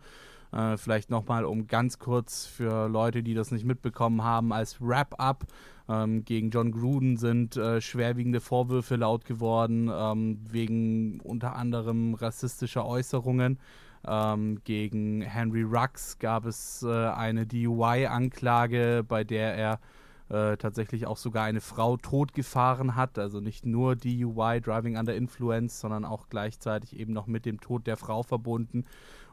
Äh, 0.53 0.77
vielleicht 0.77 1.11
nochmal, 1.11 1.45
um 1.45 1.67
ganz 1.67 1.99
kurz 1.99 2.47
für 2.47 2.89
Leute, 2.89 3.23
die 3.23 3.35
das 3.35 3.51
nicht 3.51 3.65
mitbekommen 3.65 4.23
haben, 4.23 4.53
als 4.53 4.81
Wrap-up. 4.81 5.45
Ähm, 5.89 6.25
gegen 6.25 6.51
John 6.51 6.73
Gruden 6.73 7.17
sind 7.17 7.57
äh, 7.57 7.81
schwerwiegende 7.81 8.41
Vorwürfe 8.41 8.97
laut 8.97 9.25
geworden, 9.25 9.91
ähm, 9.93 10.41
wegen 10.51 11.21
unter 11.21 11.55
anderem 11.57 12.15
rassistischer 12.15 12.87
Äußerungen. 12.87 13.59
Ähm, 14.07 14.61
gegen 14.65 15.23
Henry 15.23 15.63
Rux 15.63 16.19
gab 16.19 16.47
es 16.47 16.83
äh, 16.83 16.89
eine 16.89 17.47
DUI-Anklage, 17.47 19.05
bei 19.07 19.25
der 19.25 19.55
er 19.55 19.81
äh, 20.29 20.57
tatsächlich 20.57 21.07
auch 21.07 21.17
sogar 21.17 21.45
eine 21.45 21.61
Frau 21.61 21.97
totgefahren 21.97 22.97
hat. 22.97 23.19
Also 23.19 23.41
nicht 23.41 23.65
nur 23.67 23.97
DUI, 23.97 24.61
Driving 24.61 24.97
Under 24.97 25.15
Influence, 25.15 25.81
sondern 25.81 26.05
auch 26.05 26.29
gleichzeitig 26.29 26.99
eben 26.99 27.13
noch 27.13 27.27
mit 27.27 27.47
dem 27.47 27.61
Tod 27.61 27.87
der 27.87 27.97
Frau 27.97 28.23
verbunden. 28.23 28.85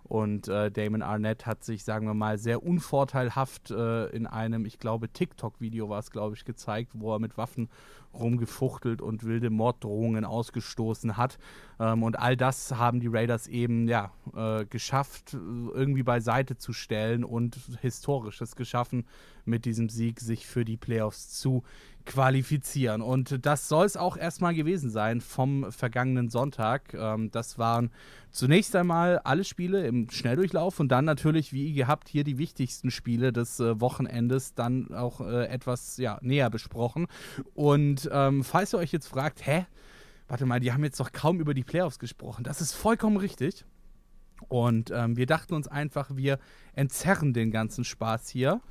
Und 0.03 0.47
äh, 0.47 0.69
Damon 0.69 1.01
Arnett 1.01 1.45
hat 1.45 1.63
sich, 1.63 1.83
sagen 1.83 2.07
wir 2.07 2.13
mal, 2.13 2.37
sehr 2.37 2.63
unvorteilhaft 2.63 3.71
äh, 3.71 4.07
in 4.07 4.27
einem, 4.27 4.65
ich 4.65 4.77
glaube, 4.77 5.09
TikTok-Video 5.09 5.89
war 5.89 5.99
es, 5.99 6.11
glaube 6.11 6.35
ich, 6.35 6.45
gezeigt, 6.45 6.91
wo 6.93 7.13
er 7.13 7.19
mit 7.19 7.37
Waffen 7.37 7.69
rumgefuchtelt 8.13 9.01
und 9.01 9.23
wilde 9.23 9.49
Morddrohungen 9.49 10.25
ausgestoßen 10.25 11.17
hat. 11.17 11.37
Ähm, 11.79 12.03
und 12.03 12.19
all 12.19 12.37
das 12.37 12.75
haben 12.75 12.99
die 12.99 13.07
Raiders 13.07 13.47
eben 13.47 13.87
ja 13.87 14.11
äh, 14.35 14.65
geschafft, 14.65 15.33
irgendwie 15.33 16.03
beiseite 16.03 16.57
zu 16.57 16.73
stellen 16.73 17.23
und 17.23 17.57
Historisches 17.81 18.55
geschaffen 18.55 19.05
mit 19.45 19.65
diesem 19.65 19.89
Sieg, 19.89 20.19
sich 20.19 20.45
für 20.45 20.65
die 20.65 20.77
Playoffs 20.77 21.29
zu 21.29 21.63
qualifizieren. 22.05 23.01
Und 23.01 23.45
das 23.45 23.67
soll 23.67 23.85
es 23.85 23.97
auch 23.97 24.17
erstmal 24.17 24.53
gewesen 24.53 24.89
sein 24.89 25.21
vom 25.21 25.71
vergangenen 25.71 26.29
Sonntag. 26.29 26.93
Ähm, 26.93 27.31
das 27.31 27.57
waren 27.57 27.91
zunächst 28.31 28.75
einmal 28.75 29.19
alle 29.19 29.43
Spiele 29.43 29.85
im 29.87 30.09
Schnelldurchlauf 30.09 30.79
und 30.79 30.89
dann 30.89 31.05
natürlich, 31.05 31.53
wie 31.53 31.73
gehabt, 31.73 32.09
hier 32.09 32.23
die 32.23 32.37
wichtigsten 32.37 32.91
Spiele 32.91 33.31
des 33.31 33.59
äh, 33.59 33.79
Wochenendes 33.79 34.53
dann 34.53 34.93
auch 34.93 35.21
äh, 35.21 35.45
etwas 35.47 35.97
ja, 35.97 36.19
näher 36.21 36.49
besprochen. 36.49 37.07
Und 37.53 38.09
ähm, 38.11 38.43
falls 38.43 38.73
ihr 38.73 38.79
euch 38.79 38.91
jetzt 38.91 39.07
fragt, 39.07 39.45
hä? 39.45 39.65
Warte 40.27 40.45
mal, 40.45 40.59
die 40.59 40.71
haben 40.71 40.83
jetzt 40.83 40.99
doch 40.99 41.11
kaum 41.11 41.39
über 41.39 41.53
die 41.53 41.63
Playoffs 41.63 41.99
gesprochen. 41.99 42.43
Das 42.43 42.61
ist 42.61 42.73
vollkommen 42.73 43.17
richtig. 43.17 43.65
Und 44.47 44.91
ähm, 44.91 45.17
wir 45.17 45.25
dachten 45.25 45.53
uns 45.53 45.67
einfach, 45.67 46.15
wir 46.15 46.39
entzerren 46.73 47.33
den 47.33 47.51
ganzen 47.51 47.83
Spaß 47.83 48.29
hier 48.29 48.61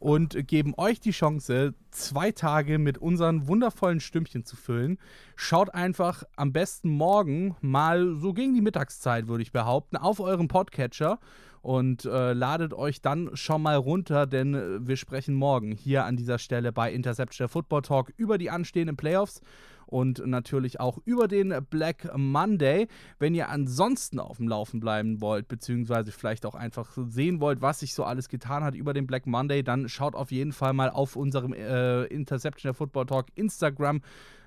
und 0.00 0.48
geben 0.48 0.74
euch 0.78 0.98
die 0.98 1.12
Chance, 1.12 1.74
zwei 1.90 2.32
Tage 2.32 2.78
mit 2.78 2.98
unseren 2.98 3.46
wundervollen 3.46 4.00
Stümmchen 4.00 4.44
zu 4.44 4.56
füllen. 4.56 4.98
Schaut 5.36 5.74
einfach 5.74 6.24
am 6.36 6.52
besten 6.52 6.88
morgen 6.88 7.54
mal 7.60 8.16
so 8.16 8.32
gegen 8.32 8.54
die 8.54 8.62
Mittagszeit, 8.62 9.28
würde 9.28 9.42
ich 9.42 9.52
behaupten, 9.52 9.98
auf 9.98 10.18
euren 10.18 10.48
Podcatcher 10.48 11.20
und 11.60 12.06
äh, 12.06 12.32
ladet 12.32 12.72
euch 12.72 13.02
dann 13.02 13.30
schon 13.34 13.60
mal 13.60 13.76
runter, 13.76 14.26
denn 14.26 14.54
äh, 14.54 14.86
wir 14.86 14.96
sprechen 14.96 15.34
morgen 15.34 15.70
hier 15.70 16.06
an 16.06 16.16
dieser 16.16 16.38
Stelle 16.38 16.72
bei 16.72 16.90
Interception 16.90 17.48
Football 17.48 17.82
Talk 17.82 18.12
über 18.16 18.38
die 18.38 18.50
anstehenden 18.50 18.96
Playoffs 18.96 19.42
und 19.90 20.26
natürlich 20.26 20.80
auch 20.80 20.98
über 21.04 21.28
den 21.28 21.54
Black 21.68 22.10
Monday. 22.16 22.88
Wenn 23.18 23.34
ihr 23.34 23.48
ansonsten 23.48 24.18
auf 24.18 24.38
dem 24.38 24.48
Laufen 24.48 24.80
bleiben 24.80 25.20
wollt, 25.20 25.48
beziehungsweise 25.48 26.12
vielleicht 26.12 26.46
auch 26.46 26.54
einfach 26.54 26.96
sehen 27.08 27.40
wollt, 27.40 27.60
was 27.60 27.80
sich 27.80 27.94
so 27.94 28.04
alles 28.04 28.28
getan 28.28 28.64
hat 28.64 28.74
über 28.74 28.94
den 28.94 29.06
Black 29.06 29.26
Monday, 29.26 29.62
dann 29.62 29.88
schaut 29.88 30.14
auf 30.14 30.30
jeden 30.30 30.52
Fall 30.52 30.72
mal 30.72 30.90
auf 30.90 31.16
unserem 31.16 31.52
äh, 31.52 32.04
Interception 32.04 32.74
Football 32.74 33.06
Talk 33.06 33.26
Instagram 33.34 34.00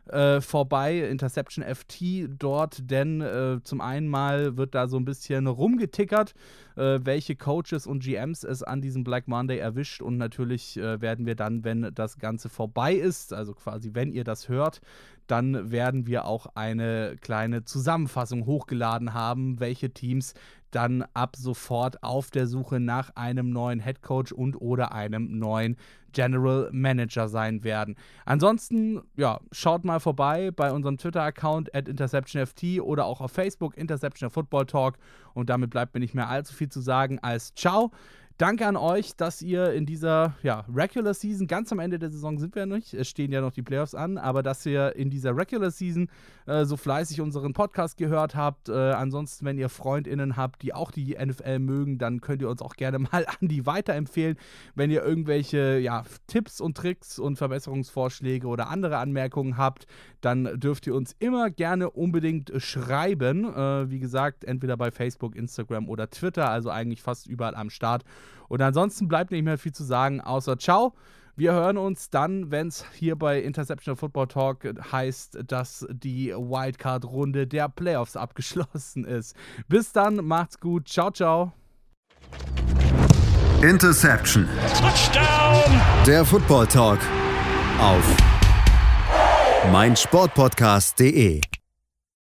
äh, 0.08 0.42
vorbei, 0.42 1.00
Interception 1.00 1.64
FT 1.64 2.28
dort, 2.28 2.90
denn 2.92 3.22
äh, 3.22 3.60
zum 3.64 3.80
einen 3.80 4.08
mal 4.08 4.58
wird 4.58 4.76
da 4.76 4.88
so 4.88 4.98
ein 4.98 5.06
bisschen 5.06 5.48
rumgetickert, 5.48 6.34
äh, 6.76 7.00
welche 7.04 7.36
Coaches 7.36 7.88
und 7.88 8.04
GMs 8.04 8.44
es 8.44 8.64
an 8.64 8.82
diesem 8.82 9.04
Black 9.04 9.28
Monday 9.28 9.60
erwischt 9.60 10.02
und 10.02 10.18
natürlich 10.18 10.78
äh, 10.78 11.00
werden 11.00 11.26
wir 11.26 11.36
dann, 11.36 11.64
wenn 11.64 11.90
das 11.94 12.18
Ganze 12.18 12.50
vorbei 12.50 12.94
ist, 12.94 13.34
also 13.34 13.54
quasi 13.54 13.92
wenn 13.94 14.12
ihr 14.12 14.24
das 14.26 14.50
hört, 14.50 14.82
dann 15.28 15.72
werden 15.72 16.08
wir 16.08 16.26
auch 16.26 16.48
eine 16.56 17.16
kleine 17.22 17.64
Zusammenfassung 17.64 18.46
hochgeladen 18.46 19.14
haben, 19.14 19.60
welche 19.60 19.92
Teams 19.92 20.34
dann 20.72 21.04
ab 21.14 21.36
sofort 21.36 22.02
auf 22.04 22.32
der 22.32 22.48
Suche 22.48 22.80
nach 22.80 23.12
einem 23.16 23.52
neuen 23.52 23.80
Head 23.80 24.02
Coach 24.02 24.32
und 24.32 24.56
oder 24.56 24.92
einem 24.92 25.38
neuen 25.38 25.78
General 26.14 26.70
Manager 26.72 27.28
sein 27.28 27.64
werden. 27.64 27.96
Ansonsten, 28.26 29.02
ja, 29.16 29.40
schaut 29.52 29.84
mal 29.84 30.00
vorbei 30.00 30.52
bei 30.52 30.72
unserem 30.72 30.98
Twitter-Account 30.98 31.76
at 31.76 31.88
InterceptionFT 31.88 32.80
oder 32.82 33.06
auch 33.06 33.22
auf 33.22 33.32
Facebook 33.32 33.78
Interception 33.78 34.30
Football 34.30 34.66
Talk. 34.66 34.98
Und 35.34 35.50
damit 35.50 35.72
bleibt 35.72 35.94
mir 35.94 36.00
nicht 36.00 36.14
mehr 36.14 36.30
allzu 36.30 36.54
viel 36.54 36.70
zu 36.70 36.82
sagen 36.82 37.20
als 37.20 37.54
Ciao. 37.56 37.92
Danke 38.40 38.66
an 38.66 38.76
euch, 38.76 39.16
dass 39.16 39.44
ihr 39.44 39.74
in 39.74 39.86
dieser 39.86 40.36
ja, 40.42 40.66
Regular 40.74 41.14
Season, 41.14 41.46
ganz 41.46 41.72
am 41.72 41.78
Ende 41.78 42.00
der 42.00 42.10
Saison 42.10 42.40
sind 42.40 42.56
wir 42.56 42.64
ja 42.64 42.66
nicht, 42.66 42.94
es 42.96 43.08
stehen 43.08 43.32
ja 43.32 43.42
noch 43.42 43.52
die 43.52 43.62
Playoffs 43.62 43.94
an, 43.94 44.18
aber 44.18 44.42
dass 44.42 44.66
ihr 44.66 44.96
in 44.96 45.12
dieser 45.12 45.38
Regular 45.38 45.70
Season 45.70 46.10
äh, 46.46 46.66
so 46.66 46.78
fleißig 46.78 47.22
unseren 47.22 47.54
Podcast 47.54 47.98
gehört 47.98 48.36
habt. 48.36 48.70
Äh, 48.70 48.74
ansonsten, 48.74 49.46
wenn 49.46 49.58
ihr 49.58 49.70
FreundInnen 49.70 50.36
habt, 50.38 50.62
die 50.62 50.74
auch 50.74 50.92
die 50.92 51.16
NFL 51.16 51.60
mögen, 51.60 51.98
dann 51.98 52.22
könnt 52.22 52.42
ihr 52.42 52.50
uns 52.50 52.62
auch 52.62 52.76
gerne 52.76 53.00
mal 53.12 53.26
an 53.26 53.48
die 53.48 53.66
weiterempfehlen. 53.66 54.38
Wenn 54.76 54.92
ihr 54.92 55.04
irgendwelche 55.04 55.78
ja, 55.80 56.04
Tipps 56.28 56.62
und 56.62 56.78
Tricks 56.78 57.20
und 57.20 57.38
Verbesserungsvorschläge 57.38 58.48
oder 58.48 58.70
andere 58.70 58.98
Anmerkungen 58.98 59.58
habt, 59.58 59.86
dann 60.22 60.60
dürft 60.60 60.88
ihr 60.88 60.96
uns 60.96 61.16
immer 61.20 61.50
gerne 61.50 61.90
unbedingt 61.90 62.52
schreiben. 62.58 63.46
Äh, 63.46 63.90
wie 63.90 64.00
gesagt, 64.00 64.44
entweder 64.44 64.78
bei 64.78 64.92
Facebook, 64.92 65.36
Instagram 65.36 65.90
oder 65.90 66.10
Twitter, 66.10 66.50
also 66.50 66.70
eigentlich 66.70 67.02
fast 67.02 67.28
überall 67.28 67.56
am 67.56 67.70
Start. 67.70 68.04
Und 68.48 68.62
ansonsten 68.62 69.08
bleibt 69.08 69.32
nicht 69.32 69.44
mehr 69.44 69.58
viel 69.58 69.74
zu 69.74 69.84
sagen, 69.84 70.22
außer 70.22 70.58
ciao. 70.58 70.94
Wir 71.36 71.54
hören 71.54 71.80
uns 71.80 72.12
dann, 72.12 72.52
wenn 72.52 72.68
es 72.68 72.86
hier 72.94 73.16
bei 73.16 73.42
Interception 73.42 73.96
Football 73.96 74.28
Talk 74.28 74.72
heißt, 74.92 75.40
dass 75.48 75.88
die 75.90 76.28
Wildcard-Runde 76.30 77.48
der 77.48 77.70
Playoffs 77.70 78.16
abgeschlossen 78.16 79.04
ist. 79.04 79.36
Bis 79.68 79.92
dann, 79.92 80.18
macht's 80.18 80.60
gut. 80.60 80.88
Ciao, 80.88 81.10
ciao. 81.10 81.54
Interception. 83.64 84.48
Touchdown! 84.80 85.82
Der 86.06 86.24
Football 86.24 86.68
Talk 86.68 87.00
auf 87.80 88.18
meinsportpodcast.de. 89.72 91.42